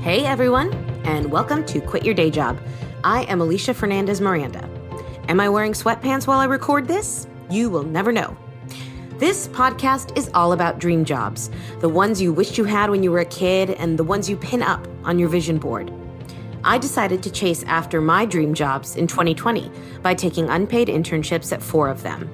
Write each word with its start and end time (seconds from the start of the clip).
Hey 0.00 0.24
everyone, 0.24 0.72
and 1.04 1.28
welcome 1.30 1.66
to 1.66 1.80
Quit 1.80 2.04
Your 2.04 2.14
Day 2.14 2.30
Job. 2.30 2.56
I 3.02 3.24
am 3.24 3.40
Alisha 3.40 3.74
Fernandez 3.74 4.20
Miranda. 4.20 4.66
Am 5.28 5.40
I 5.40 5.48
wearing 5.48 5.72
sweatpants 5.72 6.24
while 6.24 6.38
I 6.38 6.44
record 6.44 6.86
this? 6.86 7.26
You 7.50 7.68
will 7.68 7.82
never 7.82 8.12
know. 8.12 8.36
This 9.18 9.48
podcast 9.48 10.16
is 10.16 10.30
all 10.34 10.52
about 10.52 10.78
dream 10.78 11.04
jobs 11.04 11.50
the 11.80 11.88
ones 11.88 12.22
you 12.22 12.32
wished 12.32 12.56
you 12.56 12.62
had 12.62 12.90
when 12.90 13.02
you 13.02 13.10
were 13.10 13.18
a 13.18 13.24
kid, 13.24 13.70
and 13.70 13.98
the 13.98 14.04
ones 14.04 14.30
you 14.30 14.36
pin 14.36 14.62
up 14.62 14.86
on 15.02 15.18
your 15.18 15.28
vision 15.28 15.58
board. 15.58 15.92
I 16.62 16.78
decided 16.78 17.20
to 17.24 17.30
chase 17.30 17.64
after 17.64 18.00
my 18.00 18.24
dream 18.24 18.54
jobs 18.54 18.94
in 18.94 19.08
2020 19.08 19.70
by 20.00 20.14
taking 20.14 20.48
unpaid 20.48 20.86
internships 20.86 21.52
at 21.52 21.60
four 21.60 21.88
of 21.88 22.04
them. 22.04 22.30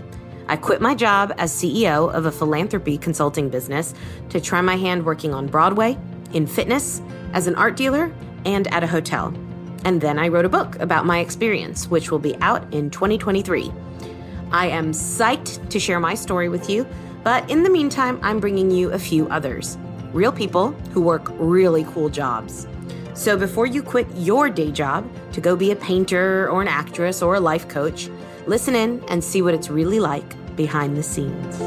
I 0.49 0.57
quit 0.57 0.83
my 0.83 0.95
job 0.95 1.33
as 1.39 1.51
CEO 1.51 2.13
of 2.13 2.27
a 2.27 2.31
philanthropy 2.31 2.99
consulting 2.99 3.49
business 3.49 3.95
to 4.29 4.39
try 4.39 4.61
my 4.61 4.77
hand 4.77 5.07
working 5.07 5.33
on 5.33 5.47
Broadway, 5.47 5.99
in 6.35 6.47
fitness, 6.47 7.01
as 7.33 7.47
an 7.47 7.55
art 7.55 7.77
dealer, 7.77 8.13
and 8.45 8.73
at 8.75 8.85
a 8.85 8.87
hotel. 8.87 9.33
And 9.85 10.01
then 10.01 10.19
I 10.19 10.29
wrote 10.29 10.45
a 10.45 10.49
book 10.51 10.79
about 10.81 11.07
my 11.07 11.21
experience, 11.21 11.89
which 11.89 12.11
will 12.11 12.19
be 12.19 12.37
out 12.37 12.73
in 12.73 12.91
2023. 12.91 13.73
I 14.51 14.67
am 14.69 14.93
psyched 14.93 15.69
to 15.71 15.81
share 15.81 16.01
my 16.01 16.15
story 16.15 16.49
with 16.49 16.71
you, 16.71 16.87
but 17.23 17.49
in 17.51 17.63
the 17.63 17.71
meantime, 17.71 18.19
I'm 18.23 18.41
bringing 18.41 18.71
you 18.71 18.91
a 18.91 18.99
few 18.99 19.29
others 19.29 19.79
real 20.15 20.31
people 20.31 20.71
who 20.93 21.03
work 21.03 21.27
really 21.33 21.83
cool 21.93 22.09
jobs. 22.09 22.69
So 23.15 23.37
before 23.37 23.67
you 23.67 23.83
quit 23.83 24.07
your 24.15 24.49
day 24.49 24.71
job 24.71 25.11
to 25.33 25.41
go 25.41 25.57
be 25.57 25.73
a 25.73 25.77
painter 25.77 26.49
or 26.51 26.63
an 26.63 26.69
actress 26.69 27.21
or 27.21 27.35
a 27.35 27.41
life 27.41 27.69
coach, 27.69 28.09
listen 28.47 28.77
in 28.77 29.03
and 29.09 29.23
see 29.23 29.43
what 29.43 29.55
it's 29.55 29.69
really 29.71 29.99
like 29.99 30.37
behind 30.55 30.97
the 30.97 31.03
scenes. 31.03 31.59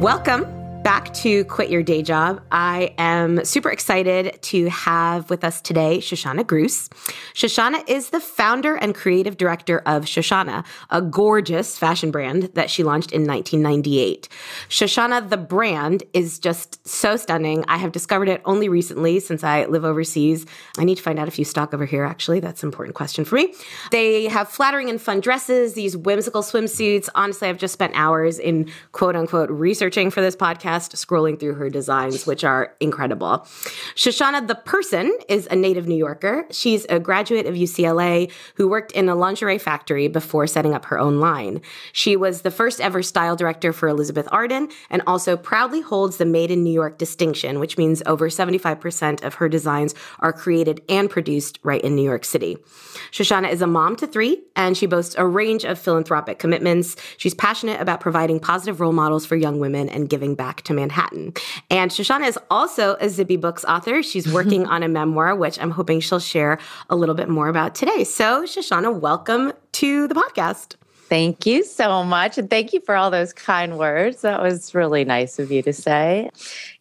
Welcome 0.00 0.53
back 0.84 1.14
to 1.14 1.46
Quit 1.46 1.70
Your 1.70 1.82
Day 1.82 2.02
Job. 2.02 2.42
I 2.52 2.94
am 2.98 3.42
super 3.42 3.70
excited 3.70 4.38
to 4.42 4.68
have 4.68 5.30
with 5.30 5.42
us 5.42 5.62
today 5.62 5.96
Shoshanna 5.96 6.44
Gruss. 6.44 6.90
Shoshanna 7.32 7.82
is 7.88 8.10
the 8.10 8.20
founder 8.20 8.74
and 8.76 8.94
creative 8.94 9.38
director 9.38 9.78
of 9.86 10.04
Shoshanna, 10.04 10.62
a 10.90 11.00
gorgeous 11.00 11.78
fashion 11.78 12.10
brand 12.10 12.50
that 12.52 12.68
she 12.68 12.82
launched 12.82 13.12
in 13.12 13.26
1998. 13.26 14.28
Shoshanna, 14.68 15.30
the 15.30 15.38
brand, 15.38 16.02
is 16.12 16.38
just 16.38 16.86
so 16.86 17.16
stunning. 17.16 17.64
I 17.66 17.78
have 17.78 17.90
discovered 17.90 18.28
it 18.28 18.42
only 18.44 18.68
recently 18.68 19.20
since 19.20 19.42
I 19.42 19.64
live 19.64 19.86
overseas. 19.86 20.44
I 20.76 20.84
need 20.84 20.96
to 20.96 21.02
find 21.02 21.18
out 21.18 21.28
if 21.28 21.38
you 21.38 21.46
stock 21.46 21.72
over 21.72 21.86
here, 21.86 22.04
actually. 22.04 22.40
That's 22.40 22.62
an 22.62 22.66
important 22.66 22.94
question 22.94 23.24
for 23.24 23.36
me. 23.36 23.54
They 23.90 24.26
have 24.26 24.50
flattering 24.50 24.90
and 24.90 25.00
fun 25.00 25.20
dresses, 25.20 25.72
these 25.72 25.96
whimsical 25.96 26.42
swimsuits. 26.42 27.08
Honestly, 27.14 27.48
I've 27.48 27.56
just 27.56 27.72
spent 27.72 27.94
hours 27.96 28.38
in 28.38 28.70
quote 28.92 29.16
unquote 29.16 29.48
researching 29.48 30.10
for 30.10 30.20
this 30.20 30.36
podcast 30.36 30.73
scrolling 30.82 31.38
through 31.38 31.54
her 31.54 31.70
designs, 31.70 32.26
which 32.26 32.44
are 32.44 32.74
incredible. 32.80 33.40
Shoshanna, 33.94 34.46
the 34.46 34.54
person, 34.54 35.16
is 35.28 35.46
a 35.50 35.56
native 35.56 35.86
New 35.86 35.96
Yorker. 35.96 36.46
She's 36.50 36.84
a 36.88 36.98
graduate 37.00 37.46
of 37.46 37.54
UCLA 37.54 38.30
who 38.56 38.68
worked 38.68 38.92
in 38.92 39.08
a 39.08 39.14
lingerie 39.14 39.58
factory 39.58 40.08
before 40.08 40.46
setting 40.46 40.74
up 40.74 40.86
her 40.86 40.98
own 40.98 41.20
line. 41.20 41.60
She 41.92 42.16
was 42.16 42.42
the 42.42 42.50
first 42.50 42.80
ever 42.80 43.02
style 43.02 43.36
director 43.36 43.72
for 43.72 43.88
Elizabeth 43.88 44.28
Arden 44.30 44.68
and 44.90 45.02
also 45.06 45.36
proudly 45.36 45.80
holds 45.80 46.16
the 46.16 46.24
Made 46.24 46.50
in 46.50 46.64
New 46.64 46.72
York 46.72 46.98
distinction, 46.98 47.60
which 47.60 47.78
means 47.78 48.02
over 48.06 48.28
75% 48.28 49.22
of 49.22 49.34
her 49.34 49.48
designs 49.48 49.94
are 50.20 50.32
created 50.32 50.82
and 50.88 51.08
produced 51.08 51.58
right 51.62 51.82
in 51.82 51.94
New 51.94 52.02
York 52.02 52.24
City. 52.24 52.58
Shoshanna 53.10 53.50
is 53.50 53.62
a 53.62 53.66
mom 53.66 53.96
to 53.96 54.06
three, 54.06 54.42
and 54.56 54.76
she 54.76 54.86
boasts 54.86 55.14
a 55.16 55.26
range 55.26 55.64
of 55.64 55.78
philanthropic 55.78 56.38
commitments. 56.38 56.96
She's 57.16 57.34
passionate 57.34 57.80
about 57.80 58.00
providing 58.00 58.40
positive 58.40 58.80
role 58.80 58.92
models 58.92 59.24
for 59.24 59.36
young 59.36 59.60
women 59.60 59.88
and 59.88 60.08
giving 60.08 60.34
back 60.34 60.62
to 60.64 60.74
Manhattan. 60.74 61.34
And 61.70 61.90
Shoshanna 61.90 62.28
is 62.28 62.38
also 62.50 62.94
a 62.94 63.06
Zibby 63.06 63.40
Books 63.40 63.64
author. 63.64 64.02
She's 64.02 64.24
mm-hmm. 64.24 64.34
working 64.34 64.66
on 64.66 64.82
a 64.82 64.88
memoir, 64.88 65.34
which 65.36 65.60
I'm 65.60 65.70
hoping 65.70 66.00
she'll 66.00 66.20
share 66.20 66.58
a 66.90 66.96
little 66.96 67.14
bit 67.14 67.28
more 67.28 67.48
about 67.48 67.74
today. 67.74 68.04
So, 68.04 68.44
Shoshanna, 68.44 68.98
welcome 68.98 69.52
to 69.72 70.08
the 70.08 70.14
podcast. 70.14 70.76
Thank 71.08 71.44
you 71.44 71.64
so 71.64 72.02
much. 72.02 72.38
And 72.38 72.48
thank 72.48 72.72
you 72.72 72.80
for 72.80 72.96
all 72.96 73.10
those 73.10 73.32
kind 73.32 73.78
words. 73.78 74.22
That 74.22 74.40
was 74.40 74.74
really 74.74 75.04
nice 75.04 75.38
of 75.38 75.52
you 75.52 75.60
to 75.62 75.72
say. 75.72 76.30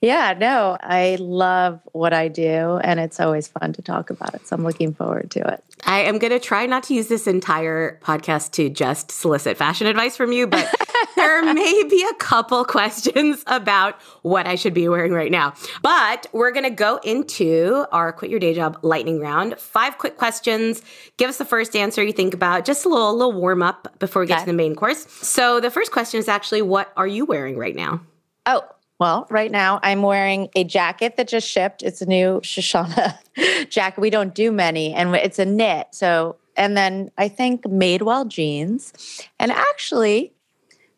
Yeah, 0.02 0.34
no, 0.40 0.78
I 0.80 1.18
love 1.20 1.82
what 1.92 2.14
I 2.14 2.30
do, 2.30 2.80
and 2.84 3.00
it's 3.00 3.20
always 3.20 3.48
fun 3.50 3.74
to 3.74 3.82
talk 3.82 4.10
about 4.10 4.34
it. 4.34 4.48
So 4.48 4.56
I'm 4.56 4.64
looking 4.64 4.94
forward 4.94 5.30
to 5.32 5.48
it. 5.54 5.64
I 5.86 6.00
am 6.00 6.20
going 6.20 6.32
to 6.32 6.40
try 6.40 6.66
not 6.66 6.84
to 6.84 6.94
use 6.94 7.10
this 7.10 7.28
entire 7.28 8.00
podcast 8.02 8.52
to 8.54 8.70
just 8.70 9.12
solicit 9.12 9.58
fashion 9.58 9.88
advice 9.88 10.16
from 10.16 10.32
you, 10.32 10.48
but 10.48 10.74
there 11.16 11.54
may 11.54 11.84
be 11.90 12.06
a 12.10 12.14
couple 12.16 12.64
questions 12.66 13.44
about 13.48 14.02
what 14.22 14.48
I 14.48 14.56
should 14.56 14.74
be 14.74 14.88
wearing 14.88 15.14
right 15.14 15.32
now. 15.32 15.54
But 15.82 16.28
we're 16.34 16.52
going 16.52 16.66
to 16.66 16.70
go 16.70 16.98
into 17.04 17.86
our 17.92 18.12
quit 18.12 18.32
your 18.32 18.40
day 18.40 18.54
job 18.54 18.80
lightning 18.82 19.20
round. 19.20 19.60
Five 19.60 19.98
quick 19.98 20.18
questions. 20.18 20.82
Give 21.18 21.30
us 21.30 21.38
the 21.38 21.46
first 21.46 21.76
answer 21.76 22.04
you 22.04 22.14
think 22.14 22.34
about, 22.34 22.66
just 22.66 22.86
a 22.86 22.90
little, 22.90 23.16
little 23.16 23.34
warm 23.34 23.62
up 23.62 24.00
before 24.00 24.22
we 24.22 24.28
get 24.28 24.36
okay. 24.36 24.46
to 24.46 24.52
the 24.52 24.58
main 24.58 24.76
course. 24.76 25.08
So 25.10 25.60
the 25.60 25.72
first 25.72 25.92
question 25.92 26.20
is 26.20 26.28
actually, 26.28 26.62
what 26.62 26.92
are 26.98 27.08
you 27.08 27.26
wearing 27.26 27.58
right 27.58 27.76
now? 27.76 28.02
Oh, 28.46 28.64
well, 29.00 29.28
right 29.30 29.52
now 29.52 29.80
I'm 29.84 30.02
wearing 30.02 30.50
a 30.56 30.64
jacket 30.64 31.18
that 31.18 31.28
just 31.28 31.48
shipped. 31.48 31.84
It's 31.84 32.02
a 32.02 32.06
new 32.06 32.40
Shoshanna 32.42 33.18
jacket. 33.70 34.00
We 34.00 34.10
don't 34.10 34.34
do 34.34 34.52
many, 34.52 34.94
and 34.94 35.16
it's 35.16 35.40
a 35.40 35.46
knit. 35.46 35.88
So, 35.92 36.38
and 36.56 36.78
then 36.78 37.12
I 37.18 37.28
think 37.28 37.64
Madewell 37.64 38.28
jeans. 38.28 38.94
And 39.40 39.52
actually, 39.52 40.33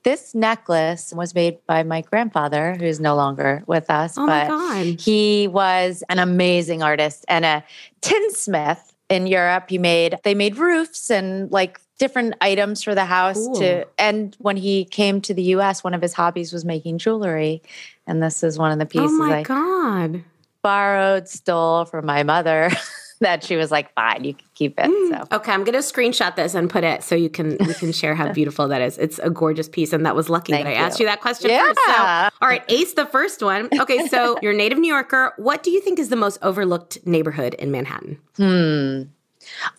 this 0.05 0.35
necklace 0.35 1.11
was 1.13 1.33
made 1.33 1.57
by 1.65 1.81
my 1.81 2.01
grandfather, 2.01 2.75
who's 2.79 2.99
no 2.99 3.15
longer 3.15 3.63
with 3.65 3.89
us. 3.89 4.17
Oh 4.17 4.27
but 4.27 4.47
my 4.47 4.47
God. 4.47 5.01
he 5.01 5.47
was 5.47 6.03
an 6.09 6.19
amazing 6.19 6.83
artist 6.83 7.25
and 7.27 7.43
a 7.43 7.63
tinsmith 8.01 8.93
in 9.09 9.25
Europe. 9.25 9.65
He 9.67 9.79
made 9.79 10.19
they 10.23 10.35
made 10.35 10.57
roofs 10.57 11.09
and 11.09 11.51
like 11.51 11.81
different 11.97 12.35
items 12.39 12.83
for 12.83 12.93
the 12.93 13.05
house 13.05 13.37
cool. 13.37 13.55
to 13.55 13.87
and 13.97 14.35
when 14.39 14.57
he 14.57 14.85
came 14.85 15.21
to 15.21 15.33
the 15.33 15.43
US, 15.55 15.83
one 15.83 15.95
of 15.95 16.03
his 16.03 16.13
hobbies 16.13 16.53
was 16.53 16.63
making 16.63 16.99
jewelry. 16.99 17.63
And 18.05 18.21
this 18.21 18.43
is 18.43 18.59
one 18.59 18.71
of 18.71 18.77
the 18.77 18.85
oh 18.85 19.03
pieces 19.03 19.19
oh 19.19 19.27
my 19.27 19.39
I 19.39 19.43
God. 19.43 20.23
borrowed, 20.61 21.27
stole 21.27 21.85
from 21.85 22.05
my 22.05 22.21
mother. 22.21 22.69
that 23.21 23.43
she 23.43 23.55
was 23.55 23.71
like, 23.71 23.93
fine, 23.93 24.23
you 24.23 24.33
can 24.33 24.47
keep 24.55 24.79
it. 24.79 24.85
Mm. 24.85 25.09
So 25.09 25.37
okay, 25.37 25.51
I'm 25.51 25.63
gonna 25.63 25.79
screenshot 25.79 26.35
this 26.35 26.53
and 26.53 26.69
put 26.69 26.83
it 26.83 27.03
so 27.03 27.15
you 27.15 27.29
can 27.29 27.57
we 27.59 27.73
can 27.73 27.91
share 27.91 28.15
how 28.15 28.31
beautiful 28.33 28.67
that 28.67 28.81
is. 28.81 28.97
It's 28.97 29.19
a 29.19 29.29
gorgeous 29.29 29.69
piece, 29.69 29.93
and 29.93 30.05
that 30.05 30.15
was 30.15 30.29
lucky 30.29 30.53
Thank 30.53 30.65
that 30.65 30.71
I 30.71 30.73
you. 30.73 30.85
asked 30.85 30.99
you 30.99 31.05
that 31.05 31.21
question 31.21 31.49
yeah. 31.49 31.67
first. 31.67 31.79
So, 31.85 31.93
all 32.41 32.49
right, 32.49 32.63
Ace, 32.69 32.93
the 32.93 33.05
first 33.05 33.41
one. 33.41 33.69
Okay, 33.79 34.07
so 34.07 34.37
you're 34.41 34.53
a 34.53 34.55
native 34.55 34.77
New 34.77 34.91
Yorker. 34.91 35.33
What 35.37 35.63
do 35.63 35.71
you 35.71 35.81
think 35.81 35.99
is 35.99 36.09
the 36.09 36.15
most 36.15 36.37
overlooked 36.41 37.05
neighborhood 37.05 37.53
in 37.55 37.71
Manhattan? 37.71 38.19
Hmm. 38.37 39.03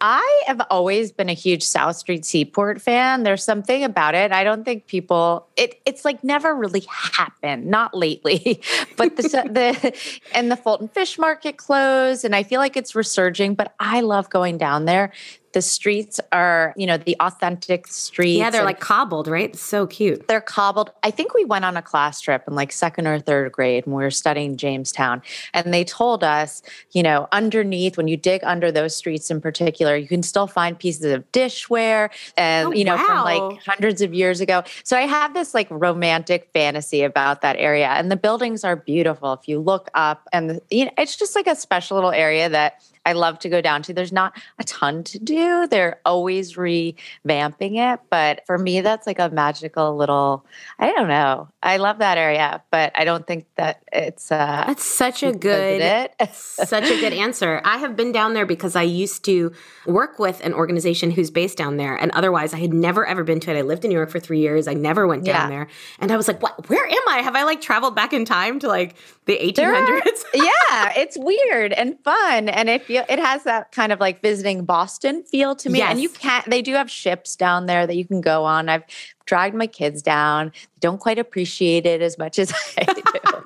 I 0.00 0.42
have 0.46 0.60
always 0.70 1.12
been 1.12 1.28
a 1.28 1.34
huge 1.34 1.62
South 1.62 1.96
Street 1.96 2.24
Seaport 2.24 2.80
fan. 2.80 3.22
There's 3.22 3.44
something 3.44 3.84
about 3.84 4.14
it. 4.14 4.32
I 4.32 4.44
don't 4.44 4.64
think 4.64 4.86
people 4.86 5.46
it 5.56 5.80
it's 5.84 6.04
like 6.04 6.22
never 6.22 6.54
really 6.54 6.84
happened, 6.88 7.66
not 7.66 7.94
lately. 7.94 8.62
but 8.96 9.16
the 9.16 9.22
the 9.22 9.98
and 10.32 10.50
the 10.50 10.56
Fulton 10.56 10.88
Fish 10.88 11.18
Market 11.18 11.56
closed 11.56 12.24
and 12.24 12.34
I 12.34 12.42
feel 12.42 12.60
like 12.60 12.76
it's 12.76 12.94
resurging, 12.94 13.54
but 13.54 13.74
I 13.78 14.00
love 14.00 14.30
going 14.30 14.58
down 14.58 14.84
there 14.84 15.12
the 15.56 15.62
streets 15.62 16.20
are, 16.32 16.74
you 16.76 16.86
know, 16.86 16.98
the 16.98 17.16
authentic 17.18 17.86
streets. 17.86 18.36
Yeah, 18.36 18.50
they're 18.50 18.62
like 18.62 18.78
cobbled, 18.78 19.26
right? 19.26 19.56
so 19.56 19.86
cute. 19.86 20.28
They're 20.28 20.42
cobbled. 20.42 20.90
I 21.02 21.10
think 21.10 21.32
we 21.32 21.46
went 21.46 21.64
on 21.64 21.78
a 21.78 21.82
class 21.82 22.20
trip 22.20 22.44
in 22.46 22.54
like 22.54 22.72
second 22.72 23.06
or 23.06 23.18
third 23.18 23.52
grade 23.52 23.86
when 23.86 23.96
we 23.96 24.02
were 24.02 24.10
studying 24.10 24.58
Jamestown. 24.58 25.22
And 25.54 25.72
they 25.72 25.82
told 25.82 26.22
us, 26.22 26.60
you 26.92 27.02
know, 27.02 27.26
underneath, 27.32 27.96
when 27.96 28.06
you 28.06 28.18
dig 28.18 28.44
under 28.44 28.70
those 28.70 28.94
streets 28.94 29.30
in 29.30 29.40
particular, 29.40 29.96
you 29.96 30.06
can 30.06 30.22
still 30.22 30.46
find 30.46 30.78
pieces 30.78 31.10
of 31.10 31.24
dishware 31.32 32.10
and, 32.36 32.68
oh, 32.68 32.72
you 32.72 32.84
know, 32.84 32.96
wow. 32.96 33.06
from 33.06 33.24
like 33.24 33.62
hundreds 33.62 34.02
of 34.02 34.12
years 34.12 34.42
ago. 34.42 34.62
So 34.84 34.94
I 34.98 35.06
have 35.06 35.32
this 35.32 35.54
like 35.54 35.68
romantic 35.70 36.50
fantasy 36.52 37.02
about 37.02 37.40
that 37.40 37.56
area. 37.56 37.88
And 37.88 38.12
the 38.12 38.16
buildings 38.16 38.62
are 38.62 38.76
beautiful. 38.76 39.32
If 39.32 39.48
you 39.48 39.58
look 39.58 39.88
up 39.94 40.28
and, 40.34 40.50
the, 40.50 40.62
you 40.70 40.84
know, 40.84 40.92
it's 40.98 41.16
just 41.16 41.34
like 41.34 41.46
a 41.46 41.56
special 41.56 41.94
little 41.94 42.12
area 42.12 42.50
that 42.50 42.82
I 43.06 43.12
love 43.12 43.38
to 43.40 43.48
go 43.48 43.60
down 43.60 43.82
to. 43.84 43.94
There's 43.94 44.12
not 44.12 44.36
a 44.58 44.64
ton 44.64 45.04
to 45.04 45.18
do. 45.18 45.66
They're 45.68 46.00
always 46.04 46.54
revamping 46.54 47.76
it. 47.94 48.00
But 48.10 48.44
for 48.46 48.58
me, 48.58 48.80
that's 48.80 49.06
like 49.06 49.18
a 49.18 49.28
magical 49.30 49.96
little, 49.96 50.44
I 50.78 50.92
don't 50.92 51.08
know. 51.08 51.48
I 51.62 51.78
love 51.78 51.98
that 51.98 52.18
area, 52.18 52.62
but 52.70 52.92
I 52.94 53.04
don't 53.04 53.26
think 53.26 53.46
that 53.56 53.82
it's 53.92 54.30
uh 54.30 54.64
That's 54.66 54.84
such 54.84 55.22
a 55.22 55.32
good 55.32 56.10
such 56.30 56.90
a 56.90 57.00
good 57.00 57.12
answer. 57.12 57.60
I 57.64 57.78
have 57.78 57.96
been 57.96 58.12
down 58.12 58.34
there 58.34 58.46
because 58.46 58.76
I 58.76 58.82
used 58.82 59.24
to 59.26 59.52
work 59.86 60.18
with 60.18 60.40
an 60.44 60.52
organization 60.52 61.10
who's 61.10 61.30
based 61.30 61.56
down 61.56 61.76
there. 61.76 61.96
And 61.96 62.10
otherwise 62.12 62.52
I 62.54 62.58
had 62.58 62.72
never 62.74 63.06
ever 63.06 63.24
been 63.24 63.40
to 63.40 63.50
it. 63.54 63.58
I 63.58 63.62
lived 63.62 63.84
in 63.84 63.88
New 63.90 63.96
York 63.96 64.10
for 64.10 64.20
three 64.20 64.40
years. 64.40 64.68
I 64.68 64.74
never 64.74 65.06
went 65.06 65.24
down 65.24 65.34
Yeah. 65.34 65.48
there. 65.48 65.68
And 66.00 66.12
I 66.12 66.16
was 66.16 66.28
like, 66.28 66.42
what 66.42 66.68
where 66.68 66.84
am 66.86 67.08
I? 67.08 67.22
Have 67.22 67.36
I 67.36 67.44
like 67.44 67.60
traveled 67.60 67.94
back 67.94 68.12
in 68.12 68.24
time 68.24 68.58
to 68.60 68.68
like 68.68 68.96
the 69.26 69.36
1800s? 69.38 70.24
yeah, 70.34 70.92
it's 70.96 71.16
weird 71.18 71.72
and 71.72 71.98
fun, 72.04 72.48
and 72.48 72.68
it 72.68 72.88
feel, 72.96 73.14
it 73.14 73.22
has 73.22 73.44
that 73.44 73.72
kind 73.72 73.92
of 73.92 74.00
like 74.00 74.22
visiting 74.22 74.64
Boston 74.64 75.22
feel 75.24 75.54
to 75.56 75.70
me. 75.70 75.80
And 75.82 76.00
you 76.00 76.08
can't. 76.08 76.48
They 76.48 76.62
do 76.62 76.74
have 76.74 76.90
ships 76.90 77.36
down 77.36 77.66
there 77.66 77.86
that 77.86 77.96
you 77.96 78.04
can 78.06 78.20
go 78.20 78.44
on. 78.44 78.68
I've 78.68 78.84
dragged 79.24 79.54
my 79.54 79.66
kids 79.66 80.02
down. 80.02 80.52
They 80.54 80.80
don't 80.80 80.98
quite 80.98 81.18
appreciate 81.18 81.86
it 81.86 82.00
as 82.00 82.18
much 82.18 82.38
as 82.38 82.52
I 82.78 82.84
do. 82.84 83.02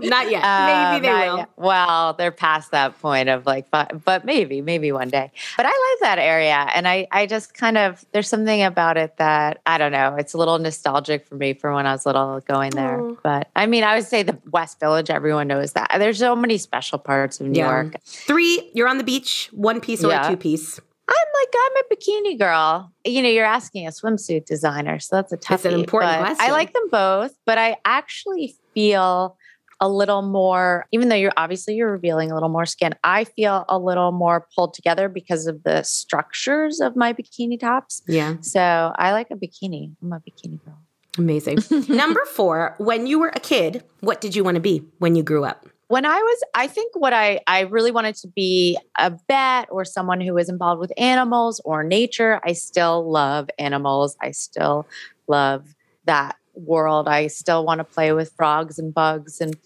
Not 0.08 0.30
yet. 0.30 0.42
Uh, 0.42 0.92
Maybe 0.92 1.06
they 1.06 1.12
not 1.12 1.26
will. 1.26 1.36
yet. 1.38 1.48
Well, 1.56 2.12
they're 2.14 2.30
past 2.32 2.70
that 2.70 2.98
point 3.00 3.28
of 3.28 3.46
like, 3.46 3.70
but, 3.70 4.04
but 4.04 4.24
maybe, 4.24 4.60
maybe 4.60 4.92
one 4.92 5.08
day. 5.08 5.30
But 5.56 5.66
I 5.66 5.68
like 5.68 6.00
that 6.02 6.18
area, 6.18 6.66
and 6.74 6.86
I, 6.88 7.06
I 7.12 7.26
just 7.26 7.54
kind 7.54 7.76
of 7.78 8.04
there's 8.12 8.28
something 8.28 8.62
about 8.62 8.96
it 8.96 9.16
that 9.18 9.60
I 9.66 9.78
don't 9.78 9.92
know. 9.92 10.16
It's 10.16 10.34
a 10.34 10.38
little 10.38 10.58
nostalgic 10.58 11.26
for 11.26 11.34
me 11.34 11.54
for 11.54 11.72
when 11.74 11.86
I 11.86 11.92
was 11.92 12.06
little 12.06 12.40
going 12.40 12.70
there. 12.70 13.00
Oh. 13.00 13.18
But 13.22 13.48
I 13.56 13.66
mean, 13.66 13.84
I 13.84 13.96
would 13.96 14.06
say 14.06 14.22
the 14.22 14.38
West 14.50 14.80
Village. 14.80 15.10
Everyone 15.10 15.48
knows 15.48 15.72
that. 15.72 15.90
There's 15.98 16.18
so 16.18 16.34
many 16.36 16.58
special 16.58 16.98
parts 16.98 17.40
of 17.40 17.46
New 17.48 17.58
Yeah. 17.58 17.70
York. 17.82 17.96
Three, 18.04 18.70
you're 18.74 18.88
on 18.88 18.98
the 18.98 19.04
beach, 19.04 19.48
one 19.52 19.80
piece 19.80 20.02
or 20.04 20.08
Yeah. 20.10 20.26
a 20.26 20.30
two 20.30 20.36
piece. 20.36 20.80
I'm 21.08 21.16
like, 21.16 21.54
I'm 21.56 21.76
a 21.76 21.94
bikini 21.94 22.38
girl. 22.38 22.92
You 23.04 23.22
know, 23.22 23.28
you're 23.28 23.44
asking 23.44 23.84
a 23.86 23.90
swimsuit 23.90 24.46
designer, 24.46 25.00
so 25.00 25.16
that's 25.16 25.32
a 25.32 25.36
tough. 25.36 25.62
That's 25.62 25.74
an 25.74 25.80
important 25.80 26.40
I 26.40 26.52
like 26.52 26.72
them 26.72 26.88
both, 26.88 27.34
but 27.44 27.58
I 27.58 27.76
actually 27.84 28.54
feel 28.74 29.36
a 29.80 29.88
little 29.88 30.22
more. 30.22 30.86
Even 30.92 31.08
though 31.08 31.16
you're 31.16 31.32
obviously 31.36 31.74
you're 31.74 31.90
revealing 31.90 32.30
a 32.30 32.34
little 32.34 32.48
more 32.48 32.66
skin, 32.66 32.94
I 33.04 33.24
feel 33.24 33.64
a 33.68 33.78
little 33.78 34.12
more 34.12 34.46
pulled 34.54 34.74
together 34.74 35.08
because 35.08 35.46
of 35.46 35.62
the 35.62 35.82
structures 35.82 36.80
of 36.80 36.96
my 36.96 37.12
bikini 37.12 37.58
tops. 37.58 38.02
Yeah. 38.06 38.36
So 38.40 38.60
I 38.96 39.12
like 39.12 39.30
a 39.30 39.36
bikini. 39.36 39.94
I'm 40.02 40.12
a 40.12 40.20
bikini 40.20 40.62
girl. 40.64 40.78
Amazing. 41.18 41.58
Number 41.88 42.24
four, 42.24 42.74
when 42.78 43.06
you 43.06 43.18
were 43.18 43.32
a 43.34 43.40
kid, 43.40 43.84
what 44.00 44.20
did 44.20 44.36
you 44.36 44.44
want 44.44 44.54
to 44.54 44.60
be 44.60 44.84
when 44.98 45.16
you 45.16 45.22
grew 45.22 45.44
up? 45.44 45.66
when 45.90 46.06
I 46.06 46.18
was, 46.18 46.42
I 46.54 46.68
think 46.68 46.94
what 46.94 47.12
I, 47.12 47.40
I 47.48 47.62
really 47.62 47.90
wanted 47.90 48.14
to 48.18 48.28
be 48.28 48.78
a 48.96 49.10
vet 49.26 49.66
or 49.72 49.84
someone 49.84 50.20
who 50.20 50.32
was 50.34 50.48
involved 50.48 50.78
with 50.78 50.92
animals 50.96 51.60
or 51.64 51.82
nature. 51.82 52.40
I 52.44 52.52
still 52.52 53.10
love 53.10 53.50
animals. 53.58 54.16
I 54.22 54.30
still 54.30 54.86
love 55.26 55.74
that 56.04 56.36
world. 56.54 57.08
I 57.08 57.26
still 57.28 57.64
want 57.64 57.78
to 57.78 57.84
play 57.84 58.12
with 58.12 58.32
frogs 58.36 58.78
and 58.78 58.92
bugs. 58.94 59.40
And 59.40 59.56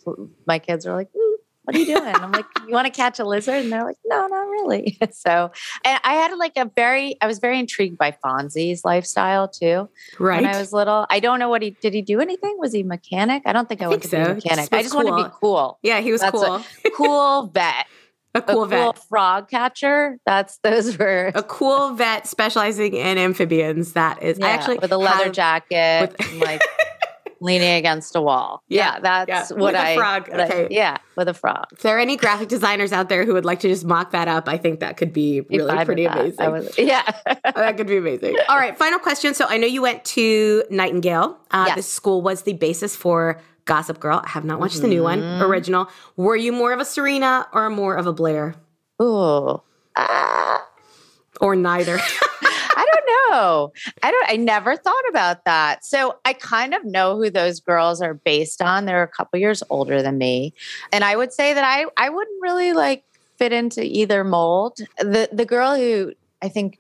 my 0.47 0.59
kids 0.59 0.87
are 0.87 0.95
like, 0.95 1.09
"Mm, 1.13 1.35
what 1.65 1.77
are 1.77 1.79
you 1.79 1.87
doing? 1.87 2.15
I'm 2.15 2.31
like, 2.33 2.45
you 2.67 2.73
want 2.75 2.87
to 2.87 2.93
catch 2.93 3.19
a 3.19 3.25
lizard? 3.25 3.55
And 3.65 3.73
they're 3.73 3.85
like, 3.85 3.97
no, 4.05 4.27
not 4.27 4.43
really. 4.49 4.99
so, 5.13 5.51
and 5.85 6.01
I 6.05 6.13
had 6.15 6.37
like 6.37 6.53
a 6.57 6.71
very, 6.77 7.17
I 7.23 7.27
was 7.27 7.39
very 7.39 7.59
intrigued 7.59 7.97
by 7.97 8.15
Fonzie's 8.23 8.85
lifestyle 8.85 9.49
too 9.49 9.89
Right. 10.19 10.43
when 10.43 10.55
I 10.55 10.59
was 10.59 10.73
little. 10.75 11.07
I 11.09 11.21
don't 11.21 11.39
know 11.39 11.49
what 11.49 11.63
he 11.63 11.71
did. 11.71 11.95
He 11.95 12.03
do 12.03 12.21
anything? 12.21 12.57
Was 12.59 12.73
he 12.75 12.83
mechanic? 12.83 13.45
I 13.47 13.53
don't 13.55 13.67
think 13.69 13.81
I, 13.81 13.87
I 13.87 13.89
want 13.89 14.03
to 14.03 14.09
be 14.11 14.17
a 14.17 14.25
so. 14.25 14.29
He 14.29 14.35
mechanic. 14.35 14.69
I 14.73 14.83
just 14.83 14.95
want 14.95 15.09
to 15.09 15.17
be 15.17 15.31
cool. 15.41 15.79
yeah, 15.83 16.01
he 16.01 16.13
was 16.13 16.21
That's 16.21 16.33
cool. 16.33 16.63
Cool 16.95 17.47
vet. 17.47 17.87
A 18.35 18.43
cool 18.43 18.65
a 18.65 18.69
vet. 18.69 18.83
cool 18.83 18.93
frog 19.09 19.49
catcher. 19.49 20.19
That's 20.27 20.59
those 20.59 20.97
were 20.99 21.33
a 21.35 21.43
cool 21.43 21.95
vet 21.95 22.27
specializing 22.27 22.95
in 22.95 23.19
amphibians. 23.19 23.93
That 23.93 24.23
is, 24.23 24.39
I 24.41 24.47
yeah, 24.49 24.53
actually 24.55 24.79
with 24.79 24.93
a 24.93 24.99
leather 24.99 25.25
have- 25.25 25.33
jacket, 25.33 26.15
with- 26.19 26.41
like 26.41 26.61
leaning 27.41 27.73
against 27.75 28.17
a 28.17 28.23
wall. 28.23 28.63
Yeah, 28.69 28.95
Yeah, 28.95 29.01
that's 29.01 29.51
yeah, 29.51 29.57
what 29.57 29.73
with 29.73 29.75
a 29.75 29.87
I. 29.87 29.97
frog, 29.97 30.29
what 30.29 30.41
I- 30.41 30.45
okay. 30.47 30.69
yeah, 30.71 30.97
with 31.17 31.29
a 31.29 31.35
frog. 31.35 31.67
If 31.73 31.81
there 31.83 31.95
are 31.97 32.01
any 32.01 32.17
graphic 32.17 32.49
designers 32.49 32.91
out 32.93 33.09
there 33.11 33.25
who 33.27 33.35
would 33.35 33.45
like 33.45 33.61
to 33.61 33.69
just 33.69 33.85
mock 33.85 34.13
that 34.13 34.29
up, 34.29 34.49
I 34.49 34.57
think 34.57 34.81
that 34.81 34.97
could 34.97 35.13
be 35.13 35.43
really 35.43 35.85
pretty 35.85 36.07
amazing. 36.07 36.41
I 36.41 36.49
was, 36.49 36.73
yeah. 36.79 37.03
that 37.55 37.77
could 37.77 37.87
be 37.87 37.99
amazing. 37.99 38.37
All 38.49 38.57
right, 38.57 38.77
final 38.79 38.99
question. 38.99 39.35
So 39.35 39.45
I 39.47 39.59
know 39.59 39.67
you 39.67 39.83
went 39.83 40.05
to 40.07 40.65
Nightingale. 40.71 41.39
Uh, 41.51 41.65
Yes. 41.69 41.77
This 41.77 41.93
school 41.93 42.21
was 42.23 42.43
the 42.43 42.55
basis 42.55 42.97
for 42.97 43.41
Gossip 43.65 43.99
Girl. 44.01 44.21
I 44.25 44.29
have 44.31 44.45
not 44.45 44.61
watched 44.61 44.81
the 44.83 44.89
new 44.89 45.03
one, 45.03 45.21
Mm-hmm. 45.21 45.43
original. 45.43 45.89
Were 46.17 46.37
you 46.37 46.53
more 46.53 46.73
of 46.73 46.81
a 46.81 46.85
Serena 46.85 47.47
or 47.53 47.71
more 47.71 47.95
of 47.97 48.07
a 48.07 48.13
Blair? 48.13 48.55
Ooh. 49.03 49.61
Ah. 49.97 50.67
Or 51.41 51.57
neither? 51.57 51.99
I 52.77 52.87
don't 52.93 53.31
know. 53.33 53.73
I 54.03 54.11
don't 54.11 54.29
I 54.31 54.37
never 54.37 54.77
thought 54.77 55.03
about 55.09 55.45
that. 55.45 55.85
So 55.85 56.17
I 56.25 56.33
kind 56.33 56.75
of 56.75 56.85
know 56.85 57.17
who 57.17 57.31
those 57.31 57.61
girls 57.61 58.01
are 58.03 58.15
based 58.15 58.61
on. 58.63 58.85
They're 58.85 59.03
a 59.03 59.09
couple 59.09 59.39
years 59.41 59.63
older 59.71 60.03
than 60.03 60.19
me. 60.19 60.55
And 60.93 61.03
I 61.05 61.17
would 61.17 61.33
say 61.33 61.55
that 61.55 61.65
I 61.65 61.87
I 61.97 62.11
wouldn't 62.11 62.43
really 62.43 62.73
like 62.73 63.05
fit 63.39 63.53
into 63.53 63.83
either 63.85 64.23
mold. 64.25 64.79
The 64.99 65.29
the 65.33 65.45
girl 65.45 65.75
who 65.77 66.13
I 66.43 66.49
think 66.49 66.79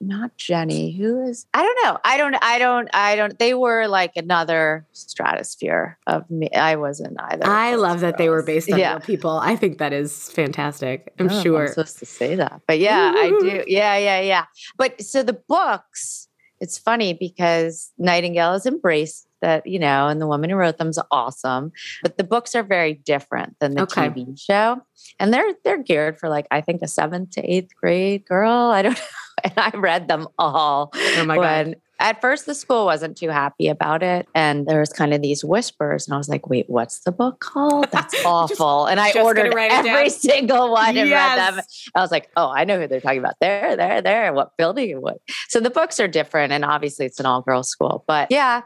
not 0.00 0.36
Jenny, 0.36 0.92
who 0.92 1.22
is 1.26 1.46
I 1.54 1.62
don't 1.62 1.84
know. 1.84 1.98
I 2.04 2.16
don't 2.16 2.36
I 2.42 2.58
don't 2.58 2.88
I 2.94 3.16
don't 3.16 3.38
they 3.38 3.54
were 3.54 3.86
like 3.86 4.12
another 4.16 4.86
stratosphere 4.92 5.98
of 6.06 6.30
me. 6.30 6.50
I 6.50 6.76
wasn't 6.76 7.16
either. 7.18 7.46
I 7.46 7.74
love 7.74 8.00
that 8.00 8.18
they 8.18 8.28
were 8.28 8.42
based 8.42 8.70
on 8.70 8.78
yeah. 8.78 8.92
real 8.92 9.00
people. 9.00 9.38
I 9.38 9.56
think 9.56 9.78
that 9.78 9.92
is 9.92 10.30
fantastic. 10.30 11.12
I'm 11.18 11.26
oh, 11.26 11.28
I 11.28 11.28
don't 11.28 11.28
know 11.28 11.38
if 11.38 11.42
sure. 11.42 11.62
I'm 11.62 11.68
supposed 11.68 11.98
to 11.98 12.06
say 12.06 12.34
that, 12.36 12.62
but 12.66 12.78
yeah, 12.78 13.12
I 13.14 13.28
do. 13.28 13.64
Yeah, 13.74 13.96
yeah, 13.96 14.20
yeah. 14.20 14.44
But 14.76 15.00
so 15.00 15.22
the 15.22 15.32
books, 15.32 16.28
it's 16.60 16.78
funny 16.78 17.14
because 17.14 17.92
Nightingale 17.98 18.52
has 18.52 18.66
embraced 18.66 19.26
that, 19.44 19.66
you 19.66 19.78
know, 19.78 20.08
and 20.08 20.20
the 20.20 20.26
woman 20.26 20.50
who 20.50 20.56
wrote 20.56 20.78
them's 20.78 20.98
awesome. 21.10 21.70
But 22.02 22.16
the 22.18 22.24
books 22.24 22.54
are 22.54 22.62
very 22.64 22.94
different 22.94 23.58
than 23.60 23.74
the 23.74 23.82
Okay. 23.82 24.08
TV 24.08 24.40
show, 24.40 24.80
and 25.20 25.32
they're 25.32 25.52
they're 25.62 25.82
geared 25.82 26.18
for 26.18 26.28
like 26.28 26.46
I 26.50 26.60
think 26.62 26.80
a 26.82 26.88
seventh 26.88 27.30
to 27.32 27.42
eighth 27.42 27.74
grade 27.76 28.24
girl. 28.26 28.50
I 28.70 28.82
don't 28.82 28.94
know, 28.98 29.44
and 29.44 29.52
I 29.56 29.70
read 29.76 30.08
them 30.08 30.26
all 30.38 30.90
oh 30.94 31.24
my 31.24 31.36
God. 31.36 31.76
at 32.00 32.20
first 32.20 32.46
the 32.46 32.54
school 32.54 32.86
wasn't 32.86 33.16
too 33.16 33.28
happy 33.28 33.68
about 33.68 34.02
it 34.02 34.26
and 34.34 34.66
there 34.66 34.80
was 34.80 34.90
kind 34.92 35.12
of 35.12 35.20
these 35.22 35.44
whispers 35.44 36.06
and 36.06 36.14
i 36.14 36.16
was 36.18 36.28
like 36.28 36.48
wait 36.48 36.64
what's 36.68 37.00
the 37.00 37.12
book 37.12 37.40
called 37.40 37.86
that's 37.92 38.14
awful 38.24 38.86
and 38.86 38.98
i 39.00 39.12
ordered 39.20 39.52
every 39.54 40.08
single 40.28 40.72
one 40.72 40.96
and 40.96 41.10
read 41.10 41.36
them 41.38 41.60
i 41.94 42.00
was 42.00 42.10
like 42.10 42.30
oh 42.36 42.48
i 42.50 42.64
know 42.64 42.80
who 42.80 42.86
they're 42.86 43.00
talking 43.00 43.18
about 43.18 43.34
there 43.40 43.76
there 43.76 44.00
there 44.00 44.32
what 44.32 44.56
building 44.56 45.00
what 45.00 45.18
so 45.48 45.60
the 45.60 45.70
books 45.70 46.00
are 46.00 46.08
different 46.08 46.52
and 46.52 46.64
obviously 46.64 47.04
it's 47.04 47.20
an 47.20 47.26
all-girls 47.26 47.68
school 47.68 48.04
but 48.06 48.28
yeah 48.30 48.62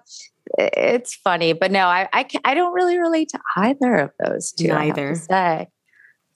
it's 0.57 1.15
funny 1.15 1.53
but 1.53 1.71
no 1.71 1.87
i 1.87 2.09
i, 2.13 2.27
I 2.45 2.55
don't 2.55 2.73
really 2.73 2.99
relate 2.99 3.29
to 3.31 3.41
either 3.57 3.97
of 3.97 4.11
those 4.25 4.53
two 4.53 4.71
I 4.71 4.87
Neither. 4.87 5.15
say 5.15 5.67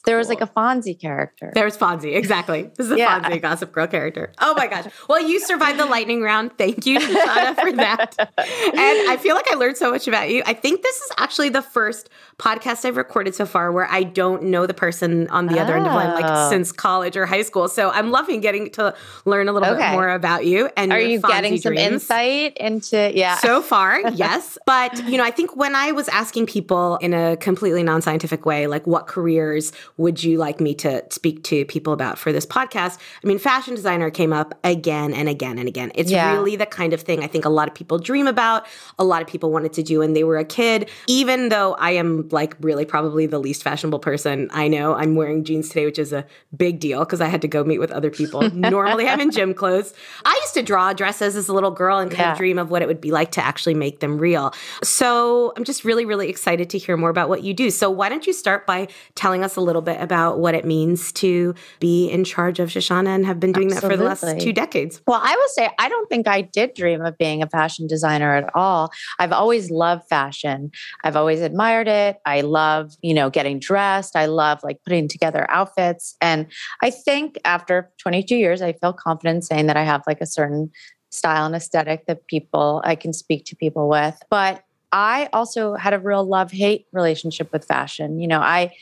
there 0.05 0.17
was 0.17 0.29
like 0.29 0.41
a 0.41 0.47
fonzie 0.47 0.99
character 1.01 1.51
There's 1.55 1.77
Fonzie. 1.77 2.15
Exactly. 2.17 2.71
This 2.77 2.87
is 2.87 2.93
a 2.93 2.99
Yeah. 2.99 3.21
Fonzie 3.21 3.41
Gossip 3.41 3.73
Girl 3.73 3.87
character. 3.87 4.33
Oh 4.41 4.55
my 4.57 4.67
gosh. 4.67 4.87
Well, 5.09 5.21
you 5.23 5.39
survived 5.41 5.79
the 5.79 5.87
lightning 5.87 6.23
round. 6.23 6.57
Thank 6.59 6.87
you, 6.87 6.99
Shoshanna, 6.99 7.55
for 7.61 7.73
that. 7.73 8.15
And 8.19 9.11
I 9.11 9.17
feel 9.21 9.35
like 9.35 9.51
I 9.51 9.55
learned 9.55 9.77
so 9.77 9.91
much 9.91 10.09
about 10.09 10.31
you. 10.31 10.43
I 10.47 10.55
think 10.55 10.83
this 10.83 10.97
is 10.97 11.11
actually 11.19 11.51
the 11.51 11.63
first 11.63 12.09
podcast 12.39 12.85
I've 12.85 12.97
recorded 12.97 13.35
so 13.35 13.47
far 13.47 13.71
where 13.71 13.87
I 13.91 14.03
don't 14.03 14.45
know 14.45 14.67
the 14.67 14.75
person 14.75 15.29
on 15.29 15.47
the 15.47 15.61
other 15.61 15.75
end 15.77 15.87
of 15.87 15.93
the 15.93 15.97
line, 15.97 16.15
like 16.15 16.25
Oh. 16.29 16.51
since 16.51 16.73
college 16.73 17.17
or 17.17 17.27
high 17.27 17.43
school. 17.43 17.69
So 17.69 17.91
I'm 17.91 18.11
loving 18.11 18.41
getting 18.41 18.71
to 18.73 18.95
learn 19.25 19.49
a 19.49 19.53
little 19.53 19.75
bit 19.75 19.91
more 19.93 20.09
about 20.09 20.45
you. 20.47 20.69
And 20.77 20.93
are 20.93 21.01
you 21.01 21.21
getting 21.21 21.55
Fonzie 21.55 21.63
some 21.63 21.75
insight 21.75 22.57
into 22.57 23.13
yeah 23.15 23.37
So 23.37 23.63
far, 23.63 24.01
yes. 24.15 24.59
But, 24.67 25.05
you 25.09 25.17
know, 25.19 25.25
I 25.25 25.31
think 25.31 25.57
when 25.57 25.75
I 25.77 25.93
was 25.93 26.09
asking 26.09 26.47
people 26.47 26.97
in 26.97 27.15
a 27.15 27.37
completely 27.37 27.83
non 27.83 28.03
scientific 28.03 28.45
way, 28.47 28.67
like 28.67 28.87
what 28.87 29.07
careers 29.07 29.73
would 29.97 30.23
you 30.23 30.39
like 30.39 30.61
me 30.61 30.75
to 30.77 31.05
speak 31.11 31.43
to 31.45 31.65
people 31.67 31.93
about 31.93 32.19
for 32.19 32.33
this 32.33 32.47
podcast? 32.47 32.99
I 33.23 33.27
mean, 33.27 33.39
fashion 33.39 33.75
designer 33.75 34.11
came 34.11 34.33
up 34.33 34.59
again 34.65 35.13
and 35.13 35.29
again 35.29 35.59
and 35.59 35.69
again. 35.69 35.93
It's 35.95 36.11
Yeah. 36.11 36.33
really 36.33 36.57
the 36.57 36.67
kind 36.67 36.93
of 36.93 37.01
thing 37.01 37.23
I 37.23 37.27
think 37.27 37.45
a 37.45 37.49
lot 37.51 37.69
of 37.69 37.75
people 37.75 37.99
dream 37.99 38.27
about, 38.27 38.67
a 38.99 39.05
lot 39.05 39.23
of 39.23 39.29
people 39.29 39.51
wanted 39.51 39.73
to 39.75 39.83
do 39.83 39.99
when 40.01 40.13
they 40.15 40.25
were 40.25 40.39
a 40.39 40.45
kid. 40.45 40.89
Even 41.07 41.49
though 41.51 41.75
I 41.75 41.91
am 41.93 42.29
like 42.31 42.57
really 42.61 42.85
probably 42.85 43.27
the 43.27 43.39
least 43.39 43.63
fashionable 43.63 43.99
person 43.99 44.49
I 44.53 44.69
know, 44.69 44.95
I'm 44.95 45.15
wearing 45.15 45.45
jeans 45.45 45.69
today, 45.69 45.85
which 45.85 45.99
is 45.99 46.13
a 46.13 46.25
big 46.57 46.81
deal 46.81 47.01
because 47.01 47.21
I 47.21 47.27
had 47.27 47.43
to 47.43 47.49
go 47.49 47.63
meet 47.65 47.79
with 47.79 47.91
other 47.93 48.11
people. 48.11 48.49
Normally 48.55 49.09
I'm 49.09 49.21
in 49.21 49.31
gym 49.31 49.53
clothes. 49.55 49.93
I 50.25 50.39
used 50.43 50.55
to 50.55 50.63
draw 50.63 50.93
dresses 50.93 51.37
as 51.37 51.49
a 51.49 51.53
little 51.53 51.71
girl 51.71 51.99
and 51.99 52.11
kind 52.11 52.21
Yeah. 52.21 52.33
of 52.33 52.39
dream 52.39 52.59
of 52.59 52.71
what 52.71 52.83
it 52.83 52.89
would 52.89 53.01
be 53.01 53.11
like 53.11 53.33
to 53.33 53.45
actually 53.45 53.75
make 53.75 54.01
them 54.01 54.19
real. 54.19 54.55
So 54.83 55.53
I'm 55.57 55.65
just 55.65 55.85
really, 55.85 56.05
really 56.05 56.29
excited 56.29 56.71
to 56.71 56.79
hear 56.79 56.97
more 56.97 57.11
about 57.11 57.29
what 57.29 57.43
you 57.43 57.53
do. 57.55 57.71
So 57.71 57.91
why 57.91 58.09
don't 58.09 58.27
you 58.27 58.33
start 58.33 58.67
by 58.67 58.89
telling 59.15 59.43
us 59.45 59.57
a 59.57 59.61
little 59.61 59.82
little 59.83 60.01
bit 60.01 60.03
about 60.03 60.39
what 60.39 60.55
it 60.55 60.65
means 60.65 61.13
to 61.13 61.55
be 61.81 62.09
in 62.09 62.25
charge 62.25 62.61
of 62.61 62.69
Shoshanna 62.69 63.09
and 63.09 63.27
have 63.27 63.41
been 63.41 63.53
doing 63.53 63.73
Absolutely. 63.73 63.97
that 63.97 64.19
for 64.19 64.27
the 64.27 64.35
last 64.35 64.41
two 64.45 64.53
decades? 64.53 65.03
Well, 65.07 65.21
I 65.23 65.35
will 65.37 65.49
say, 65.49 65.71
I 65.79 65.89
don't 65.89 66.09
think 66.09 66.29
I 66.29 66.43
did 66.43 66.75
dream 66.75 67.05
of 67.05 67.19
being 67.19 67.43
a 67.43 67.49
fashion 67.49 67.87
designer 67.87 68.35
at 68.35 68.51
all. 68.55 68.91
I've 69.19 69.33
always 69.33 69.71
loved 69.71 70.09
fashion. 70.09 70.71
I've 71.05 71.17
always 71.17 71.41
admired 71.41 71.89
it. 71.89 72.19
I 72.25 72.43
love, 72.43 72.93
you 73.03 73.15
know, 73.15 73.31
getting 73.31 73.59
dressed. 73.59 74.17
I 74.17 74.27
love 74.27 74.61
like 74.63 74.79
putting 74.85 75.09
together 75.09 75.47
outfits. 75.51 76.17
And 76.21 76.47
I 76.83 76.91
think 76.91 77.39
after 77.45 77.91
22 77.99 78.37
years, 78.37 78.63
I 78.63 78.73
feel 78.73 78.93
confident 78.93 79.45
saying 79.45 79.67
that 79.67 79.77
I 79.77 79.85
have 79.85 80.03
like 80.07 80.21
a 80.21 80.27
certain 80.27 80.71
style 81.11 81.45
and 81.45 81.55
aesthetic 81.55 82.07
that 82.07 82.27
people 82.27 82.81
I 82.85 82.95
can 82.95 83.13
speak 83.13 83.45
to 83.47 83.57
people 83.57 83.89
with. 83.89 84.19
But 84.31 84.65
I 84.93 85.31
also 85.33 85.75
had 85.75 85.95
a 85.95 85.99
real 85.99 86.25
love 86.25 86.53
hate 86.53 86.87
relationship 86.93 87.51
with 87.53 87.65
fashion. 87.65 88.21
You 88.21 88.29
know, 88.29 88.41
I 88.41 88.73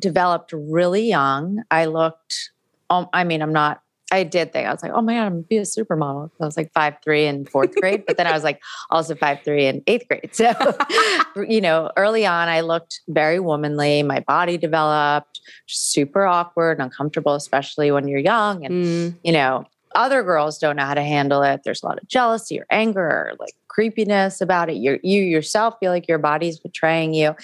developed 0.00 0.52
really 0.52 1.06
young. 1.08 1.62
I 1.70 1.84
looked, 1.86 2.50
um, 2.88 3.08
I 3.12 3.24
mean, 3.24 3.42
I'm 3.42 3.52
not, 3.52 3.82
I 4.12 4.24
did 4.24 4.52
think, 4.52 4.66
I 4.66 4.72
was 4.72 4.82
like, 4.82 4.90
oh 4.92 5.02
my 5.02 5.14
God, 5.14 5.26
I'm 5.26 5.32
gonna 5.34 5.42
be 5.42 5.58
a 5.58 5.62
supermodel. 5.62 6.30
I 6.40 6.44
was 6.44 6.56
like 6.56 6.72
five 6.72 6.94
three 7.04 7.26
in 7.26 7.46
fourth 7.46 7.74
grade, 7.76 8.04
but 8.06 8.16
then 8.16 8.26
I 8.26 8.32
was 8.32 8.42
like 8.42 8.60
also 8.90 9.14
five 9.14 9.38
three 9.44 9.66
in 9.66 9.82
eighth 9.86 10.08
grade. 10.08 10.30
So, 10.34 10.52
you 11.48 11.60
know, 11.60 11.90
early 11.96 12.26
on, 12.26 12.48
I 12.48 12.62
looked 12.62 13.00
very 13.08 13.38
womanly. 13.38 14.02
My 14.02 14.18
body 14.20 14.56
developed 14.58 15.40
super 15.66 16.26
awkward 16.26 16.78
and 16.78 16.82
uncomfortable, 16.90 17.34
especially 17.34 17.92
when 17.92 18.08
you're 18.08 18.18
young. 18.18 18.64
And, 18.64 18.74
Mm, 18.84 19.18
you 19.22 19.32
know, 19.32 19.64
other 19.94 20.22
girls 20.24 20.58
don't 20.58 20.76
know 20.76 20.84
how 20.84 20.94
to 20.94 21.02
handle 21.02 21.42
it. 21.42 21.62
There's 21.64 21.82
a 21.82 21.86
lot 21.86 21.98
of 22.00 22.08
jealousy 22.08 22.58
or 22.60 22.66
anger 22.70 23.00
or 23.00 23.32
like 23.38 23.54
creepiness 23.68 24.40
about 24.40 24.70
it. 24.70 24.74
you 24.76 24.98
you 25.04 25.22
yourself 25.22 25.74
feel 25.80 25.92
like 25.92 26.08
your 26.08 26.18
body's 26.18 26.58
betraying 26.58 27.14
you. 27.14 27.34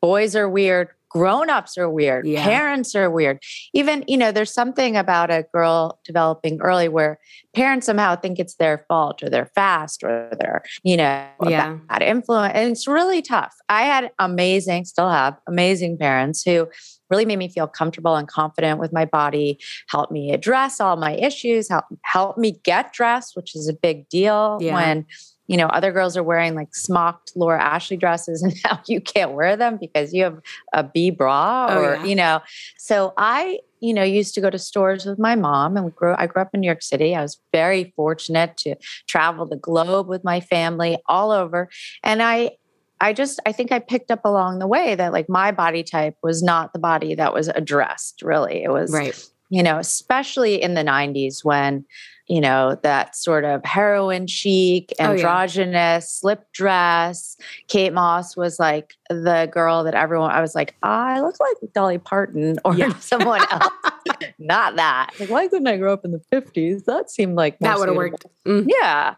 Boys 0.00 0.34
are 0.36 0.48
weird. 0.48 0.88
Grown-ups 1.16 1.78
are 1.78 1.88
weird. 1.88 2.26
Yeah. 2.26 2.44
Parents 2.44 2.94
are 2.94 3.10
weird. 3.10 3.38
Even, 3.72 4.04
you 4.06 4.16
know, 4.16 4.32
there's 4.32 4.52
something 4.52 4.96
about 4.96 5.30
a 5.30 5.46
girl 5.52 5.98
developing 6.04 6.60
early 6.60 6.88
where 6.88 7.18
parents 7.54 7.86
somehow 7.86 8.16
think 8.16 8.38
it's 8.38 8.56
their 8.56 8.84
fault 8.88 9.22
or 9.22 9.30
they're 9.30 9.50
fast 9.54 10.02
or 10.04 10.30
they're, 10.38 10.62
you 10.82 10.96
know, 10.96 11.26
Yeah. 11.46 11.78
bad 11.88 12.02
influence. 12.02 12.52
And 12.54 12.70
it's 12.72 12.86
really 12.86 13.22
tough. 13.22 13.54
I 13.68 13.82
had 13.84 14.10
amazing, 14.18 14.84
still 14.84 15.08
have 15.08 15.38
amazing 15.48 15.96
parents 15.96 16.42
who 16.42 16.68
really 17.08 17.24
made 17.24 17.38
me 17.38 17.48
feel 17.48 17.66
comfortable 17.66 18.16
and 18.16 18.28
confident 18.28 18.78
with 18.78 18.92
my 18.92 19.04
body, 19.06 19.58
helped 19.88 20.12
me 20.12 20.32
address 20.32 20.80
all 20.80 20.96
my 20.96 21.12
issues, 21.14 21.68
help, 21.70 21.84
help 22.04 22.36
me 22.36 22.60
get 22.64 22.92
dressed, 22.92 23.36
which 23.36 23.56
is 23.56 23.68
a 23.68 23.72
big 23.72 24.08
deal 24.08 24.58
Yeah. 24.60 24.74
when 24.74 25.06
you 25.46 25.56
know 25.56 25.66
other 25.66 25.92
girls 25.92 26.16
are 26.16 26.22
wearing 26.22 26.54
like 26.54 26.74
smocked 26.74 27.32
Laura 27.36 27.62
Ashley 27.62 27.96
dresses 27.96 28.42
and 28.44 28.54
now 28.64 28.80
you 28.86 29.00
can't 29.00 29.32
wear 29.32 29.56
them 29.56 29.78
because 29.80 30.12
you 30.12 30.24
have 30.24 30.38
a 30.72 30.82
B 30.82 31.10
bra 31.10 31.66
Oh, 31.70 31.78
or 31.78 31.94
yeah. 31.96 32.04
you 32.04 32.14
know. 32.14 32.40
So 32.78 33.12
I 33.16 33.60
you 33.80 33.92
know 33.92 34.02
used 34.02 34.34
to 34.34 34.40
go 34.40 34.50
to 34.50 34.58
stores 34.58 35.04
with 35.06 35.18
my 35.18 35.34
mom 35.34 35.76
and 35.76 35.84
we 35.84 35.92
grew 35.92 36.14
I 36.16 36.26
grew 36.26 36.42
up 36.42 36.50
in 36.54 36.60
New 36.60 36.66
York 36.66 36.82
City. 36.82 37.14
I 37.14 37.22
was 37.22 37.38
very 37.52 37.92
fortunate 37.96 38.56
to 38.58 38.76
travel 39.08 39.46
the 39.46 39.56
globe 39.56 40.08
with 40.08 40.24
my 40.24 40.40
family 40.40 40.98
all 41.06 41.30
over 41.30 41.68
and 42.02 42.22
I 42.22 42.52
I 43.00 43.12
just 43.12 43.40
I 43.44 43.52
think 43.52 43.72
I 43.72 43.78
picked 43.78 44.10
up 44.10 44.24
along 44.24 44.58
the 44.58 44.66
way 44.66 44.94
that 44.94 45.12
like 45.12 45.28
my 45.28 45.52
body 45.52 45.82
type 45.82 46.16
was 46.22 46.42
not 46.42 46.72
the 46.72 46.78
body 46.78 47.14
that 47.14 47.34
was 47.34 47.48
addressed 47.48 48.22
really. 48.22 48.62
It 48.62 48.70
was 48.70 48.90
right. 48.92 49.28
You 49.50 49.62
know, 49.62 49.78
especially 49.78 50.60
in 50.62 50.74
the 50.74 50.82
90s 50.82 51.44
when, 51.44 51.84
you 52.28 52.40
know, 52.40 52.76
that 52.82 53.14
sort 53.14 53.44
of 53.44 53.64
heroin 53.64 54.26
chic, 54.26 54.92
Oh, 54.98 55.04
yeah. 55.04 55.10
androgynous, 55.10 56.10
slip 56.10 56.50
dress. 56.52 57.36
Kate 57.68 57.92
Moss 57.92 58.36
was 58.36 58.58
like 58.58 58.94
the 59.08 59.48
girl 59.52 59.84
that 59.84 59.94
everyone, 59.94 60.32
I 60.32 60.40
was 60.40 60.54
like, 60.54 60.74
I 60.82 61.20
look 61.20 61.36
like 61.38 61.72
Dolly 61.72 61.98
Parton 61.98 62.58
or 62.64 62.74
Yeah. 62.74 62.94
someone 62.98 63.42
else. 63.50 63.68
Not 64.38 64.76
that. 64.76 65.10
Like, 65.20 65.30
why 65.30 65.46
couldn't 65.48 65.66
I 65.68 65.76
grow 65.76 65.92
up 65.92 66.04
in 66.04 66.10
the 66.12 66.22
50s? 66.32 66.84
That 66.86 67.10
seemed 67.10 67.36
like 67.36 67.58
That 67.60 67.78
would 67.78 67.88
have 67.88 67.96
worked. 67.96 68.26
Mm. 68.44 68.66
Yeah. 68.68 69.14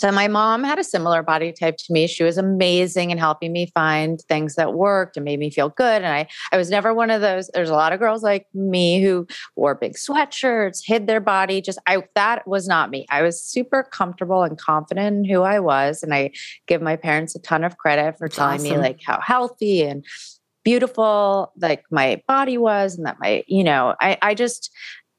So 0.00 0.10
my 0.10 0.28
mom 0.28 0.64
had 0.64 0.78
a 0.78 0.84
similar 0.84 1.22
body 1.22 1.52
type 1.52 1.76
to 1.76 1.92
me. 1.92 2.06
She 2.06 2.22
was 2.22 2.38
amazing 2.38 3.10
in 3.10 3.18
helping 3.18 3.52
me 3.52 3.70
find 3.74 4.18
things 4.18 4.54
that 4.54 4.72
worked 4.72 5.18
and 5.18 5.24
made 5.26 5.38
me 5.38 5.50
feel 5.50 5.68
good. 5.68 6.00
And 6.00 6.06
I, 6.06 6.26
I 6.50 6.56
was 6.56 6.70
never 6.70 6.94
one 6.94 7.10
of 7.10 7.20
those. 7.20 7.50
There's 7.52 7.68
a 7.68 7.74
lot 7.74 7.92
of 7.92 8.00
girls 8.00 8.22
like 8.22 8.46
me 8.54 9.02
who 9.02 9.26
wore 9.56 9.74
big 9.74 9.96
sweatshirts, 9.96 10.80
hid 10.82 11.06
their 11.06 11.20
body. 11.20 11.60
Just 11.60 11.78
I 11.86 12.02
that 12.14 12.48
was 12.48 12.66
not 12.66 12.88
me. 12.88 13.04
I 13.10 13.20
was 13.20 13.44
super 13.44 13.82
comfortable 13.82 14.42
and 14.42 14.56
confident 14.56 15.18
in 15.18 15.24
who 15.26 15.42
I 15.42 15.60
was. 15.60 16.02
And 16.02 16.14
I 16.14 16.30
give 16.66 16.80
my 16.80 16.96
parents 16.96 17.36
a 17.36 17.38
ton 17.38 17.62
of 17.62 17.76
credit 17.76 18.16
for 18.16 18.26
That's 18.26 18.38
telling 18.38 18.62
me 18.62 18.78
like 18.78 19.00
how 19.04 19.20
healthy 19.20 19.82
and 19.82 20.02
beautiful 20.64 21.52
like 21.60 21.84
my 21.90 22.22
body 22.26 22.56
was 22.56 22.96
and 22.96 23.04
that 23.04 23.18
my, 23.20 23.44
you 23.48 23.64
know, 23.64 23.94
I, 24.00 24.16
I 24.22 24.34
just 24.34 24.70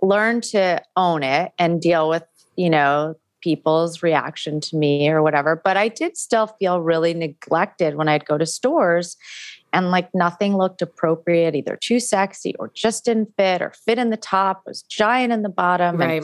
learned 0.02 0.42
to 0.42 0.82
own 0.96 1.22
it 1.22 1.52
and 1.60 1.80
deal 1.80 2.10
with, 2.10 2.24
you 2.56 2.72
know, 2.72 3.14
people's 3.42 4.04
reaction 4.04 4.60
to 4.62 4.78
me 4.78 5.10
or 5.10 5.22
whatever. 5.22 5.60
But 5.62 5.78
I 5.78 5.88
did 5.88 6.18
still 6.18 6.48
feel 6.48 6.82
really 6.82 7.14
neglected 7.14 7.96
when 7.96 8.08
I'd 8.08 8.26
go 8.26 8.38
to 8.38 8.46
stores 8.46 9.18
and 9.74 9.92
like 9.92 10.10
nothing 10.14 10.58
looked 10.58 10.82
appropriate, 10.82 11.56
either 11.56 11.78
too 11.82 12.00
sexy 12.00 12.56
or 12.60 12.72
just 12.74 13.06
didn't 13.06 13.34
fit 13.38 13.62
or 13.62 13.72
fit 13.86 13.98
in 13.98 14.10
the 14.10 14.18
top, 14.18 14.64
was 14.66 14.82
giant 14.84 15.32
in 15.34 15.44
the 15.44 15.50
bottom. 15.50 16.02
And 16.02 16.24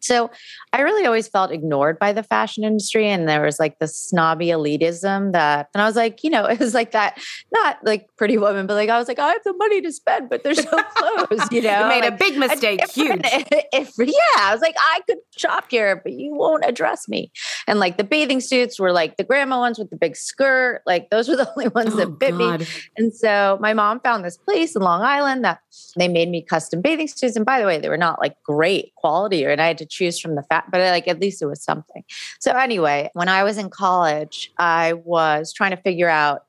So 0.00 0.30
I 0.72 0.80
really 0.82 1.06
always 1.06 1.28
felt 1.28 1.52
ignored 1.52 1.98
by 1.98 2.12
the 2.12 2.22
fashion 2.22 2.64
industry. 2.64 3.08
And 3.08 3.28
there 3.28 3.42
was 3.42 3.58
like 3.58 3.78
this 3.78 3.98
snobby 3.98 4.46
elitism 4.48 5.32
that, 5.32 5.68
and 5.74 5.82
I 5.82 5.86
was 5.86 5.96
like, 5.96 6.22
you 6.24 6.30
know, 6.30 6.44
it 6.46 6.58
was 6.58 6.74
like 6.74 6.92
that, 6.92 7.18
not 7.52 7.78
like 7.84 8.06
pretty 8.16 8.38
woman, 8.38 8.66
but 8.66 8.74
like 8.74 8.88
I 8.88 8.98
was 8.98 9.08
like, 9.08 9.18
I 9.18 9.28
have 9.32 9.42
the 9.44 9.54
money 9.54 9.80
to 9.82 9.92
spend, 9.92 10.28
but 10.28 10.44
there's 10.44 10.64
no 10.64 10.82
clothes, 10.94 11.48
you 11.50 11.62
know? 11.62 11.82
You 11.82 11.88
made 11.88 12.04
Like, 12.04 12.12
a 12.14 12.16
big 12.16 12.38
mistake. 12.38 12.80
different- 12.80 13.26
Huge. 13.26 13.44
If, 13.72 13.92
yeah, 13.98 14.12
I 14.38 14.52
was 14.52 14.60
like, 14.60 14.74
I 14.78 15.00
could 15.06 15.18
shop 15.36 15.66
here, 15.70 16.00
but 16.02 16.12
you 16.12 16.34
won't 16.34 16.64
address 16.64 17.08
me. 17.08 17.30
And 17.66 17.78
like 17.78 17.96
the 17.98 18.04
bathing 18.04 18.40
suits 18.40 18.78
were 18.80 18.92
like 18.92 19.16
the 19.16 19.24
grandma 19.24 19.58
ones 19.58 19.78
with 19.78 19.90
the 19.90 19.96
big 19.96 20.16
skirt. 20.16 20.82
Like 20.86 21.10
those 21.10 21.28
were 21.28 21.36
the 21.36 21.48
only 21.50 21.68
ones 21.68 21.92
Oh, 21.94 21.96
that 21.96 22.18
fit 22.18 22.34
me. 22.34 22.66
And 22.96 23.14
so 23.14 23.58
my 23.60 23.74
mom 23.74 24.00
found 24.00 24.24
this 24.24 24.36
place 24.36 24.74
in 24.74 24.82
Long 24.82 25.02
Island 25.02 25.44
that 25.44 25.60
they 25.96 26.08
made 26.08 26.28
me 26.28 26.42
custom 26.42 26.80
bathing 26.80 27.08
suits. 27.08 27.36
And 27.36 27.44
by 27.46 27.60
the 27.60 27.66
way, 27.66 27.78
they 27.78 27.88
were 27.88 27.96
not 27.96 28.20
like 28.20 28.36
great 28.42 28.92
quality, 28.96 29.44
or 29.46 29.50
and 29.50 29.60
I 29.60 29.66
had 29.66 29.78
to 29.78 29.86
choose 29.88 30.18
from 30.18 30.34
the 30.34 30.42
fat, 30.44 30.66
but 30.70 30.80
like 30.80 31.08
at 31.08 31.20
least 31.20 31.42
it 31.42 31.46
was 31.46 31.62
something. 31.62 32.04
So 32.40 32.52
anyway, 32.52 33.10
when 33.14 33.28
I 33.28 33.44
was 33.44 33.58
in 33.58 33.70
college, 33.70 34.52
I 34.58 34.92
was 34.94 35.52
trying 35.52 35.70
to 35.72 35.76
figure 35.82 36.08
out 36.08 36.44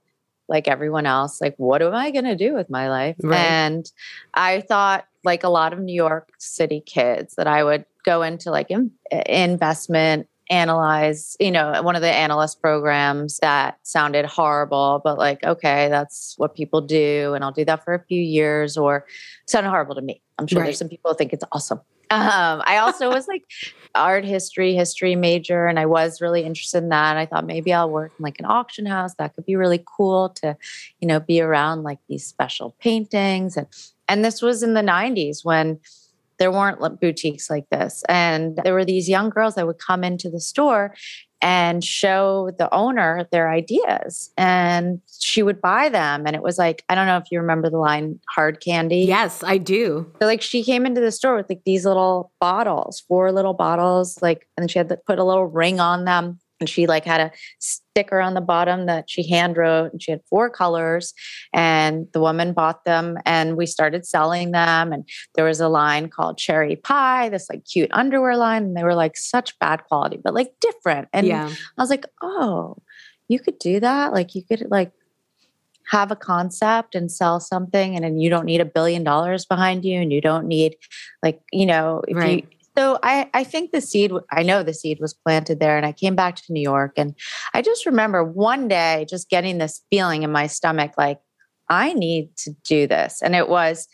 like 0.48 0.68
everyone 0.68 1.06
else, 1.06 1.42
like 1.42 1.56
what 1.58 1.82
am 1.82 1.94
I 1.94 2.12
going 2.12 2.26
to 2.26 2.36
do 2.36 2.54
with 2.56 2.70
my 2.70 2.90
life? 2.90 3.16
Right. 3.24 3.38
And 3.38 3.92
I 4.34 4.62
thought, 4.62 5.06
like 5.24 5.44
a 5.44 5.50
lot 5.50 5.74
of 5.74 5.80
New 5.80 5.94
York 5.94 6.30
City 6.40 6.82
kids, 6.86 7.36
that 7.36 7.46
I 7.46 7.64
would 7.64 7.86
go 8.06 8.22
into 8.22 8.52
like 8.52 8.72
in, 8.72 8.92
investment 9.28 10.28
analyze 10.52 11.38
you 11.40 11.52
know 11.52 11.80
one 11.84 11.96
of 11.96 12.02
the 12.02 12.12
analyst 12.12 12.60
programs 12.60 13.38
that 13.38 13.78
sounded 13.84 14.26
horrible 14.26 15.00
but 15.04 15.16
like 15.16 15.44
okay 15.44 15.88
that's 15.90 16.34
what 16.38 16.56
people 16.56 16.82
do 16.82 17.34
and 17.36 17.44
i'll 17.44 17.52
do 17.52 17.64
that 17.64 17.84
for 17.86 17.94
a 17.94 18.04
few 18.06 18.20
years 18.20 18.76
or 18.76 19.06
sounded 19.48 19.70
horrible 19.70 19.94
to 19.94 20.02
me 20.02 20.24
i'm 20.40 20.48
sure 20.48 20.60
Right. 20.60 20.66
there's 20.66 20.80
some 20.80 20.90
people 20.90 21.12
who 21.12 21.18
think 21.18 21.34
it's 21.34 21.44
awesome 21.52 21.82
um, 22.12 22.62
i 22.66 22.78
also 22.78 23.10
was 23.10 23.28
like 23.28 23.44
art 23.96 24.26
history 24.26 24.76
history 24.76 25.16
major 25.16 25.68
and 25.68 25.80
i 25.80 25.86
was 25.86 26.22
really 26.22 26.44
interested 26.44 26.80
in 26.80 26.90
that. 26.90 27.18
I 27.18 27.26
thought 27.26 27.46
maybe 27.46 27.74
i'll 27.74 27.90
work 27.90 28.12
in 28.18 28.24
like 28.24 28.40
an 28.40 28.46
auction 28.46 28.86
house. 28.86 29.16
That 29.16 29.36
could 29.36 29.46
be 29.46 29.56
really 29.56 29.84
cool 29.98 30.30
to 30.42 30.58
you 31.00 31.08
know 31.08 31.20
be 31.20 31.42
around 31.42 31.84
like 31.84 32.00
these 32.08 32.26
special 32.26 32.76
paintings. 32.80 33.58
And 33.58 33.68
and 34.08 34.26
this 34.26 34.42
was 34.42 34.64
in 34.64 34.74
the 34.74 34.82
90s 34.82 35.46
when 35.46 35.80
there 36.40 36.52
weren't 36.52 37.00
boutiques 37.00 37.50
like 37.50 37.70
this. 37.70 38.04
And 38.10 38.58
there 38.64 38.74
were 38.74 38.86
these 38.86 39.08
young 39.08 39.30
girls 39.30 39.56
that 39.56 39.68
would 39.68 39.78
come 39.78 40.04
into 40.04 40.30
the 40.30 40.40
store 40.40 40.96
and 41.42 41.84
show 41.84 42.52
the 42.58 42.74
owner 42.74 43.28
their 43.32 43.50
ideas. 43.50 44.32
And 44.38 45.02
she 45.20 45.42
would 45.44 45.62
buy 45.62 45.90
them. 45.90 46.26
And 46.26 46.36
it 46.36 46.42
was 46.42 46.58
like, 46.58 46.84
I 46.90 46.96
don't 46.96 47.08
know 47.08 47.18
if 47.18 47.32
you 47.32 47.40
remember 47.40 47.70
the 47.70 47.78
line 47.78 48.20
hard 48.30 48.60
candy. 48.60 49.00
Yes, 49.00 49.44
I 49.44 49.58
do. 49.58 50.12
So 50.20 50.26
like 50.26 50.42
she 50.42 50.64
came 50.64 50.86
into 50.86 51.02
the 51.02 51.12
store 51.12 51.36
with 51.36 51.50
like 51.50 51.62
these 51.66 51.86
little 51.86 52.32
bottles, 52.40 53.02
four 53.08 53.32
little 53.32 53.54
bottles, 53.54 54.22
like, 54.22 54.48
and 54.58 54.70
she 54.70 54.80
had 54.80 54.90
to 54.90 54.98
put 54.98 55.20
a 55.20 55.24
little 55.24 55.46
ring 55.46 55.80
on 55.80 56.06
them. 56.06 56.40
And 56.60 56.70
she 56.70 56.88
like 56.88 57.06
had 57.06 57.22
a 57.22 57.32
sticker 57.60 58.20
on 58.20 58.34
the 58.34 58.42
bottom 58.42 58.86
that 58.86 59.10
she 59.10 59.28
hand 59.28 59.58
wrote 59.58 59.92
and 59.92 60.02
she 60.02 60.12
had 60.12 60.22
four 60.30 60.50
colors 60.50 61.14
and 61.54 62.08
the 62.14 62.20
woman 62.20 62.54
bought 62.54 62.86
them 62.86 63.18
and 63.26 63.56
we 63.58 63.66
started 63.66 64.06
selling 64.06 64.52
them. 64.52 64.92
And 64.92 65.08
there 65.36 65.46
was 65.46 65.60
a 65.60 65.70
line 65.70 66.10
called 66.10 66.38
cherry 66.38 66.76
pie, 66.76 67.30
this 67.30 67.50
like 67.50 67.66
cute 67.66 67.90
underwear 67.94 68.36
line. 68.38 68.64
And 68.64 68.78
they 68.78 68.84
were 68.84 68.96
like 68.96 69.16
such 69.18 69.58
bad 69.60 69.84
quality, 69.86 70.20
but 70.24 70.34
like 70.34 70.54
different. 70.60 71.08
And 71.14 71.28
yeah. 71.28 71.50
I 71.78 71.82
was 71.82 71.90
like, 71.90 72.06
oh, 72.22 72.78
you 73.28 73.40
could 73.40 73.60
do 73.60 73.80
that. 73.80 74.14
Like 74.14 74.36
you 74.36 74.44
could 74.44 74.68
like 74.70 74.92
have 75.90 76.12
a 76.12 76.16
concept 76.16 76.94
and 76.94 77.12
sell 77.12 77.40
something 77.40 77.96
and 77.96 78.04
then 78.04 78.20
you 78.20 78.30
don't 78.30 78.46
need 78.46 78.62
a 78.62 78.66
billion 78.66 79.04
dollars 79.04 79.46
behind 79.46 79.84
you 79.84 80.00
and 80.00 80.14
you 80.14 80.22
don't 80.22 80.48
need 80.48 80.76
like, 81.24 81.42
you 81.52 81.66
know, 81.66 82.04
if 82.08 82.16
Right. 82.16 82.44
you 82.52 82.59
so 82.78 83.00
I, 83.04 83.30
I 83.34 83.44
think 83.44 83.72
the 83.72 83.82
seed, 83.82 84.12
I 84.32 84.44
know 84.44 84.64
the 84.64 84.74
seed 84.74 85.00
was 85.00 85.14
planted 85.14 85.60
there 85.60 85.78
and 85.78 85.86
I 85.86 85.92
came 85.92 86.16
back 86.16 86.36
to 86.36 86.54
New 86.54 86.62
York 86.62 86.94
and 86.98 87.16
I 87.54 87.62
just 87.62 87.86
remember 87.86 88.24
one 88.24 88.68
day 88.68 89.06
just 89.10 89.30
getting 89.30 89.58
this 89.58 89.82
feeling 89.90 90.24
in 90.24 90.32
my 90.32 90.48
stomach, 90.48 90.94
like 90.98 91.20
I 91.70 91.94
need 91.94 92.36
to 92.38 92.52
do 92.64 92.88
this. 92.88 93.22
And 93.22 93.36
it 93.36 93.50
was 93.50 93.88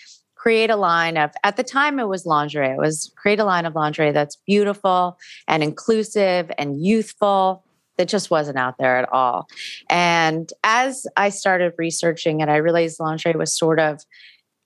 create 0.45 0.69
a 0.69 0.75
line 0.75 1.17
of 1.17 1.31
at 1.43 1.57
the 1.57 1.63
time 1.63 1.97
it 1.97 2.07
was 2.07 2.27
lingerie 2.27 2.69
it 2.69 2.77
was 2.77 3.11
create 3.17 3.39
a 3.39 3.43
line 3.43 3.65
of 3.65 3.73
lingerie 3.73 4.11
that's 4.11 4.37
beautiful 4.45 5.17
and 5.47 5.63
inclusive 5.63 6.51
and 6.59 6.85
youthful 6.85 7.65
that 7.97 8.07
just 8.07 8.29
wasn't 8.29 8.55
out 8.55 8.75
there 8.77 8.95
at 8.95 9.11
all 9.11 9.47
and 9.89 10.53
as 10.63 11.07
i 11.17 11.29
started 11.29 11.73
researching 11.79 12.41
it 12.41 12.47
i 12.47 12.57
realized 12.57 12.99
lingerie 12.99 13.33
was 13.33 13.57
sort 13.57 13.79
of 13.79 14.03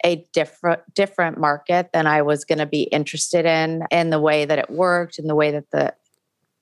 a 0.05 0.25
different 0.33 0.81
different 0.93 1.37
market 1.37 1.89
than 1.93 2.07
i 2.07 2.21
was 2.21 2.45
going 2.45 2.59
to 2.59 2.65
be 2.65 2.83
interested 2.83 3.45
in 3.45 3.83
in 3.91 4.09
the 4.09 4.19
way 4.19 4.45
that 4.45 4.59
it 4.59 4.69
worked 4.69 5.19
in 5.19 5.27
the 5.27 5.35
way 5.35 5.51
that 5.51 5.69
the 5.71 5.93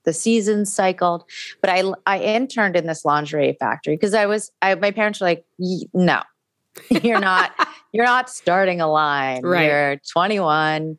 the 0.06 0.14
seasons 0.14 0.72
cycled 0.74 1.24
but 1.62 1.70
i 1.70 1.84
i 2.06 2.20
interned 2.20 2.76
in 2.76 2.88
this 2.88 3.04
lingerie 3.06 3.56
factory 3.60 3.96
because 3.96 4.14
i 4.14 4.26
was 4.26 4.52
I, 4.62 4.76
my 4.76 4.92
parents 4.92 5.20
were 5.22 5.28
like 5.28 5.46
no 5.94 6.22
you're 7.04 7.20
not 7.20 7.52
you're 7.94 8.06
not 8.06 8.30
starting 8.30 8.82
a 8.82 8.88
line. 8.88 9.42
Right. 9.44 9.66
You're 9.66 9.98
21. 10.12 10.98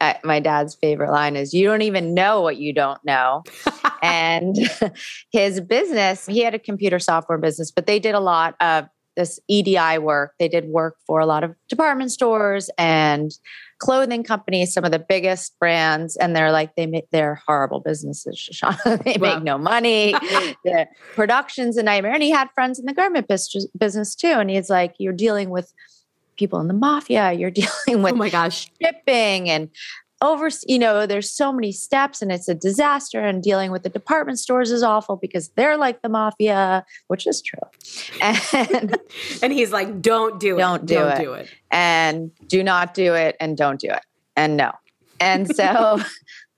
Uh, 0.00 0.14
my 0.22 0.38
dad's 0.38 0.76
favorite 0.76 1.10
line 1.10 1.34
is 1.34 1.52
you 1.52 1.66
don't 1.66 1.82
even 1.82 2.14
know 2.14 2.40
what 2.40 2.56
you 2.56 2.72
don't 2.72 3.04
know 3.04 3.42
and 4.02 4.56
his 5.32 5.60
business 5.60 6.24
he 6.24 6.38
had 6.38 6.54
a 6.54 6.58
computer 6.58 7.00
software 7.00 7.36
business 7.36 7.72
but 7.72 7.86
they 7.86 7.98
did 7.98 8.14
a 8.14 8.20
lot 8.20 8.54
of 8.60 8.88
this 9.18 9.38
edi 9.48 9.98
work 9.98 10.32
they 10.38 10.48
did 10.48 10.68
work 10.68 10.96
for 11.06 11.20
a 11.20 11.26
lot 11.26 11.44
of 11.44 11.54
department 11.68 12.10
stores 12.12 12.70
and 12.78 13.32
clothing 13.78 14.22
companies, 14.22 14.72
some 14.72 14.84
of 14.84 14.90
the 14.90 14.98
biggest 14.98 15.58
brands, 15.58 16.16
and 16.16 16.34
they're 16.34 16.52
like 16.52 16.74
they 16.76 16.86
make 16.86 17.08
they're 17.10 17.40
horrible 17.46 17.80
businesses. 17.80 18.36
Shoshanna, 18.36 19.02
they 19.04 19.16
wow. 19.18 19.34
make 19.34 19.44
no 19.44 19.58
money. 19.58 20.12
the 20.64 20.86
production's 21.14 21.76
a 21.76 21.82
nightmare. 21.82 22.12
And 22.12 22.22
he 22.22 22.30
had 22.30 22.48
friends 22.54 22.78
in 22.78 22.86
the 22.86 22.92
garment 22.92 23.28
business 23.28 24.14
too, 24.14 24.26
and 24.26 24.50
he's 24.50 24.70
like, 24.70 24.94
you're 24.98 25.12
dealing 25.12 25.50
with 25.50 25.72
people 26.36 26.60
in 26.60 26.68
the 26.68 26.74
mafia. 26.74 27.32
You're 27.32 27.50
dealing 27.62 27.70
oh 27.88 27.98
with 27.98 28.12
oh 28.12 28.16
my 28.16 28.30
gosh 28.30 28.70
shipping 28.82 29.48
and 29.48 29.70
over 30.20 30.48
you 30.66 30.78
know 30.78 31.06
there's 31.06 31.30
so 31.30 31.52
many 31.52 31.70
steps 31.70 32.20
and 32.20 32.32
it's 32.32 32.48
a 32.48 32.54
disaster 32.54 33.20
and 33.20 33.42
dealing 33.42 33.70
with 33.70 33.82
the 33.82 33.88
department 33.88 34.38
stores 34.38 34.70
is 34.70 34.82
awful 34.82 35.16
because 35.16 35.50
they're 35.50 35.76
like 35.76 36.02
the 36.02 36.08
mafia 36.08 36.84
which 37.06 37.26
is 37.26 37.42
true 37.42 37.60
and 38.20 38.96
and 39.42 39.52
he's 39.52 39.72
like 39.72 40.00
don't 40.00 40.40
do 40.40 40.56
it 40.56 40.60
don't 40.60 40.86
do, 40.86 40.94
don't 40.94 41.12
it. 41.12 41.20
do 41.20 41.32
it 41.34 41.48
and 41.70 42.30
do 42.48 42.62
not 42.62 42.94
do 42.94 43.14
it 43.14 43.36
and 43.38 43.56
don't 43.56 43.80
do 43.80 43.88
it 43.88 44.04
and 44.36 44.56
no 44.56 44.72
and 45.20 45.54
so 45.54 46.00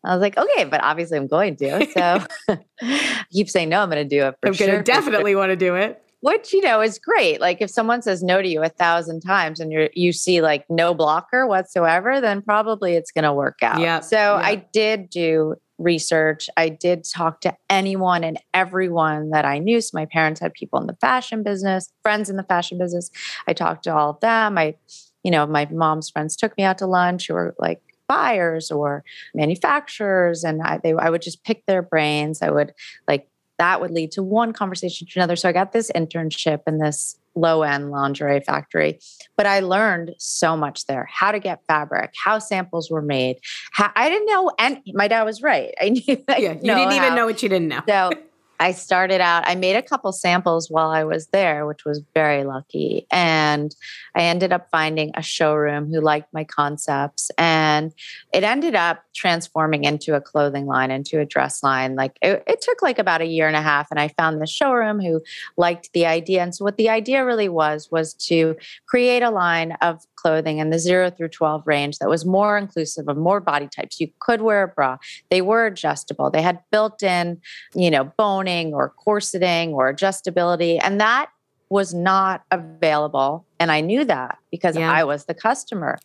I 0.03 0.15
was 0.15 0.23
like, 0.23 0.39
okay, 0.39 0.65
but 0.65 0.83
obviously 0.83 1.19
I'm 1.19 1.27
going 1.27 1.57
to. 1.57 1.87
So 1.93 2.25
I 2.49 3.25
keep 3.31 3.51
saying 3.51 3.69
no, 3.69 3.83
I'm 3.83 3.91
going 3.91 4.03
to 4.03 4.09
do 4.09 4.27
it. 4.27 4.35
I'm 4.43 4.53
going 4.55 4.71
to 4.71 4.83
definitely 4.83 5.35
want 5.35 5.51
to 5.51 5.57
do 5.57 5.75
it 5.75 6.03
which 6.21 6.53
you 6.53 6.61
know 6.63 6.81
is 6.81 6.99
great. 6.99 7.41
Like 7.41 7.61
if 7.61 7.71
someone 7.71 8.03
says 8.03 8.23
no 8.23 8.41
to 8.43 8.49
you 8.49 8.63
a 8.63 8.69
thousand 8.69 9.21
times 9.21 9.61
and 9.61 9.73
you 9.73 9.89
you 9.95 10.13
see 10.13 10.41
like 10.41 10.65
no 10.69 10.95
blocker 10.95 11.47
whatsoever 11.47 12.21
then 12.21 12.43
probably 12.43 12.95
it's 12.95 13.11
going 13.11 13.25
to 13.25 13.33
work 13.33 13.63
out. 13.63 13.81
Yeah 13.81 14.01
so 14.01 14.35
i 14.35 14.57
did 14.57 15.11
do 15.11 15.55
research. 15.79 16.51
I 16.59 16.69
did 16.69 17.05
talk 17.05 17.41
to 17.41 17.57
anyone 17.71 18.23
and 18.23 18.39
everyone 18.53 19.31
that 19.31 19.45
i 19.45 19.59
knew. 19.59 19.81
So 19.81 19.91
my 19.95 20.07
parents 20.07 20.41
had 20.41 20.53
people 20.53 20.79
in 20.81 20.87
the 20.87 20.97
fashion 21.01 21.43
business 21.43 21.91
friends 22.03 22.29
in 22.29 22.37
the 22.37 22.45
fashion 22.45 22.79
business. 22.79 23.11
I 23.47 23.53
talked 23.53 23.85
to 23.85 23.95
all 23.95 24.11
of 24.11 24.21
them. 24.21 24.59
I 24.59 24.77
you 25.23 25.31
know 25.31 25.47
my 25.47 25.67
mom's 25.71 26.11
friends 26.11 26.37
took 26.37 26.57
me 26.57 26.65
out 26.65 26.79
to 26.79 26.87
lunch 26.87 27.29
who 27.29 27.35
were 27.35 27.55
like 27.59 27.83
buyers 28.11 28.73
or 28.73 29.05
manufacturers 29.35 30.43
and 30.43 30.61
I, 30.63 30.79
they, 30.79 30.93
I 30.95 31.11
would 31.11 31.23
just 31.23 31.45
pick 31.45 31.65
their 31.67 31.81
brains. 31.81 32.43
I 32.43 32.51
would 32.51 32.75
like 33.07 33.29
that 33.61 33.79
would 33.79 33.91
lead 33.91 34.11
to 34.13 34.23
one 34.23 34.55
conversation 34.55 35.07
to 35.07 35.19
another. 35.19 35.37
So 35.37 35.47
I 35.47 35.53
got 35.53 35.73
this 35.73 35.91
internship 35.95 36.61
in 36.67 36.79
this 36.79 37.19
low 37.35 37.61
end 37.63 37.91
lingerie 37.91 38.41
factory, 38.41 38.99
but 39.37 39.45
I 39.45 39.61
learned 39.61 40.15
so 40.17 40.57
much 40.57 40.87
there 40.87 41.07
how 41.13 41.31
to 41.31 41.39
get 41.39 41.61
fabric, 41.69 42.15
how 42.17 42.39
samples 42.39 42.91
were 42.91 43.03
made. 43.03 43.37
How, 43.73 43.93
I 43.95 44.09
didn't 44.09 44.27
know, 44.27 44.51
and 44.59 44.81
my 44.95 45.09
dad 45.09 45.25
was 45.25 45.43
right. 45.43 45.75
I 45.79 45.91
knew, 45.91 46.03
I 46.29 46.39
yeah, 46.39 46.53
you 46.53 46.75
didn't 46.75 46.93
even 46.93 47.15
know 47.15 47.27
what 47.27 47.43
you 47.43 47.51
didn't 47.51 47.69
know. 47.69 47.83
So 47.87 48.11
I 48.61 48.73
started 48.73 49.23
out, 49.23 49.45
I 49.47 49.55
made 49.55 49.77
a 49.77 49.83
couple 49.83 50.13
samples 50.13 50.71
while 50.71 50.91
I 50.91 51.03
was 51.03 51.29
there, 51.29 51.67
which 51.67 51.87
was 51.87 52.03
very 52.15 52.45
lucky. 52.45 53.07
And 53.11 53.75
I 54.15 54.25
ended 54.25 54.53
up 54.53 54.69
finding 54.71 55.13
a 55.15 55.23
showroom 55.23 55.91
who 55.91 56.03
liked 56.03 56.33
my 56.35 56.45
concepts. 56.45 57.31
And 57.39 57.95
it 58.35 58.45
ended 58.45 58.75
up 58.75 59.03
transforming 59.15 59.85
into 59.85 60.15
a 60.15 60.21
clothing 60.21 60.67
line, 60.67 60.91
into 60.91 61.21
a 61.21 61.25
dress 61.25 61.63
line. 61.63 61.97
Like 61.97 62.19
it, 62.21 62.45
it 62.47 62.61
took 62.61 62.83
like 62.83 62.99
about 62.99 63.23
a 63.23 63.27
year 63.27 63.47
and 63.47 63.57
a 63.57 63.63
half. 63.63 63.91
And 63.91 63.99
I 63.99 64.09
found 64.09 64.43
the 64.43 64.47
showroom 64.47 65.01
who 65.01 65.23
liked 65.57 65.91
the 65.95 66.05
idea. 66.05 66.43
And 66.43 66.55
so, 66.55 66.63
what 66.63 66.77
the 66.77 66.91
idea 66.91 67.25
really 67.25 67.49
was, 67.49 67.89
was 67.91 68.13
to 68.29 68.57
create 68.87 69.23
a 69.23 69.31
line 69.31 69.73
of 69.81 70.05
clothing 70.21 70.59
in 70.59 70.71
the 70.71 70.79
zero 70.79 71.11
through 71.11 71.29
12 71.29 71.63
range 71.67 71.99
that 71.99 72.09
was 72.09 72.25
more 72.25 72.59
inclusive 72.59 73.09
of 73.09 73.17
more 73.17 73.41
body 73.41 73.69
types. 73.69 74.01
You 74.01 74.09
could 74.19 74.43
wear 74.43 74.65
a 74.65 74.69
bra. 74.69 74.99
They 75.31 75.43
were 75.43 75.67
adjustable. 75.67 76.31
They 76.31 76.43
had 76.43 76.61
built 76.71 77.03
in, 77.03 77.41
you 77.75 77.91
know, 77.91 78.05
boning 78.17 78.75
or 78.75 78.93
corseting 79.05 79.73
or 79.73 79.93
adjustability. 79.93 80.79
And 80.83 81.01
that 81.01 81.31
was 81.71 81.95
not 81.95 82.43
available. 82.51 83.47
And 83.61 83.71
I 83.71 83.81
knew 83.81 84.05
that 84.05 84.39
because 84.51 84.77
yeah. 84.77 84.93
I 84.93 85.05
was 85.05 85.27
the 85.27 85.35
customer. 85.35 85.99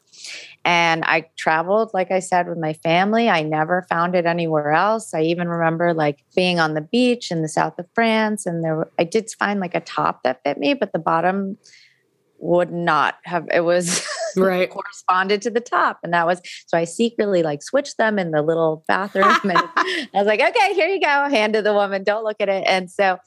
And 0.64 1.04
I 1.06 1.28
traveled, 1.38 1.90
like 1.92 2.12
I 2.12 2.20
said, 2.20 2.48
with 2.48 2.60
my 2.60 2.74
family. 2.74 3.30
I 3.30 3.42
never 3.42 3.86
found 3.90 4.16
it 4.16 4.28
anywhere 4.28 4.72
else. 4.72 5.14
I 5.14 5.22
even 5.22 5.48
remember 5.48 5.94
like 5.94 6.24
being 6.36 6.60
on 6.60 6.76
the 6.76 6.82
beach 6.82 7.32
in 7.32 7.42
the 7.42 7.50
south 7.50 7.80
of 7.80 7.88
France, 7.96 8.46
and 8.46 8.64
there 8.64 8.88
I 9.00 9.04
did 9.04 9.30
find 9.40 9.60
like 9.60 9.74
a 9.74 9.80
top 9.80 10.22
that 10.24 10.42
fit 10.44 10.60
me, 10.60 10.76
but 10.76 10.94
the 10.94 11.00
bottom 11.00 11.58
would 12.38 12.72
not 12.72 13.16
have 13.24 13.48
it 13.54 13.62
was 13.62 14.06
right. 14.38 14.70
corresponded 14.70 15.42
to 15.42 15.50
the 15.50 15.62
top. 15.62 16.00
And 16.04 16.14
that 16.14 16.26
was 16.26 16.42
so 16.68 16.78
i 16.78 16.84
secretly 16.84 17.44
like 17.44 17.64
switched 17.64 17.98
them 17.98 18.20
in 18.20 18.32
the 18.32 18.42
little 18.42 18.84
bathroom 18.88 19.26
and 19.44 19.58
i 19.58 20.08
was 20.14 20.28
like 20.28 20.42
okay 20.42 20.74
here 20.74 20.88
you 20.88 21.00
go 21.00 21.30
hand 21.30 21.54
to 21.54 21.62
the 21.62 21.74
woman 21.74 22.04
don't 22.04 22.24
look 22.24 22.38
at 22.40 22.50
it. 22.50 22.64
And 22.68 22.90
so 22.92 23.18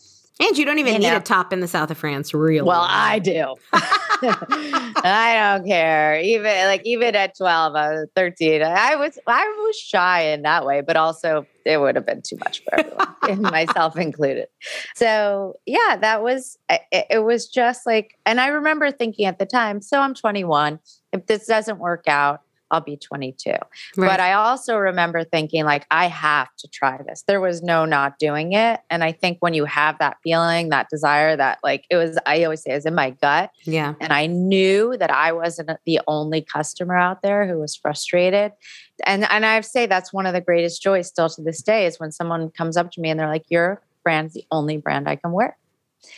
and 0.41 0.57
you 0.57 0.65
don't 0.65 0.79
even 0.79 0.95
you 0.95 0.99
need 1.01 1.11
know. 1.11 1.17
a 1.17 1.21
top 1.21 1.53
in 1.53 1.61
the 1.61 1.69
south 1.69 1.91
of 1.91 1.99
France, 1.99 2.33
really. 2.33 2.67
Well, 2.67 2.87
I 2.89 3.19
do. 3.19 3.57
I 3.73 5.57
don't 5.57 5.67
care. 5.67 6.21
Even 6.21 6.53
like 6.67 6.83
even 6.85 7.15
at 7.15 7.37
12, 7.37 7.75
I 7.75 7.91
was 7.91 8.09
13. 8.15 8.63
I 8.63 8.97
was 8.97 9.19
I 9.27 9.45
was 9.47 9.77
shy 9.77 10.23
in 10.23 10.43
that 10.43 10.65
way, 10.65 10.81
but 10.81 10.97
also 10.97 11.47
it 11.65 11.79
would 11.81 11.97
have 11.97 12.07
been 12.07 12.23
too 12.23 12.37
much 12.39 12.63
for 12.65 12.81
everyone, 12.81 13.43
myself 13.53 13.97
included. 13.97 14.47
So 14.95 15.59
yeah, 15.67 15.97
that 16.01 16.23
was 16.23 16.57
it, 16.69 17.07
it 17.11 17.25
was 17.25 17.49
just 17.49 17.87
like, 17.87 18.17
and 18.25 18.41
I 18.41 18.49
remember 18.49 18.91
thinking 18.91 19.27
at 19.27 19.39
the 19.39 19.47
time, 19.47 19.83
so 19.83 20.01
I'm 20.01 20.15
21. 20.15 20.79
If 21.13 21.27
this 21.27 21.47
doesn't 21.47 21.79
work 21.79 22.05
out, 22.07 22.43
I'll 22.71 22.81
be 22.81 22.97
22. 22.97 23.51
Right. 23.51 23.61
But 23.97 24.21
I 24.21 24.35
also 24.35 24.77
remember 24.77 25.25
thinking, 25.25 25.65
like, 25.65 25.87
I 25.91 26.07
have 26.07 26.49
to 26.59 26.69
try 26.69 27.01
this. 27.03 27.25
There 27.27 27.41
was 27.41 27.63
no 27.63 27.85
not 27.85 28.19
doing 28.19 28.53
it. 28.53 28.81
And 28.91 29.03
I 29.03 29.13
think 29.13 29.39
when 29.41 29.55
you 29.55 29.65
have 29.65 29.99
that 29.99 30.19
feeling, 30.23 30.69
that 30.69 30.89
desire, 30.91 31.37
that 31.37 31.59
like 31.63 31.85
it 31.91 31.97
was, 31.97 32.19
I 32.27 32.45
always 32.45 32.63
say, 32.63 32.73
it 32.73 32.77
was 32.77 32.87
in 32.87 32.95
my 32.95 33.11
gut. 33.11 33.51
Yeah. 33.65 33.95
And 34.01 34.13
I 34.13 34.27
knew 34.27 34.97
that 34.99 35.11
I 35.11 35.33
wasn't 35.33 35.71
the 35.87 36.01
only 36.07 36.43
customer 36.43 36.97
out 36.97 37.23
there 37.23 37.47
who 37.47 37.59
was 37.59 37.75
frustrated. 37.77 38.53
And 39.07 39.31
and 39.31 39.47
I 39.47 39.61
say 39.61 39.87
that's 39.87 40.13
one 40.13 40.27
of 40.27 40.35
the 40.35 40.41
greatest 40.41 40.83
joys 40.83 41.09
still 41.09 41.29
to 41.31 41.43
this 41.43 41.63
day 41.63 41.87
is 41.87 42.01
when 42.01 42.13
someone 42.13 42.51
comes 42.51 42.77
up 42.77 42.91
to 42.93 43.01
me 43.01 43.11
and 43.11 43.19
they're 43.19 43.29
like, 43.29 43.45
Your 43.49 43.81
brand's 44.03 44.35
the 44.35 44.45
only 44.51 44.77
brand 44.77 45.09
I 45.09 45.17
can 45.17 45.33
wear. 45.33 45.57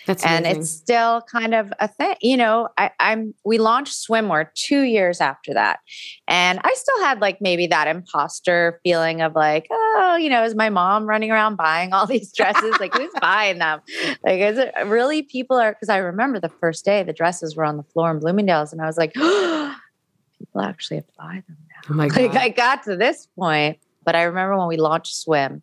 That's 0.07 0.25
and 0.25 0.45
amazing. 0.45 0.63
it's 0.63 0.71
still 0.71 1.23
kind 1.23 1.55
of 1.55 1.73
a 1.79 1.89
thing. 1.89 2.17
You 2.21 2.37
know, 2.37 2.69
I, 2.77 2.91
I'm 3.01 3.35
we 3.45 3.59
launched 3.59 3.95
swimwear 3.95 4.53
two 4.55 4.83
years 4.83 5.21
after 5.21 5.55
that, 5.55 5.81
and 6.29 6.61
I 6.63 6.75
still 6.75 7.01
had 7.01 7.21
like 7.21 7.39
maybe 7.41 7.67
that 7.69 7.89
imposter 7.89 8.81
feeling 8.83 9.21
of 9.23 9.35
like, 9.35 9.67
oh, 9.71 10.17
you 10.21 10.29
know, 10.29 10.45
is 10.45 10.55
my 10.55 10.69
mom 10.69 11.07
running 11.07 11.31
around 11.31 11.57
buying 11.57 11.93
all 11.93 12.07
these 12.07 12.33
dresses? 12.33 12.79
like, 12.81 12.95
who's 12.95 13.13
buying 13.21 13.59
them? 13.59 13.81
Like, 14.25 14.41
is 14.41 14.59
it 14.59 14.73
really 14.87 15.23
people 15.23 15.57
are? 15.59 15.73
Because 15.73 15.89
I 15.89 15.99
remember 15.99 16.41
the 16.41 16.49
first 16.49 16.85
day 16.85 17.03
the 17.03 17.13
dresses 17.13 17.57
were 17.57 17.65
on 17.65 17.77
the 17.77 17.85
floor 17.85 18.11
in 18.11 18.21
Bloomingdale's, 18.21 18.73
and 18.73 18.83
I 18.83 18.87
was 18.87 18.99
like, 18.99 19.13
oh, 19.17 19.75
people 20.39 20.61
actually 20.61 20.99
have 20.99 21.07
to 21.07 21.15
buy 21.19 21.43
them 21.47 21.57
now. 21.69 21.91
Oh 21.91 21.95
my 21.95 22.09
god! 22.09 22.21
Like, 22.21 22.37
I 22.37 22.49
got 22.49 22.83
to 22.85 22.97
this 22.97 23.27
point, 23.39 23.79
but 24.05 24.15
I 24.15 24.23
remember 24.23 24.57
when 24.59 24.69
we 24.69 24.77
launched 24.77 25.17
Swim, 25.17 25.63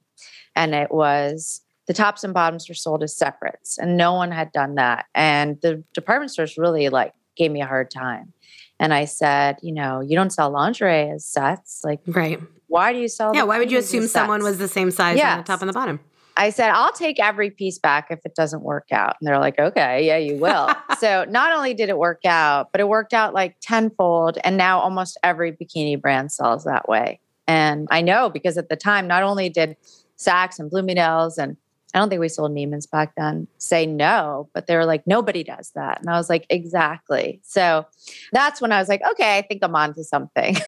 and 0.56 0.74
it 0.74 0.92
was 0.92 1.62
the 1.88 1.94
tops 1.94 2.24
and 2.24 2.34
bottoms 2.34 2.68
were 2.70 2.76
sold 2.76 3.02
as 3.02 3.16
separates 3.16 3.78
and 3.78 3.98
no 3.98 4.14
one 4.14 4.32
had 4.32 4.52
done 4.52 4.76
that 4.76 5.06
and 5.16 5.60
the 5.62 5.84
department 5.94 6.32
stores 6.32 6.58
really 6.58 6.90
like 6.90 7.14
gave 7.36 7.52
me 7.52 7.62
a 7.62 7.66
hard 7.66 7.90
time 7.90 8.34
and 8.80 8.94
i 8.94 9.06
said 9.06 9.58
you 9.62 9.74
know 9.74 10.02
you 10.02 10.16
don't 10.16 10.32
sell 10.32 10.50
lingerie 10.50 11.10
as 11.10 11.26
sets 11.26 11.82
like 11.84 12.00
right 12.08 12.42
why 12.68 12.94
do 12.94 13.00
you 13.00 13.08
sell 13.08 13.34
yeah 13.36 13.44
why 13.44 13.58
would 13.58 13.72
you 13.72 13.78
assume 13.78 14.08
someone 14.08 14.44
was 14.44 14.58
the 14.58 14.68
same 14.68 14.92
size 14.92 15.18
yes. 15.18 15.32
on 15.32 15.38
the 15.40 15.44
top 15.44 15.62
and 15.62 15.70
the 15.70 15.74
bottom 15.74 16.00
I 16.40 16.52
said, 16.52 16.70
I'll 16.70 16.92
take 16.92 17.20
every 17.20 17.50
piece 17.50 17.80
back 17.80 18.12
if 18.12 18.20
it 18.24 18.36
doesn't 18.36 18.62
work 18.62 18.92
out. 18.92 19.16
And 19.20 19.28
they're 19.28 19.40
like, 19.40 19.58
okay, 19.58 20.06
yeah, 20.06 20.18
you 20.18 20.38
will. 20.38 20.70
so 21.00 21.26
not 21.28 21.52
only 21.52 21.74
did 21.74 21.90
it 21.90 21.98
work 21.98 22.26
out, 22.26 22.72
but 22.72 22.80
it 22.80 22.88
worked 22.88 23.14
out 23.14 23.34
like 23.34 23.56
tenfold. 23.60 24.38
And 24.44 24.56
now 24.56 24.80
almost 24.80 25.18
every 25.24 25.52
bikini 25.52 26.00
brand 26.00 26.32
sells 26.32 26.64
that 26.66 26.88
way. 26.88 27.20
And 27.48 27.88
I 27.90 28.02
know 28.02 28.30
because 28.30 28.58
at 28.58 28.70
the 28.70 28.76
time, 28.76 29.08
not 29.08 29.24
only 29.24 29.50
did 29.50 29.78
Saks 30.18 30.60
and 30.60 30.70
Bloomingdale's 30.70 31.40
and 31.40 31.58
I 31.98 32.00
don't 32.00 32.10
think 32.10 32.20
we 32.20 32.30
sold 32.30 32.52
Neiman's 32.52 32.86
back 32.86 33.16
then, 33.18 33.48
say 33.58 33.88
no. 33.88 34.50
But 34.54 34.68
they 34.68 34.76
were 34.76 34.86
like, 34.86 35.08
nobody 35.08 35.44
does 35.44 35.72
that. 35.74 36.00
And 36.00 36.12
I 36.12 36.18
was 36.18 36.30
like, 36.30 36.46
exactly. 36.48 37.40
So 37.44 37.88
that's 38.32 38.62
when 38.62 38.72
I 38.72 38.78
was 38.78 38.88
like, 38.88 39.02
okay, 39.14 39.40
I 39.40 39.42
think 39.42 39.64
I'm 39.64 39.76
onto 39.76 40.04
something. 40.04 40.58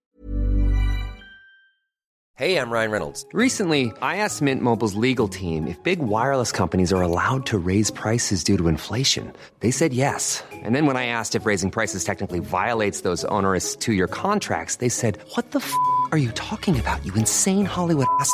Hey, 2.35 2.55
I'm 2.55 2.71
Ryan 2.71 2.91
Reynolds. 2.91 3.25
Recently, 3.33 3.91
I 4.01 4.15
asked 4.23 4.41
Mint 4.41 4.61
Mobile's 4.61 4.95
legal 4.95 5.27
team 5.27 5.67
if 5.67 5.83
big 5.83 5.99
wireless 5.99 6.53
companies 6.53 6.93
are 6.93 7.01
allowed 7.01 7.45
to 7.47 7.57
raise 7.57 7.91
prices 7.91 8.45
due 8.45 8.57
to 8.57 8.69
inflation. 8.69 9.33
They 9.59 9.71
said 9.71 9.91
yes. 9.91 10.41
And 10.63 10.73
then 10.73 10.85
when 10.85 10.95
I 10.95 11.07
asked 11.07 11.35
if 11.35 11.45
raising 11.45 11.69
prices 11.69 12.05
technically 12.05 12.39
violates 12.39 13.01
those 13.01 13.25
onerous 13.25 13.75
two 13.75 13.91
year 13.91 14.07
contracts, 14.07 14.77
they 14.77 14.87
said, 14.87 15.17
What 15.35 15.51
the 15.51 15.59
f 15.59 15.73
are 16.13 16.17
you 16.17 16.31
talking 16.31 16.79
about, 16.79 17.05
you 17.05 17.13
insane 17.15 17.65
Hollywood 17.65 18.07
ass? 18.21 18.33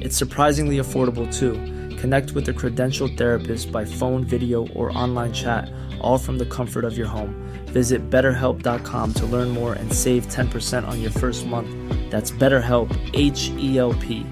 It's 0.00 0.16
surprisingly 0.16 0.76
affordable 0.76 1.32
too. 1.32 1.54
Connect 1.98 2.32
with 2.32 2.48
a 2.48 2.52
credentialed 2.52 3.18
therapist 3.18 3.72
by 3.72 3.84
phone, 3.84 4.24
video, 4.24 4.68
or 4.68 4.96
online 4.96 5.32
chat, 5.32 5.70
all 6.00 6.18
from 6.18 6.38
the 6.38 6.46
comfort 6.46 6.84
of 6.84 6.96
your 6.96 7.08
home. 7.08 7.34
Visit 7.66 8.08
betterhelp.com 8.08 9.14
to 9.14 9.26
learn 9.26 9.50
more 9.50 9.72
and 9.74 9.92
save 9.92 10.26
10% 10.28 10.86
on 10.86 11.00
your 11.00 11.10
first 11.10 11.46
month. 11.46 11.68
That's 12.10 12.30
BetterHelp, 12.30 12.96
H 13.14 13.50
E 13.58 13.78
L 13.78 13.92
P. 13.94 14.24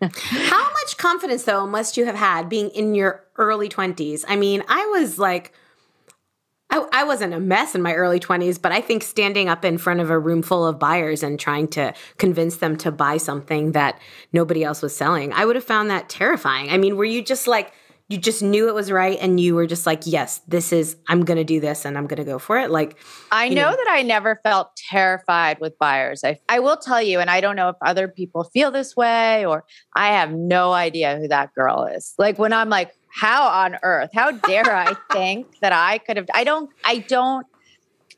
How 0.00 0.62
much 0.62 0.96
confidence, 0.96 1.42
though, 1.42 1.66
must 1.66 1.96
you 1.96 2.04
have 2.04 2.14
had 2.14 2.48
being 2.48 2.70
in 2.70 2.94
your 2.94 3.24
early 3.36 3.68
20s? 3.68 4.24
I 4.28 4.36
mean, 4.36 4.62
I 4.68 4.86
was 4.86 5.18
like, 5.18 5.52
I, 6.70 6.86
I, 6.92 7.04
wasn't 7.04 7.32
a 7.32 7.40
mess 7.40 7.74
in 7.74 7.82
my 7.82 7.94
early 7.94 8.20
20s, 8.20 8.60
but 8.60 8.72
I 8.72 8.80
think 8.80 9.02
standing 9.02 9.48
up 9.48 9.64
in 9.64 9.78
front 9.78 10.00
of 10.00 10.10
a 10.10 10.18
room 10.18 10.42
full 10.42 10.66
of 10.66 10.78
buyers 10.78 11.22
and 11.22 11.40
trying 11.40 11.68
to 11.68 11.94
convince 12.18 12.56
them 12.56 12.76
to 12.78 12.92
buy 12.92 13.16
something 13.16 13.72
that 13.72 13.98
nobody 14.32 14.64
else 14.64 14.82
was 14.82 14.94
selling, 14.94 15.32
I 15.32 15.44
would 15.46 15.56
have 15.56 15.64
found 15.64 15.90
that 15.90 16.08
terrifying. 16.08 16.70
I 16.70 16.76
mean, 16.76 16.96
were 16.96 17.06
you 17.06 17.22
just 17.22 17.46
like, 17.46 17.72
you 18.10 18.16
just 18.16 18.42
knew 18.42 18.68
it 18.68 18.74
was 18.74 18.90
right 18.90 19.18
and 19.20 19.38
you 19.38 19.54
were 19.54 19.66
just 19.66 19.84
like, 19.84 20.02
yes, 20.06 20.40
this 20.48 20.72
is, 20.72 20.96
I'm 21.08 21.26
going 21.26 21.36
to 21.36 21.44
do 21.44 21.60
this 21.60 21.84
and 21.84 21.96
I'm 21.98 22.06
going 22.06 22.18
to 22.18 22.24
go 22.24 22.38
for 22.38 22.58
it? 22.58 22.70
Like, 22.70 22.96
I 23.30 23.50
know, 23.50 23.70
know, 23.70 23.76
that 23.76 23.86
I 23.90 24.02
never 24.02 24.40
felt 24.42 24.74
terrified 24.76 25.60
with 25.60 25.78
buyers. 25.78 26.24
I, 26.24 26.38
I 26.48 26.60
will 26.60 26.78
tell 26.78 27.02
you, 27.02 27.20
and 27.20 27.28
I 27.28 27.42
don't 27.42 27.54
know 27.54 27.68
if 27.68 27.76
other 27.84 28.08
people 28.08 28.44
feel 28.44 28.70
this 28.70 28.96
way 28.96 29.44
or 29.44 29.64
I 29.94 30.08
have 30.14 30.32
no 30.32 30.72
idea 30.72 31.18
who 31.18 31.28
that 31.28 31.52
girl 31.54 31.84
is. 31.84 32.14
Like, 32.16 32.38
when 32.38 32.54
I'm 32.54 32.70
like, 32.70 32.92
how 33.18 33.48
on 33.48 33.76
earth, 33.82 34.10
how 34.14 34.30
dare 34.30 34.74
I 34.74 34.94
think 35.12 35.58
that 35.60 35.72
I 35.72 35.98
could 35.98 36.16
have, 36.16 36.26
I 36.32 36.44
don't, 36.44 36.70
I 36.84 36.98
don't, 36.98 37.46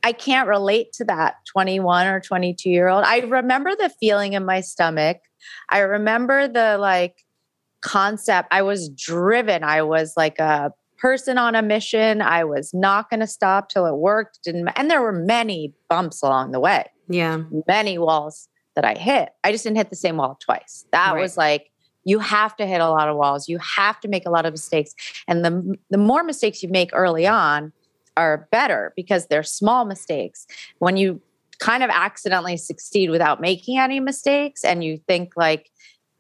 I 0.03 0.13
can't 0.13 0.49
relate 0.49 0.93
to 0.95 1.05
that 1.05 1.37
21 1.53 2.07
or 2.07 2.21
22 2.21 2.71
year 2.71 2.89
old. 2.89 3.05
I 3.05 3.21
remember 3.21 3.75
the 3.77 3.91
feeling 4.01 4.33
in 4.33 4.45
my 4.45 4.61
stomach. 4.61 5.19
I 5.69 5.81
remember 5.81 6.49
the 6.49 6.79
like, 6.79 7.25
concept. 7.81 8.49
I 8.51 8.63
was 8.63 8.89
driven. 8.89 9.65
I 9.65 9.83
was 9.83 10.15
like 10.17 10.39
a 10.39 10.73
person 10.99 11.39
on 11.39 11.55
a 11.55 11.63
mission. 11.63 12.21
I 12.23 12.45
was 12.45 12.73
not 12.75 13.11
going 13.11 13.21
to 13.21 13.27
stop 13.27 13.69
till 13.69 13.87
it 13.87 13.97
worked. 13.97 14.41
Didn't 14.45 14.69
and 14.77 14.91
there 14.91 15.03
were 15.03 15.13
many 15.13 15.75
bumps 15.89 16.23
along 16.23 16.53
the 16.53 16.61
way. 16.61 16.87
Yeah, 17.09 17.43
many 17.67 17.99
walls 17.99 18.49
that 18.77 18.85
I 18.85 18.95
hit. 18.95 19.31
I 19.43 19.53
just 19.53 19.65
didn't 19.65 19.79
hit 19.79 19.91
the 19.91 19.97
same 19.97 20.17
wall 20.17 20.39
twice. 20.41 20.87
That 20.93 21.15
right. 21.15 21.21
was 21.21 21.37
like 21.37 21.70
you 22.05 22.19
have 22.19 22.57
to 22.57 22.67
hit 22.67 22.81
a 22.81 22.89
lot 22.89 23.09
of 23.09 23.17
walls. 23.17 23.49
You 23.49 23.59
have 23.59 24.01
to 24.01 24.09
make 24.09 24.27
a 24.27 24.31
lot 24.31 24.47
of 24.47 24.53
mistakes, 24.53 24.95
and 25.29 25.45
the 25.45 25.77
the 25.91 25.99
more 25.99 26.25
mistakes 26.25 26.63
you 26.63 26.69
make 26.69 26.91
early 26.93 27.27
on 27.27 27.73
are 28.17 28.49
better 28.51 28.93
because 28.97 29.27
they're 29.27 29.43
small 29.43 29.85
mistakes. 29.85 30.47
When 30.79 30.97
you 30.97 31.21
kind 31.59 31.83
of 31.83 31.91
accidentally 31.91 32.57
succeed 32.57 33.11
without 33.11 33.41
making 33.41 33.79
any 33.79 34.01
mistakes 34.01 34.65
and 34.65 34.83
you 34.83 34.99
think 35.07 35.35
like 35.37 35.71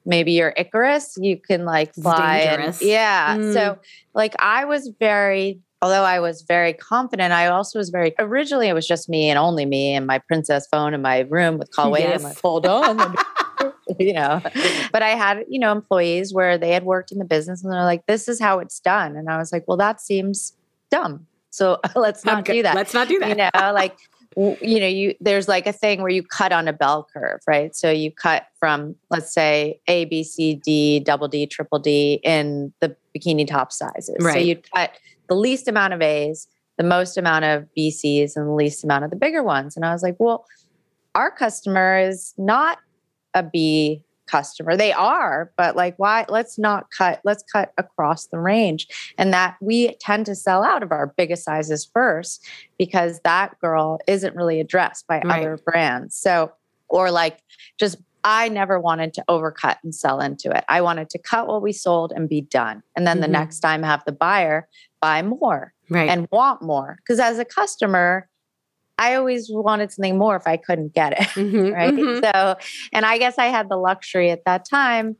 maybe 0.04 0.32
you're 0.32 0.54
Icarus, 0.56 1.16
you 1.20 1.36
can 1.36 1.64
like 1.64 1.94
fly. 1.94 2.38
And, 2.38 2.80
yeah. 2.80 3.36
Mm. 3.36 3.52
So 3.52 3.78
like 4.14 4.34
I 4.38 4.64
was 4.64 4.92
very 5.00 5.60
although 5.82 6.04
I 6.04 6.20
was 6.20 6.42
very 6.42 6.74
confident, 6.74 7.32
I 7.32 7.46
also 7.46 7.78
was 7.78 7.88
very 7.88 8.14
originally 8.18 8.68
it 8.68 8.74
was 8.74 8.86
just 8.86 9.08
me 9.08 9.30
and 9.30 9.38
only 9.38 9.64
me 9.64 9.94
and 9.94 10.06
my 10.06 10.18
princess 10.18 10.66
phone 10.70 10.92
in 10.92 11.02
my 11.02 11.20
room 11.20 11.58
with 11.58 11.70
call 11.74 11.90
waiting. 11.90 12.10
Yes. 12.10 12.20
I'm 12.22 12.28
like, 12.28 12.40
hold 12.40 12.66
on. 12.66 13.14
you 13.98 14.12
know. 14.12 14.40
But 14.92 15.02
I 15.02 15.10
had, 15.10 15.44
you 15.48 15.58
know, 15.58 15.72
employees 15.72 16.32
where 16.32 16.58
they 16.58 16.70
had 16.70 16.84
worked 16.84 17.12
in 17.12 17.18
the 17.18 17.24
business 17.24 17.62
and 17.62 17.72
they're 17.72 17.84
like, 17.84 18.06
this 18.06 18.28
is 18.28 18.40
how 18.40 18.58
it's 18.58 18.80
done. 18.80 19.16
And 19.16 19.28
I 19.28 19.38
was 19.38 19.52
like, 19.52 19.66
well, 19.66 19.76
that 19.76 20.00
seems 20.00 20.56
dumb. 20.90 21.26
So 21.50 21.78
let's 21.96 22.24
not 22.24 22.40
okay. 22.40 22.54
do 22.54 22.62
that. 22.62 22.74
Let's 22.74 22.94
not 22.94 23.08
do 23.08 23.18
that. 23.18 23.28
You 23.28 23.34
know, 23.34 23.72
like 23.72 23.96
you 24.36 24.78
know 24.78 24.86
you 24.86 25.14
there's 25.20 25.48
like 25.48 25.66
a 25.66 25.72
thing 25.72 26.00
where 26.00 26.10
you 26.10 26.22
cut 26.22 26.52
on 26.52 26.68
a 26.68 26.72
bell 26.72 27.06
curve 27.12 27.40
right 27.48 27.74
so 27.74 27.90
you 27.90 28.12
cut 28.12 28.46
from 28.58 28.94
let's 29.10 29.32
say 29.32 29.80
a 29.88 30.04
b 30.04 30.22
c 30.22 30.54
d 30.54 31.00
double 31.00 31.26
d 31.26 31.46
triple 31.46 31.78
d 31.78 32.20
in 32.22 32.72
the 32.80 32.94
bikini 33.14 33.46
top 33.46 33.72
sizes 33.72 34.16
right. 34.20 34.34
so 34.34 34.38
you'd 34.38 34.70
cut 34.70 34.92
the 35.28 35.34
least 35.34 35.66
amount 35.66 35.92
of 35.92 36.00
a's 36.00 36.46
the 36.78 36.84
most 36.84 37.18
amount 37.18 37.44
of 37.44 37.66
bcs 37.76 38.36
and 38.36 38.46
the 38.46 38.52
least 38.52 38.84
amount 38.84 39.04
of 39.04 39.10
the 39.10 39.16
bigger 39.16 39.42
ones 39.42 39.74
and 39.74 39.84
i 39.84 39.92
was 39.92 40.02
like 40.02 40.14
well 40.20 40.46
our 41.16 41.30
customer 41.30 41.98
is 41.98 42.32
not 42.38 42.78
a 43.34 43.42
b 43.42 44.04
customer. 44.30 44.76
They 44.76 44.92
are, 44.92 45.52
but 45.56 45.76
like 45.76 45.94
why 45.98 46.24
let's 46.28 46.58
not 46.58 46.86
cut 46.96 47.20
let's 47.24 47.42
cut 47.52 47.72
across 47.76 48.26
the 48.26 48.38
range 48.38 48.86
and 49.18 49.32
that 49.32 49.56
we 49.60 49.94
tend 49.96 50.26
to 50.26 50.34
sell 50.34 50.62
out 50.62 50.82
of 50.82 50.92
our 50.92 51.12
biggest 51.16 51.44
sizes 51.44 51.90
first 51.92 52.46
because 52.78 53.20
that 53.24 53.58
girl 53.60 53.98
isn't 54.06 54.36
really 54.36 54.60
addressed 54.60 55.06
by 55.06 55.20
right. 55.24 55.40
other 55.40 55.56
brands. 55.56 56.16
So 56.16 56.52
or 56.88 57.10
like 57.10 57.40
just 57.78 57.98
I 58.22 58.48
never 58.48 58.78
wanted 58.78 59.14
to 59.14 59.24
overcut 59.28 59.76
and 59.82 59.94
sell 59.94 60.20
into 60.20 60.50
it. 60.50 60.64
I 60.68 60.82
wanted 60.82 61.08
to 61.10 61.18
cut 61.18 61.46
what 61.46 61.62
we 61.62 61.72
sold 61.72 62.12
and 62.14 62.28
be 62.28 62.42
done. 62.42 62.82
And 62.94 63.06
then 63.06 63.16
mm-hmm. 63.16 63.22
the 63.22 63.28
next 63.28 63.60
time 63.60 63.82
have 63.82 64.04
the 64.04 64.12
buyer 64.12 64.68
buy 65.00 65.22
more 65.22 65.72
right. 65.88 66.08
and 66.08 66.28
want 66.30 66.62
more. 66.62 66.98
Because 66.98 67.18
as 67.18 67.38
a 67.38 67.44
customer, 67.44 68.28
I 69.00 69.14
always 69.14 69.48
wanted 69.50 69.90
something 69.90 70.18
more 70.18 70.36
if 70.36 70.46
I 70.46 70.58
couldn't 70.58 70.94
get 70.94 71.12
it. 71.12 71.18
Mm-hmm, 71.40 71.72
right. 71.72 71.94
Mm-hmm. 71.94 72.24
So, 72.24 72.56
and 72.92 73.06
I 73.06 73.16
guess 73.16 73.38
I 73.38 73.46
had 73.46 73.70
the 73.70 73.76
luxury 73.76 74.30
at 74.30 74.44
that 74.44 74.68
time 74.68 75.16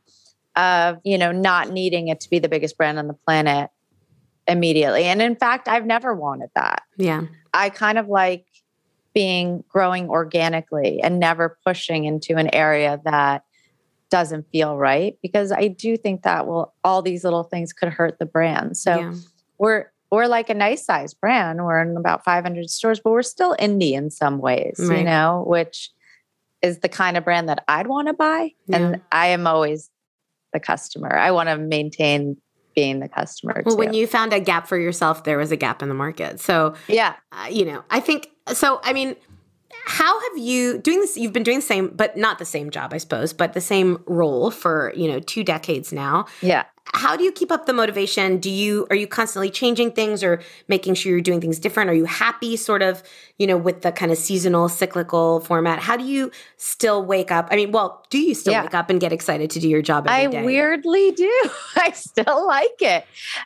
of, 0.55 0.97
you 1.03 1.17
know, 1.17 1.31
not 1.31 1.71
needing 1.71 2.09
it 2.09 2.19
to 2.21 2.29
be 2.29 2.37
the 2.37 2.47
biggest 2.47 2.77
brand 2.77 2.99
on 2.99 3.07
the 3.07 3.15
planet 3.25 3.71
immediately. 4.47 5.05
And 5.05 5.19
in 5.19 5.35
fact, 5.35 5.67
I've 5.67 5.85
never 5.85 6.13
wanted 6.13 6.49
that. 6.53 6.83
Yeah. 6.97 7.23
I 7.53 7.69
kind 7.69 7.97
of 7.97 8.07
like 8.07 8.45
being 9.15 9.63
growing 9.67 10.09
organically 10.09 11.01
and 11.01 11.19
never 11.19 11.57
pushing 11.65 12.05
into 12.05 12.35
an 12.35 12.53
area 12.53 13.01
that 13.05 13.43
doesn't 14.11 14.45
feel 14.51 14.77
right 14.77 15.17
because 15.23 15.51
I 15.51 15.69
do 15.69 15.97
think 15.97 16.21
that 16.23 16.45
will 16.45 16.73
all 16.83 17.01
these 17.01 17.23
little 17.23 17.43
things 17.43 17.73
could 17.73 17.89
hurt 17.89 18.19
the 18.19 18.25
brand. 18.27 18.77
So 18.77 18.99
yeah. 18.99 19.13
we're 19.57 19.90
we're 20.11 20.27
like 20.27 20.49
a 20.49 20.53
nice 20.53 20.85
size 20.85 21.13
brand. 21.13 21.63
We're 21.63 21.81
in 21.81 21.95
about 21.95 22.23
500 22.23 22.69
stores, 22.69 22.99
but 22.99 23.11
we're 23.11 23.23
still 23.23 23.55
indie 23.59 23.93
in 23.93 24.09
some 24.09 24.39
ways, 24.39 24.75
right. 24.77 24.99
you 24.99 25.03
know, 25.05 25.43
which 25.47 25.89
is 26.61 26.79
the 26.79 26.89
kind 26.89 27.17
of 27.17 27.23
brand 27.23 27.49
that 27.49 27.63
I'd 27.67 27.87
want 27.87 28.09
to 28.09 28.13
buy. 28.13 28.51
Yeah. 28.67 28.77
And 28.77 29.01
I 29.11 29.27
am 29.27 29.47
always 29.47 29.89
the 30.53 30.59
customer. 30.59 31.15
I 31.15 31.31
want 31.31 31.49
to 31.49 31.57
maintain 31.57 32.37
being 32.75 32.99
the 32.99 33.07
customer. 33.07 33.63
Well, 33.65 33.75
too. 33.75 33.79
when 33.79 33.93
you 33.93 34.05
found 34.05 34.33
a 34.33 34.39
gap 34.39 34.67
for 34.67 34.77
yourself, 34.77 35.23
there 35.23 35.37
was 35.37 35.51
a 35.51 35.57
gap 35.57 35.81
in 35.81 35.89
the 35.89 35.95
market. 35.95 36.39
So, 36.39 36.75
yeah, 36.87 37.15
uh, 37.31 37.47
you 37.49 37.65
know, 37.65 37.83
I 37.89 38.01
think 38.01 38.29
so. 38.53 38.79
I 38.83 38.93
mean, 38.93 39.15
how 39.85 40.19
have 40.19 40.37
you 40.37 40.77
doing 40.77 40.99
this? 40.99 41.17
You've 41.17 41.33
been 41.33 41.43
doing 41.43 41.59
the 41.59 41.65
same, 41.65 41.87
but 41.87 42.15
not 42.17 42.37
the 42.37 42.45
same 42.45 42.69
job, 42.69 42.93
I 42.93 42.97
suppose, 42.97 43.33
but 43.33 43.53
the 43.53 43.61
same 43.61 44.03
role 44.05 44.51
for 44.51 44.93
you 44.95 45.07
know 45.07 45.19
two 45.19 45.43
decades 45.43 45.91
now. 45.91 46.27
Yeah 46.41 46.65
how 46.93 47.15
do 47.15 47.23
you 47.23 47.31
keep 47.31 47.51
up 47.51 47.65
the 47.65 47.73
motivation? 47.73 48.37
Do 48.37 48.49
you 48.49 48.85
are 48.89 48.95
you 48.95 49.07
constantly 49.07 49.49
changing 49.49 49.91
things 49.91 50.23
or 50.23 50.41
making 50.67 50.95
sure 50.95 51.11
you're 51.11 51.21
doing 51.21 51.39
things 51.39 51.59
different? 51.59 51.89
Are 51.89 51.93
you 51.93 52.05
happy 52.05 52.57
sort 52.57 52.81
of 52.81 53.01
you 53.37 53.47
know 53.47 53.57
with 53.57 53.81
the 53.81 53.91
kind 53.91 54.11
of 54.11 54.17
seasonal 54.17 54.67
cyclical 54.67 55.39
format? 55.39 55.79
How 55.79 55.95
do 55.95 56.03
you 56.03 56.31
still 56.57 57.03
wake 57.05 57.31
up? 57.31 57.47
I 57.49 57.55
mean 57.55 57.71
well 57.71 58.05
do 58.09 58.19
you 58.19 58.35
still 58.35 58.53
yeah. 58.53 58.63
wake 58.63 58.73
up 58.73 58.89
and 58.89 58.99
get 58.99 59.13
excited 59.13 59.49
to 59.51 59.59
do 59.59 59.69
your 59.69 59.81
job 59.81 60.05
i 60.07 60.27
day? 60.27 60.43
weirdly 60.43 61.11
do. 61.11 61.49
I 61.77 61.91
still 61.91 62.45
like 62.47 62.81
it. 62.81 63.05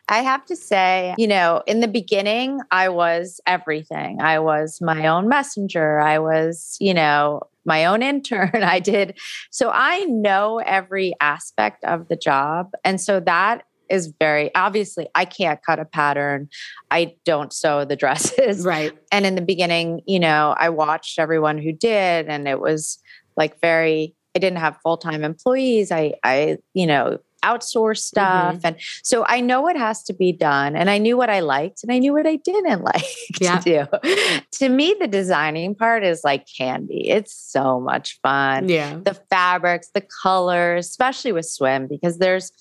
I 0.10 0.19
have 0.19 0.45
to 0.47 0.55
say 0.55 1.13
you 1.17 1.27
know 1.27 1.62
in 1.67 1.81
the 1.81 1.88
beginning 1.88 2.62
i 2.71 2.89
was 2.89 3.39
everything. 3.45 4.21
I 4.21 4.39
was 4.39 4.81
my 4.81 5.08
own 5.08 5.29
messenger. 5.29 5.99
I 5.99 6.19
was 6.19 6.77
you 6.79 6.93
know 6.93 7.41
my 7.65 7.86
own 7.86 8.01
intern. 8.12 8.63
I 8.63 8.80
did. 8.80 9.17
So 9.51 9.71
I 9.73 9.99
know 10.06 10.60
every 10.60 11.13
aspect 11.19 11.84
of 11.84 12.08
the 12.08 12.15
job. 12.15 12.71
And 12.84 12.99
so 12.99 13.19
that 13.21 13.63
is 13.89 14.13
very 14.19 14.54
obviously 14.56 15.08
I 15.13 15.25
can't 15.25 15.62
cut 15.63 15.80
a 15.80 15.86
pattern. 15.86 16.49
I 16.89 17.15
don't 17.23 17.54
sew 17.54 17.86
the 17.86 17.95
dresses. 17.95 18.65
Right. 18.65 18.93
And 19.12 19.25
in 19.25 19.36
the 19.36 19.41
beginning, 19.41 20.01
you 20.08 20.19
know, 20.19 20.56
I 20.58 20.69
watched 20.69 21.19
everyone 21.19 21.58
who 21.58 21.71
did 21.71 22.28
and 22.28 22.47
it 22.47 22.60
was 22.60 22.99
like 23.38 23.60
very 23.62 24.15
I 24.36 24.39
didn't 24.39 24.60
have 24.60 24.78
full-time 24.84 25.23
employees. 25.23 25.91
I 25.91 26.15
I, 26.23 26.58
you 26.73 26.88
know, 26.88 27.19
outsource 27.45 27.99
stuff. 27.99 28.55
Mm-hmm. 28.55 28.65
And 28.65 28.75
so 29.03 29.25
I 29.27 29.41
know 29.41 29.62
what 29.62 29.77
has 29.77 30.03
to 30.03 30.13
be 30.13 30.31
done. 30.31 30.75
And 30.75 30.89
I 30.89 30.97
knew 30.97 31.17
what 31.17 31.29
I 31.29 31.41
liked 31.41 31.84
and 31.84 31.91
I 31.91 31.99
knew 31.99 32.13
what 32.13 32.25
I 32.27 32.38
didn't 32.38 32.84
like 32.93 33.05
yeah. 33.39 33.60
to 33.60 33.89
do. 34.01 34.41
to 34.53 34.69
me, 34.69 34.95
the 34.99 35.08
designing 35.08 35.75
part 35.75 36.03
is 36.03 36.21
like 36.23 36.47
candy. 36.58 37.10
It's 37.10 37.34
so 37.34 37.79
much 37.79 38.19
fun. 38.21 38.69
Yeah. 38.69 38.99
The 39.03 39.19
fabrics, 39.29 39.89
the 39.93 40.05
colors, 40.23 40.88
especially 40.88 41.31
with 41.31 41.45
swim, 41.45 41.88
because 41.88 42.17
there's 42.17 42.51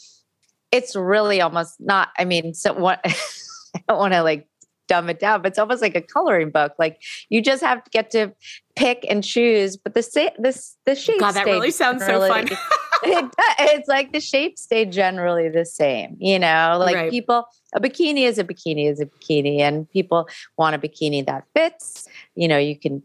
it's 0.70 0.96
really 0.96 1.40
almost 1.40 1.76
not, 1.78 2.08
I 2.18 2.24
mean, 2.24 2.52
so 2.52 2.72
what 2.72 3.00
I 3.04 3.80
don't 3.88 3.98
want 3.98 4.12
to 4.12 4.22
like 4.22 4.48
dumb 4.88 5.08
it 5.08 5.18
down, 5.18 5.42
but 5.42 5.48
it's 5.48 5.58
almost 5.58 5.82
like 5.82 5.94
a 5.94 6.00
coloring 6.00 6.50
book. 6.50 6.72
Like 6.78 7.00
you 7.28 7.42
just 7.42 7.62
have 7.62 7.82
to 7.84 7.90
get 7.90 8.10
to 8.10 8.32
pick 8.76 9.04
and 9.08 9.22
choose. 9.22 9.76
But 9.76 9.94
the 9.94 10.32
this 10.38 10.76
the 10.86 10.94
shape. 10.94 11.20
God, 11.20 11.32
that 11.32 11.46
really 11.46 11.70
sounds 11.70 12.04
so 12.04 12.26
fun. 12.26 12.48
it, 13.04 13.34
it's 13.60 13.88
like 13.88 14.12
the 14.12 14.20
shapes 14.20 14.62
stay 14.62 14.84
generally 14.84 15.48
the 15.48 15.64
same. 15.64 16.16
You 16.18 16.38
know, 16.38 16.76
like 16.80 16.96
right. 16.96 17.10
people 17.10 17.46
a 17.74 17.80
bikini 17.80 18.22
is 18.22 18.38
a 18.38 18.44
bikini 18.44 18.90
is 18.90 19.00
a 19.00 19.06
bikini, 19.06 19.60
and 19.60 19.90
people 19.90 20.28
want 20.56 20.74
a 20.74 20.78
bikini 20.78 21.24
that 21.26 21.44
fits. 21.54 22.08
You 22.34 22.48
know, 22.48 22.58
you 22.58 22.78
can 22.78 23.02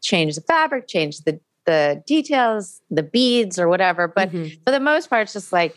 change 0.00 0.34
the 0.34 0.42
fabric, 0.42 0.88
change 0.88 1.20
the 1.20 1.40
the 1.64 2.02
details, 2.06 2.80
the 2.90 3.02
beads, 3.02 3.58
or 3.58 3.68
whatever. 3.68 4.08
But 4.08 4.30
mm-hmm. 4.30 4.60
for 4.64 4.72
the 4.72 4.80
most 4.80 5.08
part, 5.08 5.22
it's 5.22 5.32
just 5.32 5.52
like 5.52 5.76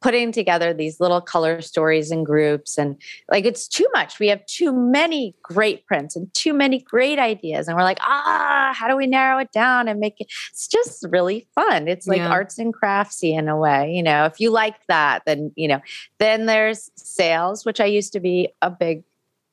putting 0.00 0.32
together 0.32 0.72
these 0.72 1.00
little 1.00 1.20
color 1.20 1.60
stories 1.60 2.10
and 2.10 2.24
groups 2.24 2.78
and 2.78 3.00
like 3.30 3.44
it's 3.44 3.68
too 3.68 3.86
much. 3.92 4.18
We 4.18 4.28
have 4.28 4.44
too 4.46 4.72
many 4.72 5.34
great 5.42 5.86
prints 5.86 6.16
and 6.16 6.32
too 6.34 6.52
many 6.52 6.80
great 6.80 7.18
ideas 7.18 7.68
and 7.68 7.76
we're 7.76 7.82
like 7.82 8.00
ah 8.00 8.72
how 8.74 8.88
do 8.88 8.96
we 8.96 9.06
narrow 9.06 9.38
it 9.38 9.52
down 9.52 9.88
and 9.88 10.00
make 10.00 10.20
it? 10.20 10.28
It's 10.50 10.66
just 10.68 11.06
really 11.10 11.46
fun. 11.54 11.88
It's 11.88 12.06
like 12.06 12.18
yeah. 12.18 12.30
arts 12.30 12.58
and 12.58 12.74
craftsy 12.74 13.36
in 13.36 13.48
a 13.48 13.56
way 13.56 13.92
you 13.92 14.02
know? 14.02 14.24
If 14.24 14.40
you 14.40 14.50
like 14.50 14.76
that 14.88 15.22
then 15.26 15.52
you 15.56 15.68
know 15.68 15.80
then 16.18 16.46
there's 16.46 16.90
sales 16.96 17.64
which 17.64 17.80
i 17.80 17.84
used 17.84 18.12
to 18.12 18.20
be 18.20 18.48
a 18.62 18.70
big 18.70 19.02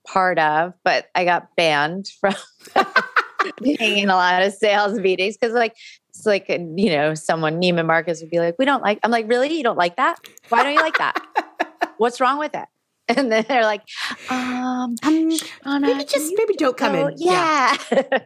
part 0.05 0.39
of 0.39 0.73
but 0.83 1.07
i 1.15 1.25
got 1.25 1.55
banned 1.55 2.09
from 2.19 2.35
being 3.61 3.97
in 3.97 4.09
a 4.09 4.15
lot 4.15 4.43
of 4.43 4.53
sales 4.53 4.99
meetings 4.99 5.37
because 5.37 5.53
like 5.53 5.75
it's 6.17 6.25
like 6.25 6.49
you 6.49 6.89
know 6.89 7.13
someone 7.13 7.61
Neiman 7.61 7.85
Marcus 7.85 8.21
would 8.21 8.29
be 8.29 8.39
like, 8.39 8.55
"We 8.57 8.65
don't 8.65 8.81
like." 8.81 8.99
I'm 9.03 9.11
like, 9.11 9.29
"Really? 9.29 9.55
You 9.55 9.63
don't 9.63 9.77
like 9.77 9.95
that? 9.97 10.19
Why 10.49 10.63
don't 10.63 10.73
you 10.73 10.81
like 10.81 10.97
that? 10.97 11.15
What's 11.97 12.19
wrong 12.19 12.39
with 12.39 12.53
it?" 12.55 12.65
And 13.15 13.31
then 13.31 13.45
they're 13.47 13.63
like, 13.63 13.83
um, 14.29 14.95
um 15.01 15.81
maybe 15.81 16.03
just 16.03 16.33
maybe 16.35 16.55
don't 16.55 16.75
come 16.75 16.93
in. 16.93 17.13
Yeah. 17.15 17.77
yeah. 17.89 18.19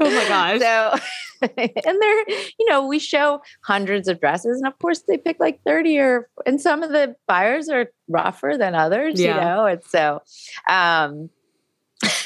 oh 0.00 0.10
my 0.10 0.28
gosh. 0.28 0.60
So, 0.60 0.98
and 1.42 2.02
they're, 2.02 2.24
you 2.58 2.66
know, 2.70 2.86
we 2.86 2.98
show 2.98 3.42
hundreds 3.62 4.08
of 4.08 4.18
dresses, 4.18 4.56
and 4.56 4.66
of 4.66 4.78
course 4.78 5.02
they 5.06 5.18
pick 5.18 5.38
like 5.38 5.60
30 5.66 5.98
or, 5.98 6.30
and 6.46 6.58
some 6.58 6.82
of 6.82 6.92
the 6.92 7.14
buyers 7.28 7.68
are 7.68 7.92
rougher 8.08 8.56
than 8.58 8.74
others, 8.74 9.20
yeah. 9.20 9.34
you 9.34 9.40
know, 9.42 9.66
and 9.66 9.84
so, 9.84 10.22
um, 10.66 11.28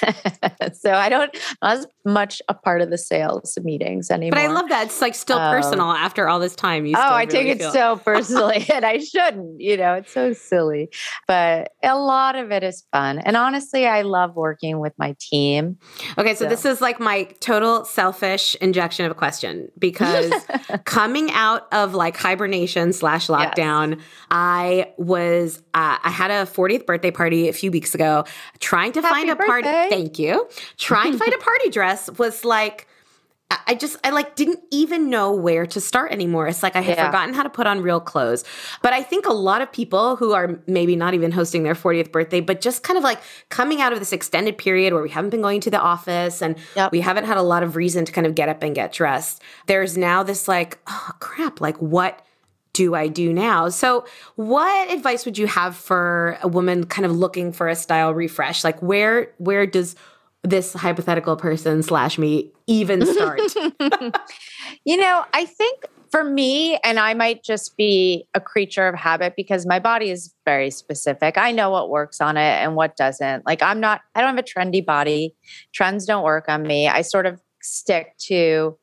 so 0.75 0.93
I 0.93 1.09
don't 1.09 1.21
not 1.21 1.37
as 1.63 1.87
much 2.05 2.41
a 2.49 2.55
part 2.55 2.81
of 2.81 2.91
the 2.91 2.99
sales 2.99 3.57
meetings 3.63 4.11
anymore. 4.11 4.33
But 4.33 4.41
I 4.41 4.47
love 4.47 4.69
that 4.69 4.87
it's 4.87 5.01
like 5.01 5.15
still 5.15 5.39
um, 5.39 5.55
personal 5.55 5.91
after 5.91 6.29
all 6.29 6.39
this 6.39 6.57
time. 6.57 6.87
You 6.87 6.95
oh, 6.97 7.01
I 7.01 7.23
really 7.23 7.27
take 7.27 7.47
it 7.49 7.59
feel- 7.59 7.73
so 7.73 7.97
personally, 7.97 8.65
and 8.73 8.85
I 8.85 8.99
shouldn't. 8.99 9.61
You 9.61 9.77
know, 9.77 9.95
it's 9.95 10.13
so 10.13 10.33
silly, 10.33 10.91
but 11.27 11.73
a 11.83 11.97
lot 11.97 12.37
of 12.37 12.51
it 12.51 12.63
is 12.63 12.85
fun. 12.93 13.19
And 13.19 13.37
honestly, 13.37 13.87
I 13.87 14.03
love 14.03 14.37
working 14.37 14.81
with 14.81 14.95
my 14.99 15.15
team. 15.21 15.79
Okay, 16.17 16.35
so, 16.35 16.45
so. 16.45 16.49
this 16.49 16.65
is 16.65 16.81
like 16.81 17.01
my 17.01 17.25
total 17.41 17.85
selfish 17.85 18.55
injection 18.57 19.05
of 19.05 19.13
a 19.13 19.15
question 19.15 19.71
because 19.79 20.33
coming 20.85 21.31
out 21.33 21.73
of 21.73 21.95
like 21.95 22.17
hibernation 22.17 22.93
slash 22.93 23.27
lockdown, 23.27 23.97
yes. 23.97 24.05
I 24.31 24.93
was 24.97 25.59
uh, 25.75 25.99
I 26.03 26.11
had 26.11 26.31
a 26.31 26.47
40th 26.47 26.87
birthday 26.87 27.11
party 27.11 27.49
a 27.49 27.53
few 27.53 27.71
weeks 27.71 27.95
ago, 27.95 28.25
trying 28.59 28.93
to 28.93 29.03
Happy 29.03 29.15
find 29.15 29.31
a 29.31 29.37
birthday. 29.37 29.47
party 29.47 29.61
party. 29.61 29.90
Thank 29.91 30.19
you. 30.19 30.49
Trying 30.79 31.13
to 31.13 31.19
find 31.19 31.35
a 31.35 31.39
party 31.39 31.69
dress 31.69 32.09
was 32.13 32.45
like, 32.45 32.87
I 33.67 33.75
just, 33.75 33.97
I 34.05 34.11
like 34.11 34.37
didn't 34.37 34.61
even 34.71 35.11
know 35.11 35.33
where 35.33 35.67
to 35.67 35.81
start 35.81 36.13
anymore. 36.13 36.47
It's 36.47 36.63
like 36.63 36.77
I 36.77 36.81
had 36.81 36.97
yeah. 36.97 37.07
forgotten 37.07 37.35
how 37.35 37.43
to 37.43 37.51
put 37.51 37.67
on 37.67 37.83
real 37.83 37.99
clothes. 37.99 38.45
But 38.81 38.93
I 38.93 39.03
think 39.03 39.27
a 39.27 39.33
lot 39.33 39.61
of 39.61 39.73
people 39.73 40.15
who 40.15 40.33
are 40.33 40.61
maybe 40.69 40.95
not 40.95 41.15
even 41.15 41.33
hosting 41.33 41.65
their 41.65 41.75
40th 41.75 42.13
birthday, 42.13 42.41
but 42.41 42.61
just 42.61 42.85
kind 42.85 42.97
of 42.97 43.03
like 43.03 43.19
coming 43.49 43.81
out 43.81 43.93
of 43.93 43.99
this 43.99 44.13
extended 44.13 44.57
period 44.57 44.93
where 44.93 45.03
we 45.03 45.11
haven't 45.11 45.31
been 45.31 45.43
going 45.43 45.61
to 45.63 45.71
the 45.71 45.81
office 45.81 46.43
and 46.43 46.57
yep. 46.77 46.93
we 46.93 47.01
haven't 47.01 47.25
had 47.25 47.39
a 47.39 47.43
lot 47.43 47.65
of 47.65 47.75
reason 47.75 48.05
to 48.05 48.13
kind 48.13 48.27
of 48.27 48.37
get 48.37 48.49
up 48.49 48.63
and 48.63 48.75
get 48.75 48.93
dressed. 48.93 49.43
There's 49.67 49.97
now 49.97 50.23
this 50.23 50.47
like, 50.47 50.79
oh 50.87 51.11
crap, 51.19 51.61
like 51.61 51.77
what? 51.79 52.25
Do 52.73 52.95
I 52.95 53.09
do 53.09 53.33
now? 53.33 53.69
So, 53.69 54.05
what 54.37 54.91
advice 54.91 55.25
would 55.25 55.39
you 55.39 55.47
have 55.47 55.77
for 55.77 56.39
a 56.43 56.49
woman 56.49 56.87
kind 56.87 57.07
of 57.07 57.13
looking 57.13 57.53
for 57.53 57.69
a 57.69 57.75
style 57.75 58.15
refresh? 58.15 58.65
Like, 58.65 58.81
where 58.81 59.33
where 59.39 59.67
does 59.67 59.97
this 60.43 60.73
hypothetical 60.73 61.37
person 61.37 61.83
slash 61.83 62.19
me 62.19 62.53
even 62.67 63.05
start? 63.07 63.41
you 64.85 64.97
know, 64.97 65.25
I 65.35 65.45
think 65.45 65.85
for 66.11 66.25
me, 66.25 66.77
and 66.83 66.99
I 66.99 67.15
might 67.15 67.45
just 67.45 67.77
be 67.77 68.27
a 68.35 68.41
creature 68.41 68.89
of 68.89 68.95
habit 68.97 69.35
because 69.37 69.65
my 69.65 69.79
body 69.79 70.11
is 70.11 70.35
very 70.45 70.71
specific. 70.71 71.39
I 71.39 71.53
know 71.53 71.71
what 71.71 71.89
works 71.89 72.21
on 72.21 72.37
it 72.37 72.41
and 72.41 72.75
what 72.75 72.97
doesn't. 72.97 73.47
Like, 73.47 73.63
I'm 73.63 73.79
not, 73.79 74.01
I 74.15 74.21
don't 74.21 74.35
have 74.35 74.39
a 74.39 74.43
trendy 74.43 74.85
body. 74.85 75.35
Trends 75.73 76.07
don't 76.07 76.25
work 76.25 76.47
on 76.49 76.63
me. 76.63 76.89
I 76.89 77.03
sort 77.03 77.27
of 77.27 77.41
stick 77.63 78.17
to 78.27 78.77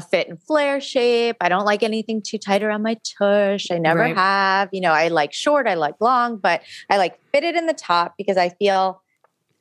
a 0.00 0.08
fit 0.08 0.28
and 0.28 0.42
flare 0.42 0.80
shape. 0.80 1.36
I 1.40 1.48
don't 1.48 1.64
like 1.64 1.82
anything 1.82 2.22
too 2.22 2.38
tight 2.38 2.62
around 2.62 2.82
my 2.82 2.96
tush. 3.18 3.70
I 3.70 3.78
never 3.78 4.00
right. 4.00 4.16
have. 4.16 4.70
You 4.72 4.80
know, 4.80 4.92
I 4.92 5.08
like 5.08 5.32
short, 5.32 5.66
I 5.66 5.74
like 5.74 5.94
long, 6.00 6.38
but 6.38 6.62
I 6.88 6.96
like 6.96 7.18
fitted 7.32 7.54
in 7.54 7.66
the 7.66 7.74
top 7.74 8.14
because 8.16 8.36
I 8.36 8.48
feel 8.48 9.02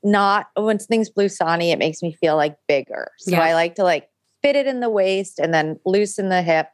not 0.02 0.48
when 0.56 0.80
things 0.80 1.10
blue 1.10 1.26
Blusani, 1.26 1.74
it 1.74 1.80
makes 1.80 2.02
me 2.02 2.14
feel 2.14 2.36
like 2.38 2.58
bigger. 2.68 3.12
So 3.18 3.32
yeah. 3.32 3.42
I 3.42 3.54
like 3.54 3.76
to 3.76 3.84
like 3.84 4.10
fit 4.42 4.56
it 4.56 4.66
in 4.68 4.80
the 4.80 4.90
waist 4.90 5.40
and 5.40 5.54
then 5.54 5.78
loosen 5.86 6.30
the 6.30 6.42
hip. 6.42 6.68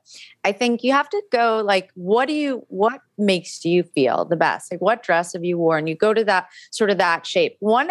I 0.43 0.51
think 0.51 0.84
you 0.84 0.91
have 0.91 1.10
to 1.10 1.23
go 1.32 1.63
like, 1.65 1.89
what 1.95 2.28
do 2.28 2.34
you, 2.34 2.63
what 2.67 3.01
makes 3.17 3.65
you 3.65 3.82
feel 3.82 4.25
the 4.25 4.36
best? 4.36 4.71
Like, 4.71 4.82
what 4.82 5.01
dress 5.01 5.34
have 5.34 5.43
you 5.43 5.58
worn? 5.58 5.88
You 5.88 5.95
go 5.95 6.13
to 6.13 6.23
that 6.25 6.47
sort 6.71 6.91
of 6.91 6.99
that 6.99 7.25
shape. 7.25 7.58
One 7.60 7.89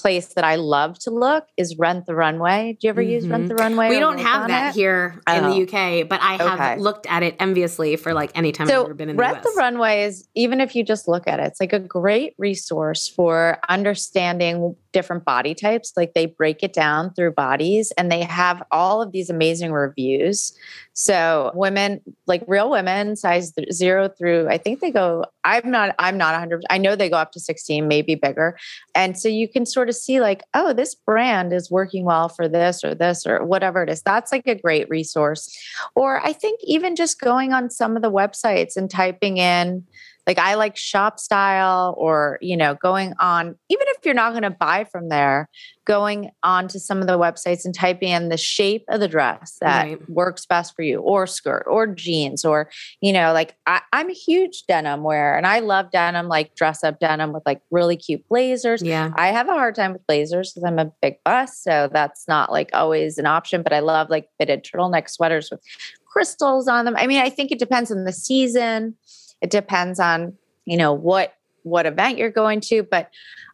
place 0.00 0.34
that 0.34 0.44
I 0.44 0.56
love 0.56 0.98
to 1.00 1.10
look 1.10 1.46
is 1.56 1.76
Rent 1.78 2.06
the 2.06 2.14
Runway. 2.14 2.76
Do 2.80 2.86
you 2.86 2.90
ever 2.90 3.02
mm-hmm. 3.02 3.10
use 3.10 3.28
Rent 3.28 3.48
the 3.48 3.54
mm-hmm. 3.54 3.62
Runway? 3.62 3.88
We 3.90 3.98
don't 3.98 4.18
have 4.18 4.48
that 4.48 4.70
it? 4.70 4.78
here 4.78 5.20
in 5.28 5.44
oh. 5.44 5.54
the 5.54 5.62
UK, 5.62 6.08
but 6.08 6.20
I 6.20 6.34
have 6.34 6.60
okay. 6.60 6.76
looked 6.76 7.06
at 7.06 7.22
it 7.22 7.36
enviously 7.38 7.96
for 7.96 8.12
like 8.14 8.30
any 8.34 8.52
time 8.52 8.68
so 8.68 8.80
I've 8.80 8.84
ever 8.86 8.94
been 8.94 9.10
in 9.10 9.16
the 9.16 9.20
Rent 9.20 9.38
US. 9.38 9.44
the 9.44 9.54
Runway 9.56 10.04
is 10.04 10.28
even 10.34 10.60
if 10.60 10.74
you 10.74 10.84
just 10.84 11.08
look 11.08 11.28
at 11.28 11.40
it, 11.40 11.44
it's 11.44 11.60
like 11.60 11.72
a 11.72 11.78
great 11.78 12.34
resource 12.38 13.08
for 13.08 13.58
understanding 13.68 14.74
different 14.92 15.24
body 15.24 15.54
types. 15.54 15.92
Like 15.96 16.14
they 16.14 16.26
break 16.26 16.62
it 16.62 16.72
down 16.72 17.14
through 17.14 17.32
bodies 17.32 17.92
and 17.92 18.10
they 18.10 18.22
have 18.22 18.62
all 18.70 19.02
of 19.02 19.12
these 19.12 19.30
amazing 19.30 19.72
reviews. 19.72 20.52
So 21.00 21.50
women, 21.54 22.02
like 22.26 22.44
real 22.46 22.68
women, 22.68 23.16
size 23.16 23.54
zero 23.72 24.10
through, 24.10 24.50
I 24.50 24.58
think 24.58 24.80
they 24.80 24.90
go, 24.90 25.24
I'm 25.44 25.70
not, 25.70 25.94
I'm 25.98 26.18
not 26.18 26.34
100, 26.34 26.66
I 26.68 26.76
know 26.76 26.94
they 26.94 27.08
go 27.08 27.16
up 27.16 27.32
to 27.32 27.40
16, 27.40 27.88
maybe 27.88 28.16
bigger. 28.16 28.58
And 28.94 29.18
so 29.18 29.26
you 29.26 29.48
can 29.48 29.64
sort 29.64 29.88
of 29.88 29.94
see 29.94 30.20
like, 30.20 30.42
oh, 30.52 30.74
this 30.74 30.94
brand 30.94 31.54
is 31.54 31.70
working 31.70 32.04
well 32.04 32.28
for 32.28 32.48
this 32.48 32.84
or 32.84 32.94
this 32.94 33.26
or 33.26 33.42
whatever 33.42 33.82
it 33.82 33.88
is. 33.88 34.02
That's 34.02 34.30
like 34.30 34.46
a 34.46 34.54
great 34.54 34.90
resource. 34.90 35.48
Or 35.94 36.22
I 36.22 36.34
think 36.34 36.60
even 36.64 36.96
just 36.96 37.18
going 37.18 37.54
on 37.54 37.70
some 37.70 37.96
of 37.96 38.02
the 38.02 38.12
websites 38.12 38.76
and 38.76 38.90
typing 38.90 39.38
in, 39.38 39.86
like 40.30 40.38
I 40.38 40.54
like 40.54 40.76
shop 40.76 41.18
style 41.18 41.92
or, 41.98 42.38
you 42.40 42.56
know, 42.56 42.76
going 42.76 43.14
on, 43.18 43.46
even 43.68 43.86
if 43.88 44.04
you're 44.04 44.14
not 44.14 44.30
going 44.30 44.44
to 44.44 44.50
buy 44.50 44.84
from 44.84 45.08
there, 45.08 45.48
going 45.84 46.30
on 46.44 46.68
to 46.68 46.78
some 46.78 47.00
of 47.00 47.08
the 47.08 47.18
websites 47.18 47.64
and 47.64 47.74
typing 47.74 48.10
in 48.10 48.28
the 48.28 48.36
shape 48.36 48.84
of 48.90 49.00
the 49.00 49.08
dress 49.08 49.56
that 49.60 49.86
right. 49.86 50.08
works 50.08 50.46
best 50.46 50.76
for 50.76 50.82
you 50.82 51.00
or 51.00 51.26
skirt 51.26 51.64
or 51.66 51.88
jeans 51.88 52.44
or, 52.44 52.70
you 53.00 53.12
know, 53.12 53.32
like 53.32 53.56
I, 53.66 53.80
am 53.92 54.08
a 54.08 54.12
huge 54.12 54.62
denim 54.68 55.02
wearer 55.02 55.36
and 55.36 55.48
I 55.48 55.58
love 55.58 55.90
denim, 55.90 56.28
like 56.28 56.54
dress 56.54 56.84
up 56.84 57.00
denim 57.00 57.32
with 57.32 57.42
like 57.44 57.60
really 57.72 57.96
cute 57.96 58.22
blazers. 58.28 58.84
Yeah. 58.84 59.10
I 59.16 59.32
have 59.32 59.48
a 59.48 59.54
hard 59.54 59.74
time 59.74 59.94
with 59.94 60.06
blazers 60.06 60.52
because 60.52 60.62
I'm 60.62 60.78
a 60.78 60.92
big 61.02 61.16
bust. 61.24 61.64
So 61.64 61.90
that's 61.92 62.28
not 62.28 62.52
like 62.52 62.70
always 62.72 63.18
an 63.18 63.26
option, 63.26 63.64
but 63.64 63.72
I 63.72 63.80
love 63.80 64.10
like 64.10 64.28
fitted 64.38 64.62
turtleneck 64.62 65.10
sweaters 65.10 65.50
with 65.50 65.60
crystals 66.06 66.68
on 66.68 66.84
them. 66.84 66.94
I 66.96 67.08
mean, 67.08 67.20
I 67.20 67.30
think 67.30 67.50
it 67.50 67.58
depends 67.58 67.90
on 67.90 68.04
the 68.04 68.12
season 68.12 68.94
it 69.40 69.50
depends 69.50 70.00
on, 70.00 70.36
you 70.64 70.76
know, 70.76 70.92
what 70.92 71.34
what 71.62 71.86
event 71.86 72.16
you're 72.18 72.30
going 72.30 72.60
to, 72.60 72.82
but 72.82 73.10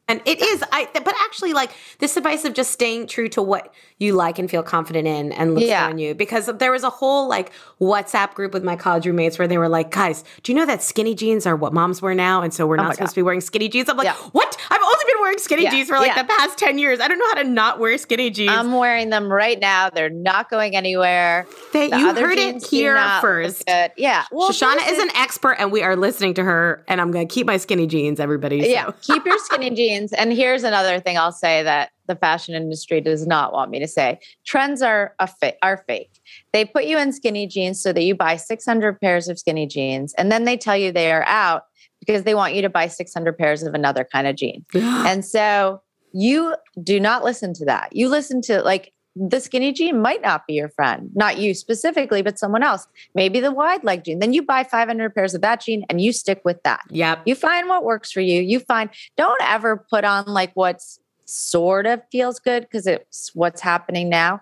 And 0.08 0.20
it 0.24 0.40
is, 0.40 0.62
I. 0.70 0.88
But 0.92 1.14
actually, 1.24 1.52
like 1.52 1.72
this 1.98 2.16
advice 2.16 2.44
of 2.44 2.54
just 2.54 2.70
staying 2.70 3.08
true 3.08 3.28
to 3.30 3.42
what 3.42 3.74
you 3.98 4.12
like 4.12 4.38
and 4.38 4.48
feel 4.48 4.62
confident 4.62 5.08
in, 5.08 5.32
and 5.32 5.54
looks 5.54 5.66
Yeah. 5.66 5.86
on 5.86 5.98
you. 5.98 6.14
Because 6.14 6.46
there 6.46 6.70
was 6.70 6.84
a 6.84 6.90
whole 6.90 7.28
like 7.28 7.50
WhatsApp 7.80 8.34
group 8.34 8.52
with 8.54 8.62
my 8.62 8.76
college 8.76 9.04
roommates 9.04 9.36
where 9.36 9.48
they 9.48 9.58
were 9.58 9.68
like, 9.68 9.90
"Guys, 9.90 10.22
do 10.44 10.52
you 10.52 10.58
know 10.58 10.64
that 10.66 10.80
skinny 10.84 11.16
jeans 11.16 11.44
are 11.44 11.56
what 11.56 11.72
moms 11.72 12.00
wear 12.00 12.14
now, 12.14 12.40
and 12.42 12.54
so 12.54 12.68
we're 12.68 12.78
oh 12.78 12.84
not 12.84 12.94
supposed 12.94 13.14
to 13.14 13.18
be 13.18 13.22
wearing 13.22 13.40
skinny 13.40 13.68
jeans?" 13.68 13.88
I'm 13.88 13.96
like, 13.96 14.04
Yeah. 14.04 14.14
"What? 14.30 14.56
I've 14.70 14.80
only 14.80 15.04
been 15.08 15.20
wearing 15.20 15.38
skinny 15.38 15.64
Yeah. 15.64 15.70
jeans 15.70 15.88
for 15.88 15.98
like 15.98 16.14
the 16.14 16.22
past 16.24 16.56
ten 16.56 16.78
years. 16.78 17.00
I 17.00 17.08
don't 17.08 17.18
know 17.18 17.26
how 17.28 17.42
to 17.42 17.48
not 17.48 17.80
wear 17.80 17.98
skinny 17.98 18.30
jeans." 18.30 18.52
I'm 18.52 18.72
wearing 18.74 19.10
them 19.10 19.32
right 19.32 19.58
now. 19.58 19.90
They're 19.90 20.08
not 20.08 20.50
going 20.50 20.76
anywhere. 20.76 21.48
They- 21.72 21.88
The 21.88 21.98
you 21.98 22.14
heard 22.14 22.38
it 22.38 22.64
here 22.64 22.96
first. 23.20 23.64
Yeah. 23.96 24.24
Well, 24.30 24.50
Shoshanna 24.50 24.88
is 24.88 24.98
an 25.00 25.10
expert, 25.16 25.56
and 25.58 25.72
we 25.72 25.82
are 25.82 25.96
listening 25.96 26.34
to 26.34 26.44
her. 26.44 26.84
And 26.86 27.00
I'm 27.00 27.10
going 27.10 27.26
to 27.26 27.34
keep 27.34 27.46
my 27.48 27.56
skinny 27.56 27.88
jeans, 27.88 28.20
everybody. 28.20 28.62
so. 28.62 28.68
Yeah, 28.68 28.90
keep 29.02 29.24
your 29.26 29.38
skinny 29.38 29.70
jeans. 29.70 29.95
And 30.16 30.32
here's 30.32 30.64
another 30.64 31.00
thing 31.00 31.18
I'll 31.18 31.32
say 31.32 31.62
that 31.62 31.90
the 32.06 32.16
fashion 32.16 32.54
industry 32.54 33.00
does 33.00 33.26
not 33.26 33.52
want 33.52 33.70
me 33.70 33.78
to 33.80 33.88
say. 33.88 34.18
Trends 34.44 34.82
are 34.82 35.14
fa- 35.40 35.54
are 35.62 35.84
fake. 35.86 36.20
They 36.52 36.64
put 36.64 36.84
you 36.84 36.98
in 36.98 37.12
skinny 37.12 37.46
jeans 37.46 37.82
so 37.82 37.92
that 37.92 38.02
you 38.02 38.14
buy 38.14 38.36
600 38.36 39.00
pairs 39.00 39.28
of 39.28 39.38
skinny 39.38 39.66
jeans, 39.66 40.14
and 40.14 40.30
then 40.30 40.44
they 40.44 40.56
tell 40.56 40.76
you 40.76 40.92
they 40.92 41.12
are 41.12 41.24
out 41.26 41.64
because 42.00 42.22
they 42.22 42.34
want 42.34 42.54
you 42.54 42.62
to 42.62 42.68
buy 42.68 42.86
600 42.86 43.36
pairs 43.36 43.62
of 43.62 43.74
another 43.74 44.04
kind 44.04 44.26
of 44.26 44.36
jean. 44.36 44.64
and 44.74 45.24
so 45.24 45.80
you 46.12 46.54
do 46.82 46.98
not 47.00 47.24
listen 47.24 47.52
to 47.54 47.64
that. 47.66 47.94
You 47.94 48.08
listen 48.08 48.40
to 48.42 48.62
like 48.62 48.92
the 49.16 49.40
skinny 49.40 49.72
jean 49.72 50.00
might 50.00 50.20
not 50.20 50.46
be 50.46 50.54
your 50.54 50.68
friend, 50.68 51.10
not 51.14 51.38
you 51.38 51.54
specifically, 51.54 52.20
but 52.20 52.38
someone 52.38 52.62
else. 52.62 52.86
Maybe 53.14 53.40
the 53.40 53.50
wide 53.50 53.82
leg 53.82 54.04
jean. 54.04 54.18
Then 54.18 54.34
you 54.34 54.42
buy 54.42 54.62
500 54.62 55.14
pairs 55.14 55.34
of 55.34 55.40
that 55.40 55.62
jean 55.62 55.84
and 55.88 56.00
you 56.00 56.12
stick 56.12 56.42
with 56.44 56.62
that. 56.64 56.82
Yep. 56.90 57.22
You 57.24 57.34
find 57.34 57.68
what 57.68 57.82
works 57.82 58.12
for 58.12 58.20
you. 58.20 58.42
You 58.42 58.60
find, 58.60 58.90
don't 59.16 59.40
ever 59.42 59.78
put 59.90 60.04
on 60.04 60.26
like 60.26 60.52
what's 60.52 61.00
sort 61.24 61.86
of 61.86 62.02
feels 62.12 62.38
good 62.38 62.62
because 62.62 62.86
it's 62.86 63.34
what's 63.34 63.62
happening 63.62 64.10
now. 64.10 64.40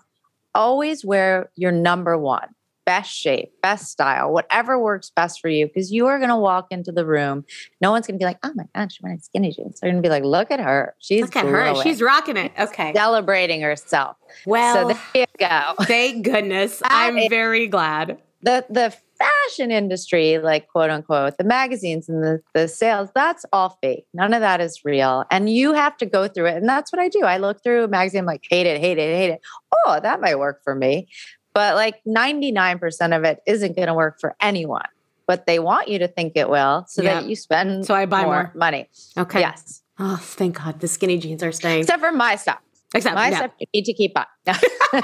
Always 0.55 1.05
wear 1.05 1.51
your 1.55 1.73
number 1.73 2.19
one, 2.19 2.49
best 2.85 3.13
shape, 3.13 3.53
best 3.63 3.91
style, 3.91 4.33
whatever 4.33 4.79
works 4.79 5.11
best 5.15 5.41
for 5.41 5.49
you. 5.49 5.67
Because 5.67 5.93
you 5.93 6.07
are 6.07 6.19
going 6.19 6.31
to 6.31 6.37
walk 6.37 6.67
into 6.71 6.93
the 6.93 7.07
room. 7.07 7.45
No 7.81 7.91
one's 7.91 8.07
going 8.07 8.19
to 8.19 8.23
be 8.23 8.27
like, 8.27 8.39
oh 8.43 8.53
my 8.55 8.65
God, 8.75 8.93
she's 8.93 9.03
wearing 9.03 9.21
skinny 9.21 9.53
jeans. 9.53 9.81
They're 9.81 9.91
going 9.91 10.03
to 10.03 10.07
be 10.07 10.11
like, 10.11 10.25
look 10.25 10.51
at 10.51 10.61
her. 10.61 10.95
She's 10.99 11.23
Look 11.23 11.37
at 11.37 11.47
her. 11.47 11.83
She's 11.83 12.03
rocking 12.03 12.37
it. 12.37 12.53
Okay. 12.59 12.93
celebrating 12.93 13.61
herself. 13.63 14.17
Well, 14.47 14.91
so 14.91 14.99
there 15.15 15.27
you 15.41 15.47
go. 15.49 15.75
thank 15.85 16.25
goodness. 16.25 16.83
I'm 16.85 17.19
is- 17.19 17.29
very 17.29 17.67
glad. 17.67 18.19
the 18.43 18.65
the 18.69 18.95
fashion 19.19 19.71
industry, 19.71 20.39
like 20.39 20.69
quote 20.69 20.91
unquote, 20.91 21.39
the 21.39 21.45
magazines 21.45 22.09
and 22.09 22.23
the, 22.23 22.43
the 22.53 22.69
sales, 22.69 23.09
that's 23.15 23.45
all 23.53 23.79
fake. 23.83 24.07
None 24.13 24.35
of 24.35 24.41
that 24.41 24.61
is 24.61 24.85
real. 24.85 25.25
And 25.31 25.49
you 25.49 25.73
have 25.73 25.97
to 25.99 26.07
go 26.07 26.29
through 26.29 26.47
it. 26.47 26.57
And 26.57 26.69
that's 26.69 26.93
what 26.93 27.01
I 27.01 27.09
do. 27.09 27.21
I 27.21 27.39
look 27.39 27.63
through 27.63 27.85
a 27.85 27.89
magazine, 27.89 28.21
I'm 28.21 28.27
like, 28.27 28.45
hate 28.49 28.67
it, 28.67 28.81
hate 28.81 28.99
it, 28.99 29.17
hate 29.17 29.31
it. 29.31 29.41
Oh, 29.87 30.01
that 30.03 30.21
might 30.21 30.39
work 30.39 30.63
for 30.63 30.75
me. 30.75 31.09
But 31.55 31.77
like 31.77 32.03
99% 32.07 33.17
of 33.17 33.25
it 33.25 33.41
isn't 33.47 33.77
going 33.77 33.89
to 33.89 33.95
work 33.95 34.19
for 34.21 34.35
anyone. 34.41 34.83
But 35.27 35.47
they 35.47 35.59
want 35.59 35.89
you 35.89 35.99
to 36.01 36.09
think 36.09 36.33
it 36.37 36.49
will 36.51 36.85
so 36.89 37.03
Yeah. 37.03 37.21
that 37.21 37.29
you 37.29 37.37
spend 37.37 37.87
So 37.87 37.95
I 37.95 38.05
buy 38.07 38.25
more. 38.25 38.53
money. 38.55 38.89
Okay. 39.17 39.41
Yes. 39.41 39.83
Oh, 39.99 40.17
thank 40.21 40.59
God. 40.63 40.81
The 40.81 40.89
skinny 40.89 41.17
jeans 41.19 41.43
are 41.43 41.53
staying. 41.53 41.81
Except 41.83 42.01
for 42.01 42.13
my 42.13 42.37
stuff. 42.37 42.59
Except, 42.95 43.15
My 43.15 43.33
stuff 43.33 43.51
you 43.59 43.67
need 43.73 43.85
to 43.87 43.93
keep 43.95 44.13
on. 44.19 44.27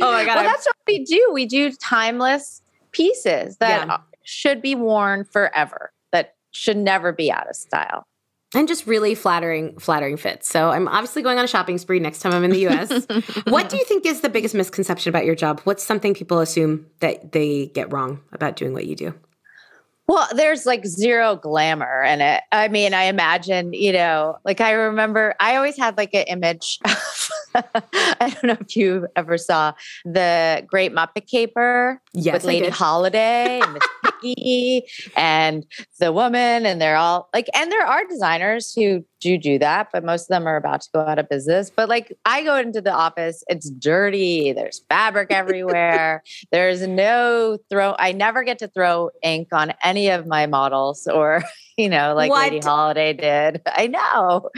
Oh 0.00 0.12
my 0.12 0.24
God. 0.24 0.36
well, 0.36 0.44
that's 0.44 0.66
what 0.66 0.76
we 0.86 1.04
do. 1.04 1.30
We 1.32 1.46
do 1.46 1.72
timeless 1.72 2.62
pieces 2.92 3.56
that 3.58 3.86
Yeah. 3.86 3.98
should 4.22 4.60
be 4.60 4.74
worn 4.74 5.24
forever, 5.24 5.92
that 6.12 6.34
should 6.50 6.76
never 6.76 7.10
be 7.12 7.32
out 7.32 7.48
of 7.48 7.56
style. 7.56 8.06
And 8.54 8.68
just 8.68 8.86
really 8.86 9.14
flattering, 9.14 9.78
flattering 9.78 10.16
fits. 10.16 10.48
So 10.48 10.70
I'm 10.70 10.88
obviously 10.88 11.22
going 11.22 11.38
on 11.38 11.44
a 11.44 11.48
shopping 11.48 11.78
spree 11.78 12.00
next 12.00 12.20
time 12.20 12.32
I'm 12.32 12.44
in 12.44 12.50
the 12.50 12.68
US. 12.68 12.90
what 13.46 13.68
do 13.68 13.76
you 13.76 13.84
think 13.84 14.04
is 14.06 14.20
the 14.20 14.28
biggest 14.28 14.54
misconception 14.54 15.10
about 15.10 15.24
your 15.24 15.34
job? 15.34 15.60
What's 15.64 15.84
something 15.84 16.14
people 16.14 16.40
assume 16.40 16.86
that 17.00 17.32
they 17.32 17.66
get 17.66 17.92
wrong 17.92 18.20
about 18.32 18.56
doing 18.56 18.72
what 18.72 18.86
you 18.86 18.96
do? 18.96 19.14
Well, 20.08 20.28
there's 20.34 20.66
like 20.66 20.84
zero 20.84 21.36
glamour 21.36 22.02
in 22.02 22.20
it. 22.20 22.42
I 22.50 22.68
mean, 22.68 22.92
I 22.92 23.04
imagine, 23.04 23.72
you 23.72 23.92
know, 23.92 24.36
like 24.44 24.60
I 24.60 24.72
remember 24.72 25.34
I 25.38 25.56
always 25.56 25.78
had 25.78 25.96
like 25.96 26.12
an 26.12 26.24
image. 26.24 26.80
I 27.54 27.62
don't 28.20 28.44
know 28.44 28.56
if 28.60 28.76
you 28.76 29.06
ever 29.14 29.38
saw 29.38 29.72
the 30.04 30.64
Great 30.66 30.92
Muppet 30.92 31.30
Caper 31.30 32.00
Yes, 32.12 32.34
with 32.34 32.44
Lady. 32.44 32.68
Holiday 32.68 33.60
and 33.60 33.78
Piggy 34.22 34.84
and 35.16 35.66
the 35.98 36.12
woman, 36.12 36.66
and 36.66 36.80
they're 36.80 36.96
all 36.96 37.28
like, 37.34 37.48
and 37.54 37.70
there 37.70 37.86
are 37.86 38.06
designers 38.06 38.72
who 38.74 39.04
do 39.22 39.38
do 39.38 39.58
that, 39.58 39.88
but 39.92 40.04
most 40.04 40.22
of 40.22 40.28
them 40.28 40.46
are 40.46 40.56
about 40.56 40.82
to 40.82 40.88
go 40.92 41.00
out 41.00 41.18
of 41.18 41.28
business. 41.28 41.70
But 41.70 41.88
like, 41.88 42.12
I 42.24 42.42
go 42.42 42.56
into 42.56 42.80
the 42.80 42.92
office, 42.92 43.44
it's 43.48 43.70
dirty. 43.70 44.52
There's 44.52 44.82
fabric 44.88 45.30
everywhere. 45.30 46.22
There's 46.52 46.86
no 46.86 47.58
throw. 47.70 47.94
I 47.98 48.12
never 48.12 48.42
get 48.42 48.58
to 48.58 48.68
throw 48.68 49.10
ink 49.22 49.48
on 49.52 49.72
any 49.84 50.08
of 50.10 50.26
my 50.26 50.46
models, 50.46 51.06
or 51.06 51.42
you 51.76 51.88
know, 51.88 52.14
like 52.14 52.30
Lady 52.30 52.58
Holiday 52.58 53.12
did. 53.12 53.62
I 53.66 53.86
know. 53.86 54.50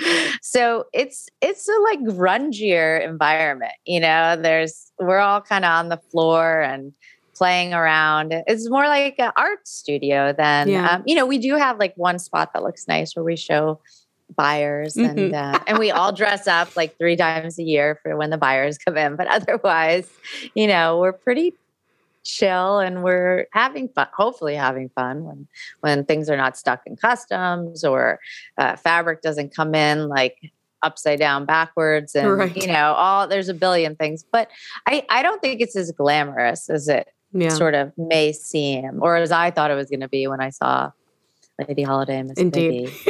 So 0.42 0.84
it's 0.92 1.28
it's 1.40 1.68
a 1.68 1.78
like 1.82 2.00
grungier 2.00 3.04
environment. 3.04 3.74
You 3.84 4.00
know, 4.00 4.36
there's 4.40 4.92
we're 4.98 5.18
all 5.18 5.40
kind 5.40 5.64
of 5.64 5.70
on 5.70 5.88
the 5.88 6.00
floor 6.10 6.62
and 6.62 6.92
playing 7.34 7.74
around. 7.74 8.32
It's 8.46 8.68
more 8.70 8.86
like 8.86 9.16
an 9.18 9.32
art 9.36 9.66
studio 9.66 10.32
than 10.32 10.68
Yeah. 10.68 10.90
um, 10.96 11.02
you 11.06 11.14
know. 11.14 11.26
We 11.26 11.38
do 11.38 11.54
have 11.56 11.78
like 11.78 11.94
one 11.96 12.18
spot 12.18 12.52
that 12.52 12.62
looks 12.62 12.86
nice 12.88 13.14
where 13.16 13.24
we 13.24 13.36
show 13.36 13.80
buyers 14.34 14.94
Mhm. 14.94 15.10
and 15.10 15.34
uh, 15.34 15.58
and 15.66 15.78
we 15.78 15.90
all 15.90 16.10
dress 16.12 16.46
up 16.46 16.74
like 16.76 16.96
three 16.98 17.16
times 17.16 17.58
a 17.58 17.62
year 17.62 17.98
for 18.02 18.16
when 18.16 18.30
the 18.30 18.38
buyers 18.38 18.78
come 18.84 18.96
in. 18.96 19.16
But 19.16 19.26
otherwise, 19.28 20.08
you 20.54 20.66
know, 20.66 20.98
we're 20.98 21.12
pretty 21.12 21.54
chill 22.26 22.78
and 22.78 23.02
we're 23.04 23.46
having 23.52 23.86
fun 23.88 24.06
hopefully 24.16 24.54
having 24.54 24.88
fun 24.88 25.24
when 25.24 25.46
when 25.80 26.04
things 26.06 26.30
are 26.30 26.38
not 26.38 26.56
stuck 26.56 26.80
in 26.86 26.96
customs 26.96 27.84
or 27.84 28.18
uh, 28.56 28.76
fabric 28.76 29.20
doesn't 29.20 29.54
come 29.54 29.74
in 29.74 30.08
like 30.08 30.38
upside 30.82 31.18
down 31.18 31.44
backwards 31.44 32.14
and 32.14 32.26
Right. 32.38 32.56
you 32.56 32.66
know 32.66 32.94
all 32.94 33.28
there's 33.28 33.50
a 33.50 33.54
billion 33.54 33.94
things 33.94 34.22
but 34.32 34.48
i 34.86 35.04
i 35.10 35.22
don't 35.22 35.42
think 35.42 35.60
it's 35.60 35.76
as 35.76 35.92
glamorous 35.92 36.70
as 36.70 36.88
it 36.88 37.08
Yeah. 37.36 37.48
sort 37.48 37.74
of 37.74 37.92
may 37.98 38.32
seem 38.32 39.02
or 39.02 39.16
as 39.16 39.32
i 39.32 39.50
thought 39.50 39.70
it 39.70 39.74
was 39.74 39.90
going 39.90 40.00
to 40.00 40.08
be 40.08 40.26
when 40.28 40.40
i 40.40 40.50
saw 40.50 40.92
lady 41.68 41.82
holiday 41.82 42.18
and 42.18 42.28
miss 42.28 42.38
Indeed. 42.38 42.90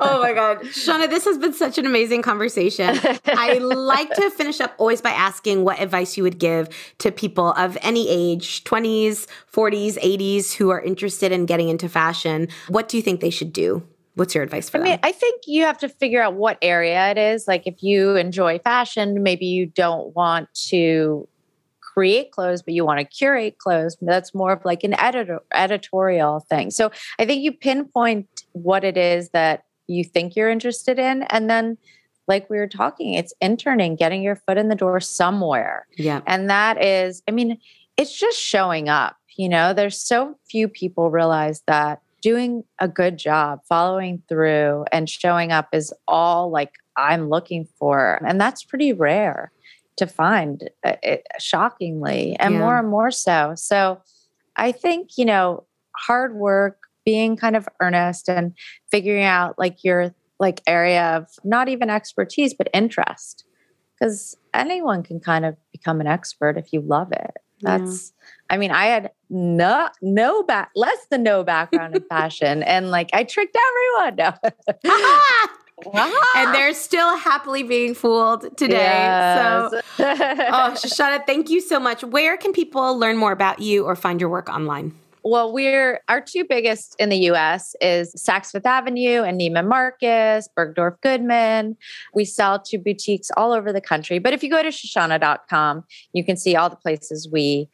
Oh 0.00 0.20
my 0.20 0.34
God. 0.34 0.58
Shauna, 0.60 1.08
this 1.08 1.24
has 1.24 1.38
been 1.38 1.54
such 1.54 1.78
an 1.78 1.86
amazing 1.86 2.20
conversation. 2.20 2.98
I 3.26 3.54
like 3.62 4.12
to 4.14 4.30
finish 4.30 4.60
up 4.60 4.74
always 4.78 5.00
by 5.00 5.10
asking 5.10 5.64
what 5.64 5.80
advice 5.80 6.18
you 6.18 6.22
would 6.22 6.38
give 6.38 6.68
to 6.98 7.10
people 7.10 7.52
of 7.52 7.78
any 7.80 8.08
age 8.08 8.64
20s, 8.64 9.26
40s, 9.50 9.98
80s 9.98 10.54
who 10.54 10.70
are 10.70 10.80
interested 10.82 11.32
in 11.32 11.46
getting 11.46 11.68
into 11.68 11.88
fashion. 11.88 12.48
What 12.68 12.88
do 12.88 12.96
you 12.98 13.02
think 13.02 13.20
they 13.20 13.30
should 13.30 13.52
do? 13.52 13.82
What's 14.14 14.34
your 14.34 14.44
advice 14.44 14.68
for 14.68 14.76
I 14.76 14.80
them? 14.80 14.88
mean, 14.90 14.98
I 15.02 15.12
think 15.12 15.44
you 15.46 15.62
have 15.64 15.78
to 15.78 15.88
figure 15.88 16.20
out 16.20 16.34
what 16.34 16.58
area 16.60 17.10
it 17.10 17.18
is. 17.18 17.46
Like, 17.46 17.66
if 17.66 17.82
you 17.82 18.16
enjoy 18.16 18.58
fashion, 18.58 19.22
maybe 19.22 19.46
you 19.46 19.66
don't 19.66 20.14
want 20.14 20.52
to 20.68 21.26
create 21.98 22.30
clothes, 22.30 22.62
but 22.62 22.74
you 22.74 22.84
want 22.84 23.00
to 23.00 23.04
curate 23.04 23.58
clothes. 23.58 23.96
That's 24.00 24.32
more 24.32 24.52
of 24.52 24.64
like 24.64 24.84
an 24.84 24.94
editor 25.00 25.40
editorial 25.52 26.38
thing. 26.48 26.70
So 26.70 26.92
I 27.18 27.26
think 27.26 27.42
you 27.42 27.50
pinpoint 27.50 28.28
what 28.52 28.84
it 28.84 28.96
is 28.96 29.30
that 29.30 29.64
you 29.88 30.04
think 30.04 30.36
you're 30.36 30.48
interested 30.48 31.00
in, 31.00 31.24
and 31.24 31.50
then, 31.50 31.76
like 32.28 32.48
we 32.48 32.58
were 32.58 32.68
talking, 32.68 33.14
it's 33.14 33.34
interning, 33.40 33.96
getting 33.96 34.22
your 34.22 34.36
foot 34.36 34.58
in 34.58 34.68
the 34.68 34.76
door 34.76 35.00
somewhere. 35.00 35.88
yeah. 35.96 36.20
And 36.26 36.48
that 36.50 36.80
is, 36.84 37.20
I 37.26 37.32
mean, 37.32 37.58
it's 37.96 38.16
just 38.16 38.38
showing 38.38 38.88
up. 38.88 39.16
You 39.36 39.48
know, 39.48 39.72
there's 39.72 40.00
so 40.00 40.36
few 40.48 40.68
people 40.68 41.10
realize 41.10 41.62
that 41.66 42.00
doing 42.22 42.62
a 42.78 42.86
good 42.86 43.16
job, 43.16 43.60
following 43.68 44.22
through, 44.28 44.84
and 44.92 45.10
showing 45.10 45.50
up 45.50 45.68
is 45.72 45.92
all 46.06 46.48
like 46.50 46.74
I'm 46.96 47.28
looking 47.28 47.66
for. 47.78 48.20
And 48.24 48.40
that's 48.40 48.62
pretty 48.62 48.92
rare 48.92 49.50
to 49.98 50.06
find, 50.06 50.70
uh, 50.84 50.94
it, 51.02 51.26
shockingly, 51.38 52.36
and 52.40 52.54
Yeah. 52.54 52.60
more 52.60 52.78
and 52.78 52.88
more 52.88 53.10
so. 53.10 53.52
So 53.56 54.00
I 54.56 54.72
think, 54.72 55.10
you 55.16 55.24
know, 55.24 55.64
hard 55.96 56.34
work, 56.34 56.78
being 57.04 57.36
kind 57.36 57.56
of 57.56 57.66
earnest 57.80 58.28
and 58.28 58.52
figuring 58.90 59.24
out 59.24 59.58
like 59.58 59.82
your 59.82 60.14
like 60.38 60.60
area 60.66 61.16
of 61.16 61.26
not 61.42 61.68
even 61.68 61.88
expertise, 61.90 62.52
but 62.54 62.68
interest 62.74 63.44
because 63.98 64.36
anyone 64.54 65.02
can 65.02 65.18
kind 65.18 65.44
of 65.44 65.56
become 65.72 66.00
an 66.00 66.06
expert 66.06 66.56
if 66.58 66.72
you 66.72 66.80
love 66.80 67.10
it. 67.12 67.32
Yeah. 67.60 67.78
That's, 67.78 68.12
I 68.50 68.56
mean, 68.56 68.70
I 68.70 68.84
had 68.86 69.10
no, 69.30 69.88
no 70.02 70.42
back, 70.44 70.70
less 70.76 71.06
than 71.10 71.22
no 71.22 71.42
background 71.42 71.96
in 71.96 72.02
fashion, 72.08 72.62
and 72.62 72.90
like 72.90 73.10
I 73.12 73.24
tricked 73.24 73.56
everyone. 73.98 74.34
And 76.36 76.54
they're 76.54 76.74
still 76.74 77.16
happily 77.16 77.62
being 77.62 77.94
fooled 77.94 78.56
today. 78.56 78.76
So, 79.36 79.80
oh, 79.98 80.74
Shoshanna, 80.74 81.24
thank 81.26 81.50
you 81.50 81.60
so 81.60 81.78
much. 81.78 82.02
Where 82.04 82.36
can 82.36 82.52
people 82.52 82.98
learn 82.98 83.16
more 83.16 83.32
about 83.32 83.60
you 83.60 83.84
or 83.84 83.94
find 83.96 84.20
your 84.20 84.30
work 84.30 84.48
online? 84.48 84.94
Well, 85.24 85.52
we're 85.52 86.00
our 86.08 86.20
two 86.20 86.44
biggest 86.44 86.96
in 86.98 87.08
the 87.08 87.18
US 87.30 87.74
is 87.80 88.14
Saks 88.14 88.52
Fifth 88.52 88.66
Avenue 88.66 89.22
and 89.22 89.38
Neiman 89.38 89.68
Marcus, 89.68 90.48
Bergdorf 90.56 91.00
Goodman. 91.02 91.76
We 92.14 92.24
sell 92.24 92.60
to 92.60 92.78
boutiques 92.78 93.30
all 93.36 93.52
over 93.52 93.72
the 93.72 93.80
country. 93.80 94.18
But 94.20 94.32
if 94.32 94.42
you 94.42 94.50
go 94.50 94.62
to 94.62 94.68
Shoshanna.com, 94.68 95.84
you 96.12 96.24
can 96.24 96.36
see 96.36 96.56
all 96.56 96.70
the 96.70 96.76
places 96.76 97.28
we 97.30 97.68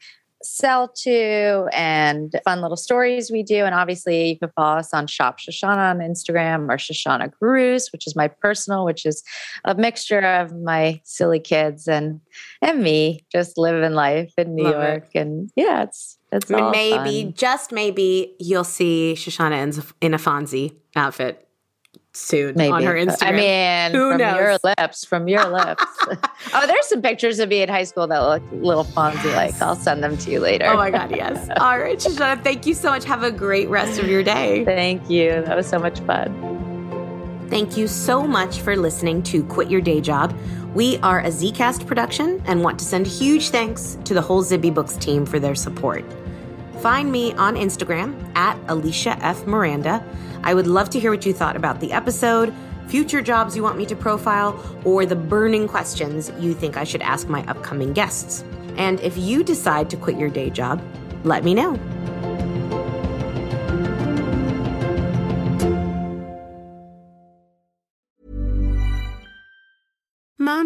sell 0.45 0.88
to 0.88 1.68
and 1.72 2.34
fun 2.45 2.61
little 2.61 2.76
stories 2.76 3.30
we 3.30 3.42
do. 3.42 3.64
And 3.64 3.74
obviously, 3.74 4.30
you 4.30 4.38
can 4.38 4.51
follow 4.57 4.78
us 4.78 4.92
on 4.92 5.07
Shop 5.07 5.38
Shoshanna 5.38 5.90
on 5.90 5.99
Instagram 5.99 6.70
or 6.70 6.76
Shoshanna 6.76 7.30
Gruss, 7.40 7.92
which 7.92 8.07
is 8.07 8.14
my 8.14 8.28
personal, 8.28 8.84
which 8.84 9.07
is 9.07 9.22
a 9.64 9.74
mixture 9.74 10.20
of 10.20 10.55
my 10.55 11.01
silly 11.05 11.40
kids 11.40 11.88
and 11.88 12.20
and 12.62 12.82
me 12.82 13.24
just 13.30 13.59
living 13.59 13.92
life 13.92 14.32
in 14.36 14.55
New 14.55 14.64
Love 14.64 14.74
York. 14.74 15.09
And 15.14 15.51
yeah, 15.57 15.82
it's 15.82 16.18
it's 16.32 16.51
maybe, 16.51 17.24
fun. 17.24 17.34
just 17.34 17.70
maybe, 17.70 18.34
you'll 18.40 18.64
see 18.64 19.14
Shoshanna 19.16 19.62
in, 19.62 19.84
in 20.01 20.14
a 20.14 20.18
Fonzie 20.18 20.74
outfit 20.97 21.47
soon 22.16 22.54
Maybe. 22.56 22.72
on 22.72 22.82
her 22.82 22.94
Instagram. 22.94 23.22
I 23.22 23.32
mean, 23.32 23.92
Who 23.92 24.10
from 24.10 24.18
knows? 24.18 24.36
your 24.36 24.58
lips, 24.62 25.04
from 25.04 25.28
your 25.28 25.48
lips. 25.48 25.84
oh, 26.54 26.66
there's 26.66 26.86
some 26.88 27.02
pictures 27.02 27.38
of 27.38 27.48
me 27.48 27.62
in 27.62 27.68
high 27.68 27.84
school 27.84 28.06
that 28.06 28.18
look 28.18 28.42
a 28.52 28.54
little 28.54 28.84
Fonzie 28.84 29.34
like. 29.34 29.60
I'll 29.60 29.76
send 29.76 30.02
them 30.02 30.16
to 30.18 30.30
you 30.30 30.40
later. 30.40 30.66
Oh 30.66 30.76
my 30.76 30.90
God, 30.90 31.10
yes. 31.10 31.48
All 31.58 31.78
right, 31.78 31.98
Shoshanna, 31.98 32.42
thank 32.42 32.66
you 32.66 32.74
so 32.74 32.90
much. 32.90 33.04
Have 33.04 33.22
a 33.22 33.30
great 33.30 33.68
rest 33.68 34.00
of 34.00 34.08
your 34.08 34.22
day. 34.22 34.64
Thank 34.64 35.10
you. 35.10 35.42
That 35.42 35.56
was 35.56 35.66
so 35.66 35.78
much 35.78 36.00
fun. 36.00 36.54
Thank 37.50 37.76
you 37.76 37.86
so 37.86 38.26
much 38.26 38.60
for 38.60 38.74
listening 38.76 39.22
to 39.24 39.44
Quit 39.44 39.70
Your 39.70 39.80
Day 39.80 40.00
Job. 40.00 40.36
We 40.74 40.98
are 40.98 41.20
a 41.20 41.28
Zcast 41.28 41.86
production 41.86 42.42
and 42.46 42.64
want 42.64 42.78
to 42.80 42.84
send 42.84 43.06
huge 43.06 43.50
thanks 43.50 43.96
to 44.04 44.14
the 44.14 44.22
whole 44.22 44.42
Zibby 44.42 44.74
Books 44.74 44.96
team 44.96 45.24
for 45.24 45.38
their 45.38 45.54
support. 45.54 46.04
Find 46.85 47.11
me 47.11 47.32
on 47.32 47.55
Instagram 47.55 48.14
at 48.37 48.59
Alisha 48.66 49.16
F. 49.22 49.47
Miranda. 49.47 50.05
I 50.43 50.53
would 50.53 50.66
love 50.66 50.91
to 50.91 51.01
hear 51.01 51.11
what 51.11 51.24
you 51.24 51.32
thought 51.32 51.57
about 51.57 51.80
the 51.80 51.91
episode, 51.93 52.53
future 52.89 53.22
jobs 53.22 53.57
you 53.57 53.62
want 53.62 53.78
me 53.78 53.87
to 53.87 53.97
profile, 53.97 54.62
or 54.85 55.07
the 55.07 55.16
burning 55.16 55.66
questions 55.66 56.30
you 56.39 56.53
think 56.53 56.76
I 56.76 56.85
should 56.85 57.01
ask 57.01 57.26
my 57.26 57.43
upcoming 57.47 57.95
guests. 57.95 58.45
And 58.76 59.01
if 59.01 59.16
you 59.16 59.43
decide 59.43 59.89
to 59.89 59.97
quit 59.97 60.18
your 60.18 60.28
day 60.28 60.51
job, 60.51 60.82
let 61.24 61.43
me 61.43 61.55
know. 61.55 61.80